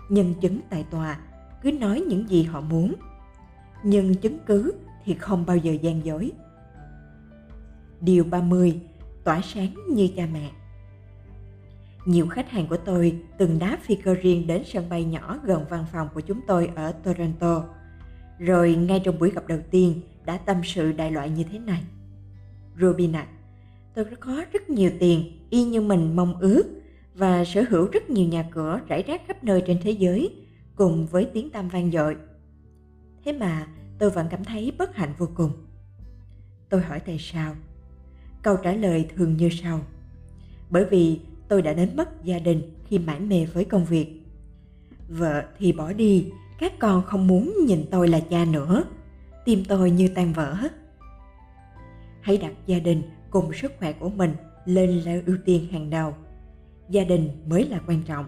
nhân 0.09 0.33
chứng 0.41 0.59
tại 0.69 0.85
tòa 0.91 1.19
cứ 1.61 1.71
nói 1.71 2.01
những 2.07 2.29
gì 2.29 2.43
họ 2.43 2.61
muốn. 2.61 2.95
Nhưng 3.83 4.15
chứng 4.15 4.37
cứ 4.45 4.73
thì 5.05 5.13
không 5.13 5.45
bao 5.45 5.57
giờ 5.57 5.73
gian 5.73 6.05
dối. 6.05 6.31
Điều 8.01 8.23
30. 8.23 8.81
Tỏa 9.23 9.41
sáng 9.43 9.73
như 9.89 10.09
cha 10.15 10.27
mẹ. 10.33 10.49
Nhiều 12.05 12.27
khách 12.27 12.51
hàng 12.51 12.67
của 12.67 12.77
tôi 12.77 13.21
từng 13.37 13.59
đáp 13.59 13.77
phi 13.81 13.95
cơ 13.95 14.13
riêng 14.13 14.47
đến 14.47 14.63
sân 14.65 14.89
bay 14.89 15.03
nhỏ 15.03 15.39
gần 15.43 15.65
văn 15.69 15.85
phòng 15.91 16.07
của 16.13 16.21
chúng 16.21 16.41
tôi 16.47 16.71
ở 16.75 16.91
Toronto. 16.91 17.63
Rồi 18.39 18.75
ngay 18.75 19.01
trong 19.05 19.19
buổi 19.19 19.31
gặp 19.31 19.47
đầu 19.47 19.59
tiên 19.71 20.01
đã 20.25 20.37
tâm 20.37 20.57
sự 20.63 20.91
đại 20.91 21.11
loại 21.11 21.29
như 21.29 21.43
thế 21.43 21.59
này. 21.59 21.83
Robin 22.79 23.15
ạ, 23.15 23.27
à, 23.29 23.33
tôi 23.93 24.05
có 24.19 24.43
rất 24.53 24.69
nhiều 24.69 24.91
tiền 24.99 25.47
y 25.49 25.63
như 25.63 25.81
mình 25.81 26.15
mong 26.15 26.39
ước 26.39 26.63
và 27.15 27.45
sở 27.45 27.63
hữu 27.69 27.87
rất 27.91 28.09
nhiều 28.09 28.27
nhà 28.27 28.49
cửa 28.51 28.79
rải 28.87 29.03
rác 29.03 29.21
khắp 29.27 29.43
nơi 29.43 29.63
trên 29.67 29.79
thế 29.83 29.91
giới 29.91 30.35
cùng 30.75 31.05
với 31.05 31.25
tiếng 31.33 31.49
tam 31.49 31.69
vang 31.69 31.91
dội. 31.91 32.15
Thế 33.25 33.33
mà 33.33 33.67
tôi 33.99 34.09
vẫn 34.09 34.27
cảm 34.29 34.43
thấy 34.43 34.73
bất 34.77 34.95
hạnh 34.95 35.13
vô 35.17 35.27
cùng. 35.35 35.51
Tôi 36.69 36.81
hỏi 36.81 36.99
tại 36.99 37.17
sao? 37.19 37.55
Câu 38.41 38.57
trả 38.63 38.71
lời 38.71 39.09
thường 39.15 39.37
như 39.37 39.49
sau. 39.49 39.81
Bởi 40.69 40.85
vì 40.85 41.19
tôi 41.49 41.61
đã 41.61 41.73
đánh 41.73 41.95
mất 41.95 42.23
gia 42.23 42.39
đình 42.39 42.61
khi 42.87 42.99
mãi 42.99 43.19
mê 43.19 43.45
với 43.53 43.65
công 43.65 43.85
việc. 43.85 44.21
Vợ 45.07 45.43
thì 45.57 45.71
bỏ 45.71 45.93
đi, 45.93 46.31
các 46.59 46.73
con 46.79 47.03
không 47.05 47.27
muốn 47.27 47.53
nhìn 47.65 47.85
tôi 47.91 48.07
là 48.07 48.19
cha 48.19 48.45
nữa. 48.45 48.83
Tim 49.45 49.63
tôi 49.67 49.91
như 49.91 50.07
tan 50.07 50.33
vỡ. 50.33 50.55
Hãy 52.21 52.37
đặt 52.37 52.53
gia 52.65 52.79
đình 52.79 53.01
cùng 53.29 53.53
sức 53.53 53.71
khỏe 53.79 53.91
của 53.91 54.09
mình 54.09 54.33
lên 54.65 54.89
là 54.89 55.21
ưu 55.25 55.37
tiên 55.45 55.67
hàng 55.71 55.89
đầu. 55.89 56.13
Gia 56.89 57.03
đình 57.03 57.29
mới 57.45 57.65
là 57.65 57.79
quan 57.87 58.03
trọng. 58.03 58.25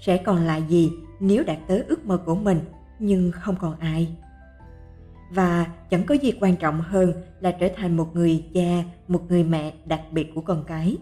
Sẽ 0.00 0.16
còn 0.16 0.44
lại 0.44 0.62
gì 0.68 0.92
nếu 1.20 1.44
đạt 1.44 1.58
tới 1.68 1.82
ước 1.88 2.06
mơ 2.06 2.16
của 2.26 2.34
mình 2.34 2.60
nhưng 2.98 3.32
không 3.32 3.56
còn 3.60 3.78
ai 3.78 4.08
và 5.30 5.66
chẳng 5.90 6.06
có 6.06 6.14
gì 6.14 6.32
quan 6.40 6.56
trọng 6.56 6.80
hơn 6.80 7.12
là 7.40 7.52
trở 7.52 7.68
thành 7.76 7.96
một 7.96 8.10
người 8.14 8.44
cha 8.54 8.84
một 9.08 9.22
người 9.28 9.44
mẹ 9.44 9.72
đặc 9.86 10.00
biệt 10.10 10.34
của 10.34 10.40
con 10.40 10.64
cái 10.66 10.96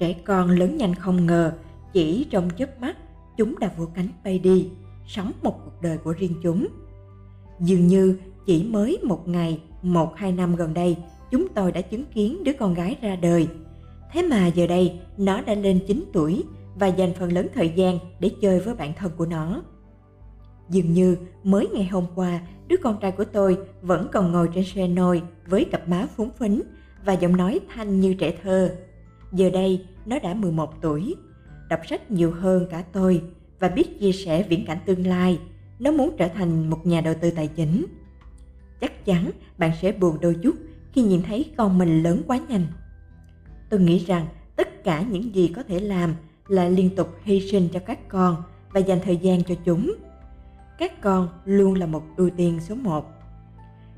trẻ 0.00 0.12
con 0.12 0.50
lớn 0.50 0.76
nhanh 0.76 0.94
không 0.94 1.26
ngờ 1.26 1.52
chỉ 1.92 2.26
trong 2.30 2.50
chớp 2.58 2.80
mắt 2.80 2.96
chúng 3.36 3.58
đã 3.58 3.70
vỗ 3.76 3.86
cánh 3.94 4.08
bay 4.24 4.38
đi 4.38 4.68
sống 5.06 5.32
một 5.42 5.54
cuộc 5.64 5.82
đời 5.82 5.98
của 5.98 6.12
riêng 6.12 6.34
chúng 6.42 6.66
dường 7.60 7.86
như 7.86 8.18
chỉ 8.46 8.64
mới 8.64 8.98
một 9.02 9.28
ngày 9.28 9.60
một 9.82 10.16
hai 10.16 10.32
năm 10.32 10.56
gần 10.56 10.74
đây 10.74 10.96
chúng 11.30 11.48
tôi 11.54 11.72
đã 11.72 11.80
chứng 11.80 12.04
kiến 12.04 12.44
đứa 12.44 12.52
con 12.52 12.74
gái 12.74 12.96
ra 13.02 13.16
đời 13.16 13.48
thế 14.12 14.22
mà 14.22 14.46
giờ 14.46 14.66
đây 14.66 15.00
nó 15.16 15.40
đã 15.40 15.54
lên 15.54 15.80
9 15.86 16.04
tuổi 16.12 16.44
và 16.80 16.86
dành 16.86 17.14
phần 17.14 17.32
lớn 17.32 17.46
thời 17.54 17.68
gian 17.68 17.98
để 18.20 18.30
chơi 18.40 18.60
với 18.60 18.74
bạn 18.74 18.92
thân 18.98 19.12
của 19.16 19.26
nó. 19.26 19.62
Dường 20.68 20.92
như 20.92 21.16
mới 21.44 21.68
ngày 21.68 21.84
hôm 21.84 22.04
qua, 22.14 22.40
đứa 22.68 22.76
con 22.76 22.96
trai 23.00 23.12
của 23.12 23.24
tôi 23.24 23.58
vẫn 23.82 24.08
còn 24.12 24.32
ngồi 24.32 24.48
trên 24.54 24.64
xe 24.64 24.88
nôi 24.88 25.22
với 25.46 25.64
cặp 25.64 25.88
má 25.88 26.06
phúng 26.16 26.30
phính 26.38 26.62
và 27.04 27.12
giọng 27.12 27.36
nói 27.36 27.60
thanh 27.74 28.00
như 28.00 28.14
trẻ 28.14 28.34
thơ. 28.42 28.76
Giờ 29.32 29.50
đây, 29.50 29.84
nó 30.06 30.18
đã 30.18 30.34
11 30.34 30.80
tuổi, 30.80 31.14
đọc 31.68 31.80
sách 31.88 32.10
nhiều 32.10 32.32
hơn 32.32 32.66
cả 32.70 32.84
tôi 32.92 33.22
và 33.58 33.68
biết 33.68 34.00
chia 34.00 34.12
sẻ 34.12 34.42
viễn 34.42 34.66
cảnh 34.66 34.78
tương 34.86 35.06
lai. 35.06 35.38
Nó 35.78 35.90
muốn 35.90 36.16
trở 36.18 36.28
thành 36.28 36.70
một 36.70 36.86
nhà 36.86 37.00
đầu 37.00 37.14
tư 37.20 37.30
tài 37.30 37.48
chính. 37.48 37.86
Chắc 38.80 39.04
chắn 39.04 39.30
bạn 39.58 39.70
sẽ 39.82 39.92
buồn 39.92 40.20
đôi 40.20 40.36
chút 40.42 40.54
khi 40.92 41.02
nhìn 41.02 41.22
thấy 41.22 41.50
con 41.56 41.78
mình 41.78 42.02
lớn 42.02 42.22
quá 42.26 42.40
nhanh. 42.48 42.66
Tôi 43.70 43.80
nghĩ 43.80 43.98
rằng 43.98 44.26
tất 44.56 44.84
cả 44.84 45.04
những 45.10 45.34
gì 45.34 45.52
có 45.56 45.62
thể 45.62 45.80
làm 45.80 46.14
là 46.48 46.68
liên 46.68 46.96
tục 46.96 47.08
hy 47.22 47.50
sinh 47.50 47.68
cho 47.72 47.80
các 47.80 48.08
con 48.08 48.36
và 48.72 48.80
dành 48.80 48.98
thời 49.04 49.16
gian 49.16 49.44
cho 49.44 49.54
chúng. 49.64 49.94
Các 50.78 51.00
con 51.00 51.28
luôn 51.44 51.74
là 51.74 51.86
một 51.86 52.02
ưu 52.16 52.30
tiên 52.30 52.60
số 52.60 52.74
một. 52.74 53.10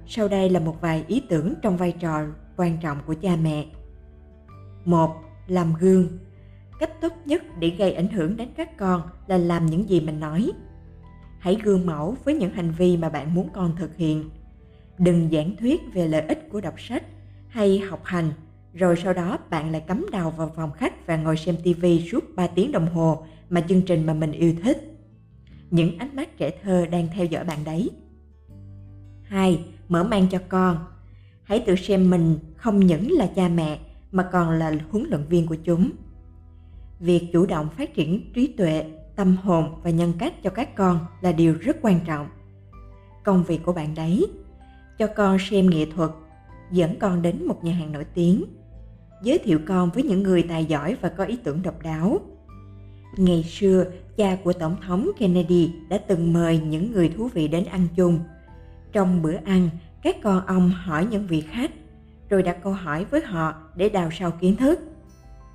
Sau 0.06 0.28
đây 0.28 0.50
là 0.50 0.60
một 0.60 0.80
vài 0.80 1.04
ý 1.08 1.22
tưởng 1.28 1.54
trong 1.62 1.76
vai 1.76 1.92
trò 1.92 2.20
quan 2.56 2.78
trọng 2.82 2.98
của 3.06 3.14
cha 3.22 3.36
mẹ. 3.36 3.66
Một, 4.84 5.14
làm 5.46 5.74
gương. 5.80 6.08
Cách 6.78 7.00
tốt 7.00 7.12
nhất 7.24 7.42
để 7.58 7.70
gây 7.70 7.92
ảnh 7.92 8.08
hưởng 8.08 8.36
đến 8.36 8.48
các 8.56 8.76
con 8.76 9.02
là 9.26 9.38
làm 9.38 9.66
những 9.66 9.88
gì 9.88 10.00
mình 10.00 10.20
nói. 10.20 10.50
Hãy 11.38 11.58
gương 11.62 11.86
mẫu 11.86 12.16
với 12.24 12.34
những 12.34 12.52
hành 12.52 12.70
vi 12.70 12.96
mà 12.96 13.08
bạn 13.08 13.34
muốn 13.34 13.48
con 13.52 13.76
thực 13.76 13.96
hiện. 13.96 14.30
Đừng 14.98 15.28
giảng 15.32 15.56
thuyết 15.56 15.80
về 15.94 16.08
lợi 16.08 16.20
ích 16.20 16.48
của 16.50 16.60
đọc 16.60 16.80
sách 16.80 17.04
hay 17.48 17.78
học 17.78 18.00
hành, 18.04 18.32
rồi 18.74 18.96
sau 19.04 19.12
đó 19.12 19.38
bạn 19.50 19.70
lại 19.70 19.80
cắm 19.80 20.06
đầu 20.12 20.30
vào 20.30 20.52
phòng 20.56 20.72
khách 20.72 21.06
và 21.06 21.16
ngồi 21.16 21.36
xem 21.36 21.56
tivi 21.64 22.08
suốt 22.08 22.24
3 22.36 22.46
tiếng 22.46 22.72
đồng 22.72 22.86
hồ 22.86 23.26
mà 23.50 23.60
chương 23.60 23.82
trình 23.82 24.06
mà 24.06 24.14
mình 24.14 24.32
yêu 24.32 24.54
thích. 24.62 24.98
Những 25.70 25.98
ánh 25.98 26.16
mắt 26.16 26.38
trẻ 26.38 26.50
thơ 26.62 26.86
đang 26.86 27.08
theo 27.14 27.26
dõi 27.26 27.44
bạn 27.44 27.58
đấy. 27.64 27.90
2. 29.22 29.64
Mở 29.88 30.04
mang 30.04 30.26
cho 30.30 30.38
con. 30.48 30.76
Hãy 31.42 31.60
tự 31.66 31.76
xem 31.76 32.10
mình 32.10 32.38
không 32.56 32.80
những 32.80 33.12
là 33.12 33.26
cha 33.36 33.48
mẹ 33.48 33.78
mà 34.12 34.28
còn 34.32 34.50
là 34.50 34.72
huấn 34.90 35.06
luyện 35.10 35.24
viên 35.28 35.46
của 35.46 35.56
chúng. 35.64 35.90
Việc 37.00 37.28
chủ 37.32 37.46
động 37.46 37.68
phát 37.76 37.94
triển 37.94 38.32
trí 38.34 38.46
tuệ, 38.46 38.84
tâm 39.16 39.36
hồn 39.36 39.74
và 39.82 39.90
nhân 39.90 40.12
cách 40.18 40.42
cho 40.42 40.50
các 40.50 40.74
con 40.74 40.98
là 41.20 41.32
điều 41.32 41.54
rất 41.60 41.76
quan 41.82 42.00
trọng. 42.06 42.28
Công 43.24 43.44
việc 43.44 43.60
của 43.64 43.72
bạn 43.72 43.94
đấy, 43.94 44.26
cho 44.98 45.06
con 45.06 45.38
xem 45.50 45.70
nghệ 45.70 45.86
thuật, 45.96 46.10
dẫn 46.70 46.98
con 46.98 47.22
đến 47.22 47.46
một 47.46 47.64
nhà 47.64 47.74
hàng 47.74 47.92
nổi 47.92 48.04
tiếng, 48.14 48.44
giới 49.22 49.38
thiệu 49.38 49.58
con 49.66 49.90
với 49.90 50.02
những 50.02 50.22
người 50.22 50.42
tài 50.42 50.64
giỏi 50.64 50.96
và 51.00 51.08
có 51.08 51.24
ý 51.24 51.36
tưởng 51.36 51.62
độc 51.62 51.82
đáo. 51.82 52.20
Ngày 53.16 53.42
xưa, 53.42 53.84
cha 54.16 54.36
của 54.44 54.52
Tổng 54.52 54.76
thống 54.86 55.10
Kennedy 55.18 55.70
đã 55.88 55.98
từng 55.98 56.32
mời 56.32 56.58
những 56.58 56.92
người 56.92 57.08
thú 57.08 57.28
vị 57.34 57.48
đến 57.48 57.64
ăn 57.64 57.86
chung. 57.96 58.18
Trong 58.92 59.22
bữa 59.22 59.36
ăn, 59.44 59.68
các 60.02 60.16
con 60.22 60.46
ông 60.46 60.70
hỏi 60.70 61.06
những 61.10 61.26
vị 61.26 61.40
khách, 61.40 61.70
rồi 62.32 62.42
đặt 62.42 62.56
câu 62.62 62.72
hỏi 62.72 63.04
với 63.04 63.20
họ 63.20 63.54
để 63.76 63.88
đào 63.88 64.10
sâu 64.12 64.30
kiến 64.40 64.56
thức. 64.56 64.80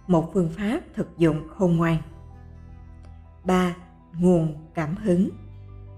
Một 0.07 0.33
phương 0.33 0.49
pháp 0.49 0.79
thực 0.95 1.17
dụng 1.17 1.47
khôn 1.47 1.77
ngoan. 1.77 1.97
3. 3.45 3.75
Nguồn 4.19 4.53
cảm 4.73 4.95
hứng 4.95 5.29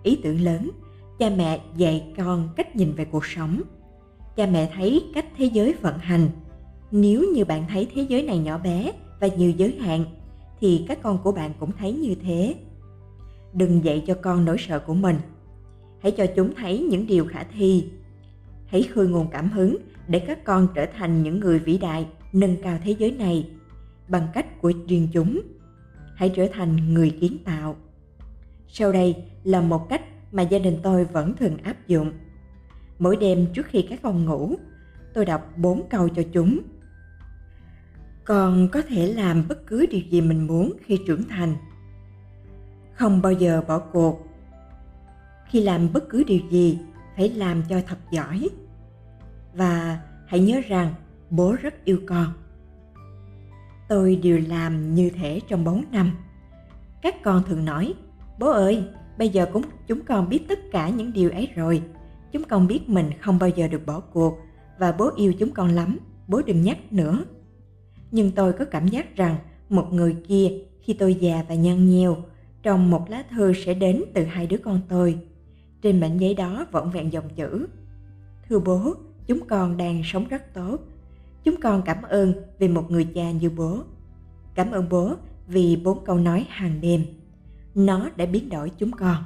Ý 0.04 0.20
tưởng 0.24 0.42
lớn, 0.42 0.72
cha 1.20 1.30
mẹ 1.30 1.62
dạy 1.76 2.14
con 2.18 2.50
cách 2.56 2.76
nhìn 2.76 2.94
về 2.94 3.06
cuộc 3.06 3.26
sống. 3.26 3.62
Cha 4.36 4.46
mẹ 4.46 4.72
thấy 4.76 5.12
cách 5.14 5.26
thế 5.38 5.46
giới 5.46 5.74
vận 5.82 5.98
hành. 5.98 6.30
Nếu 6.92 7.24
như 7.34 7.46
bạn 7.46 7.66
thấy 7.70 7.88
thế 7.96 8.06
giới 8.10 8.24
này 8.24 8.38
nhỏ 8.38 8.58
bé 8.58 8.92
và 9.20 9.28
nhiều 9.28 9.52
giới 9.52 9.78
hạn, 9.80 10.06
thì 10.60 10.86
các 10.88 11.00
con 11.02 11.18
của 11.24 11.32
bạn 11.32 11.52
cũng 11.60 11.72
thấy 11.72 11.94
như 11.94 12.16
thế. 12.16 12.56
Đừng 13.54 13.84
dạy 13.84 14.04
cho 14.08 14.14
con 14.22 14.46
nỗi 14.46 14.58
sợ 14.60 14.80
của 14.80 14.94
mình. 14.94 15.16
Hãy 16.02 16.12
cho 16.12 16.26
chúng 16.36 16.56
thấy 16.56 16.80
những 16.80 17.08
điều 17.08 17.26
khả 17.26 17.44
thi. 17.44 17.90
Hãy 18.66 18.84
khơi 18.84 19.08
nguồn 19.08 19.28
cảm 19.32 19.50
hứng 19.50 19.78
để 20.10 20.20
các 20.20 20.44
con 20.44 20.68
trở 20.76 20.86
thành 20.98 21.24
những 21.24 21.40
người 21.40 21.60
vĩ 21.60 21.78
đại, 21.78 22.08
nâng 22.34 22.56
cao 22.64 22.78
thế 22.84 22.96
giới 23.00 23.12
này 23.12 23.50
bằng 24.08 24.28
cách 24.34 24.62
của 24.62 24.74
riêng 24.88 25.08
chúng. 25.14 25.42
Hãy 26.16 26.32
trở 26.36 26.48
thành 26.54 26.94
người 26.94 27.18
kiến 27.22 27.38
tạo. 27.46 27.76
Sau 28.68 28.92
đây 28.92 29.16
là 29.44 29.62
một 29.62 29.90
cách 29.90 30.02
mà 30.32 30.44
gia 30.44 30.60
đình 30.60 30.78
tôi 30.84 31.06
vẫn 31.06 31.36
thường 31.36 31.58
áp 31.64 31.88
dụng. 31.88 32.12
Mỗi 33.00 33.16
đêm 33.16 33.48
trước 33.54 33.66
khi 33.66 33.82
các 33.90 34.00
con 34.04 34.26
ngủ, 34.26 34.56
tôi 35.14 35.26
đọc 35.26 35.58
bốn 35.58 35.90
câu 35.90 36.10
cho 36.10 36.24
chúng. 36.34 36.60
Con 38.26 38.70
có 38.72 38.82
thể 38.82 39.14
làm 39.14 39.48
bất 39.48 39.68
cứ 39.68 39.86
điều 39.86 40.02
gì 40.10 40.22
mình 40.22 40.48
muốn 40.48 40.74
khi 40.86 41.00
trưởng 41.08 41.24
thành. 41.30 41.56
Không 42.94 43.22
bao 43.22 43.32
giờ 43.32 43.62
bỏ 43.68 43.80
cuộc. 43.80 44.28
Khi 45.50 45.64
làm 45.64 45.94
bất 45.94 46.10
cứ 46.10 46.24
điều 46.24 46.40
gì, 46.50 46.80
phải 47.16 47.30
làm 47.30 47.64
cho 47.70 47.82
thật 47.88 47.98
giỏi. 48.12 48.50
Và 49.54 50.00
hãy 50.28 50.40
nhớ 50.40 50.62
rằng 50.68 50.94
bố 51.30 51.56
rất 51.62 51.86
yêu 51.86 52.00
con. 52.08 52.34
Tôi 53.90 54.16
đều 54.24 54.40
làm 54.48 54.96
như 54.96 55.10
thế 55.10 55.42
trong 55.48 55.64
4 55.64 55.84
năm. 55.92 56.12
Các 57.02 57.16
con 57.24 57.44
thường 57.48 57.66
nói, 57.66 57.94
bố 58.40 58.48
ơi, 58.48 58.84
bây 59.18 59.30
giờ 59.30 59.46
cũng 59.54 59.64
chúng 59.88 60.02
con 60.06 60.30
biết 60.30 60.40
tất 60.50 60.60
cả 60.72 60.90
những 60.90 61.14
điều 61.14 61.30
ấy 61.30 61.50
rồi. 61.56 61.82
Chúng 62.32 62.44
con 62.44 62.68
biết 62.68 62.90
mình 62.90 63.10
không 63.20 63.40
bao 63.40 63.50
giờ 63.50 63.68
được 63.68 63.86
bỏ 63.86 64.00
cuộc 64.00 64.38
và 64.80 64.92
bố 64.92 65.10
yêu 65.16 65.34
chúng 65.40 65.52
con 65.52 65.70
lắm, 65.70 65.98
bố 66.28 66.42
đừng 66.46 66.62
nhắc 66.62 66.94
nữa. 66.94 67.26
Nhưng 68.12 68.32
tôi 68.32 68.54
có 68.54 68.66
cảm 68.66 68.88
giác 68.88 69.16
rằng 69.16 69.36
một 69.70 69.94
người 69.94 70.16
kia 70.28 70.52
khi 70.82 70.94
tôi 70.94 71.14
già 71.14 71.44
và 71.50 71.56
nhăn 71.56 71.90
nhiều 71.90 72.18
trong 72.64 72.92
một 72.92 73.10
lá 73.10 73.24
thư 73.32 73.54
sẽ 73.54 73.74
đến 73.74 74.04
từ 74.14 74.24
hai 74.24 74.48
đứa 74.48 74.58
con 74.58 74.82
tôi. 74.90 75.20
Trên 75.82 76.00
mảnh 76.00 76.18
giấy 76.18 76.34
đó 76.34 76.66
vỏn 76.72 76.90
vẹn 76.90 77.14
dòng 77.14 77.30
chữ. 77.36 77.68
Thưa 78.50 78.60
bố, 78.60 78.94
chúng 79.30 79.48
con 79.48 79.78
đang 79.78 80.02
sống 80.04 80.28
rất 80.28 80.54
tốt. 80.54 80.78
Chúng 81.44 81.56
con 81.62 81.82
cảm 81.86 82.02
ơn 82.02 82.34
vì 82.60 82.68
một 82.68 82.92
người 82.92 83.08
cha 83.16 83.32
như 83.32 83.50
bố. 83.50 83.84
Cảm 84.56 84.72
ơn 84.72 84.90
bố 84.90 85.16
vì 85.48 85.82
bốn 85.84 86.06
câu 86.06 86.18
nói 86.18 86.46
hàng 86.50 86.82
đêm. 86.82 87.06
Nó 87.76 88.10
đã 88.16 88.26
biến 88.26 88.50
đổi 88.50 88.72
chúng 88.78 88.92
con. 88.92 89.24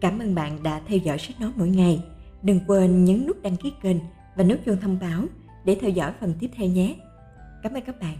Cảm 0.00 0.18
ơn 0.18 0.34
bạn 0.34 0.62
đã 0.62 0.80
theo 0.86 0.98
dõi 0.98 1.18
sách 1.18 1.40
nói 1.40 1.50
mỗi 1.56 1.68
ngày. 1.68 2.04
Đừng 2.42 2.60
quên 2.66 3.04
nhấn 3.04 3.26
nút 3.26 3.42
đăng 3.42 3.56
ký 3.56 3.72
kênh 3.82 3.96
và 4.36 4.44
nút 4.44 4.58
chuông 4.66 4.76
thông 4.80 4.98
báo 5.00 5.24
để 5.64 5.76
theo 5.80 5.90
dõi 5.90 6.12
phần 6.20 6.34
tiếp 6.40 6.50
theo 6.56 6.68
nhé. 6.68 6.96
Cảm 7.62 7.74
ơn 7.74 7.82
các 7.86 8.00
bạn. 8.00 8.16